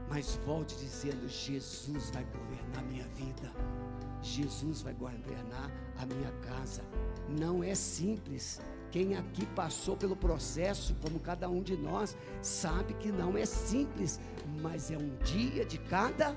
mas 0.09 0.35
volte 0.45 0.75
dizendo: 0.77 1.27
Jesus 1.27 2.09
vai 2.09 2.25
governar 2.25 2.83
minha 2.83 3.07
vida. 3.09 3.51
Jesus 4.21 4.81
vai 4.81 4.93
governar 4.93 5.71
a 5.97 6.05
minha 6.05 6.31
casa. 6.43 6.83
Não 7.27 7.63
é 7.63 7.75
simples. 7.75 8.61
Quem 8.91 9.15
aqui 9.15 9.45
passou 9.47 9.97
pelo 9.97 10.15
processo, 10.15 10.95
como 11.01 11.19
cada 11.19 11.49
um 11.49 11.61
de 11.61 11.75
nós, 11.75 12.15
sabe 12.41 12.93
que 12.93 13.11
não 13.11 13.37
é 13.37 13.45
simples, 13.45 14.19
mas 14.61 14.89
é 14.91 14.97
um 14.97 15.15
dia 15.23 15.65
de 15.65 15.77
cada 15.77 16.35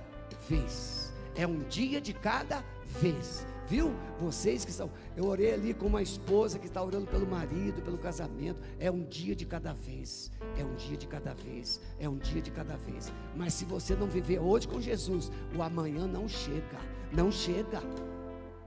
vez. 0.49 1.12
É 1.37 1.47
um 1.47 1.61
dia 1.68 2.01
de 2.01 2.12
cada 2.12 2.64
vez. 3.01 3.47
Viu? 3.68 3.95
Vocês 4.18 4.64
que 4.64 4.72
estão. 4.72 4.91
Eu 5.16 5.26
orei 5.26 5.55
ali 5.55 5.72
com 5.72 5.87
uma 5.87 6.03
esposa 6.03 6.59
que 6.59 6.66
está 6.66 6.83
orando 6.83 7.07
pelo 7.07 7.24
marido, 7.24 7.81
pelo 7.81 7.97
casamento. 7.97 8.61
É 8.81 8.91
um 8.91 9.05
dia 9.05 9.37
de 9.37 9.47
cada 9.47 9.72
vez. 9.72 10.33
É 10.59 10.64
um 10.64 10.74
dia 10.74 10.97
de 10.97 11.07
cada 11.07 11.33
vez. 11.35 11.81
É 12.01 12.09
um 12.09 12.18
dia 12.18 12.43
de 12.43 12.51
cada 12.51 12.76
vez. 12.76 13.12
Mas 13.37 13.55
se 13.55 13.64
você 13.64 13.95
não 13.95 14.09
viver 14.09 14.41
hoje 14.41 14.66
com 14.66 14.81
Jesus, 14.81 15.31
o 15.57 15.62
amanhã 15.62 16.09
não 16.09 16.28
chega. 16.28 16.81
Não 17.13 17.31
chega. 17.31 17.81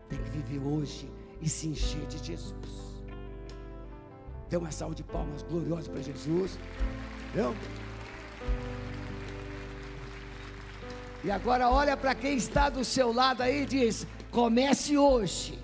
Tem 0.09 0.19
que 0.19 0.29
viver 0.29 0.59
hoje 0.59 1.11
e 1.41 1.49
se 1.49 1.67
encher 1.67 2.05
de 2.07 2.17
Jesus. 2.17 2.53
Dê 4.49 4.57
uma 4.57 4.71
salva 4.71 4.95
de 4.95 5.03
palmas 5.03 5.41
gloriosa 5.43 5.89
para 5.89 6.01
Jesus. 6.01 6.59
E 11.23 11.31
agora 11.31 11.69
olha 11.69 11.95
para 11.95 12.13
quem 12.13 12.35
está 12.35 12.69
do 12.69 12.83
seu 12.83 13.11
lado 13.11 13.41
aí 13.41 13.63
e 13.63 13.65
diz: 13.65 14.05
comece 14.29 14.97
hoje. 14.97 15.57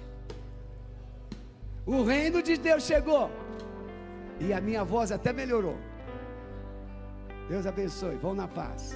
O 1.86 2.04
reino 2.04 2.42
de 2.42 2.58
Deus 2.58 2.84
chegou. 2.84 3.30
E 4.40 4.54
a 4.54 4.62
minha 4.62 4.84
voz 4.84 5.12
até 5.12 5.34
melhorou. 5.34 5.78
Deus 7.50 7.66
abençoe. 7.66 8.16
Vão 8.16 8.34
na 8.34 8.48
paz. 8.48 8.96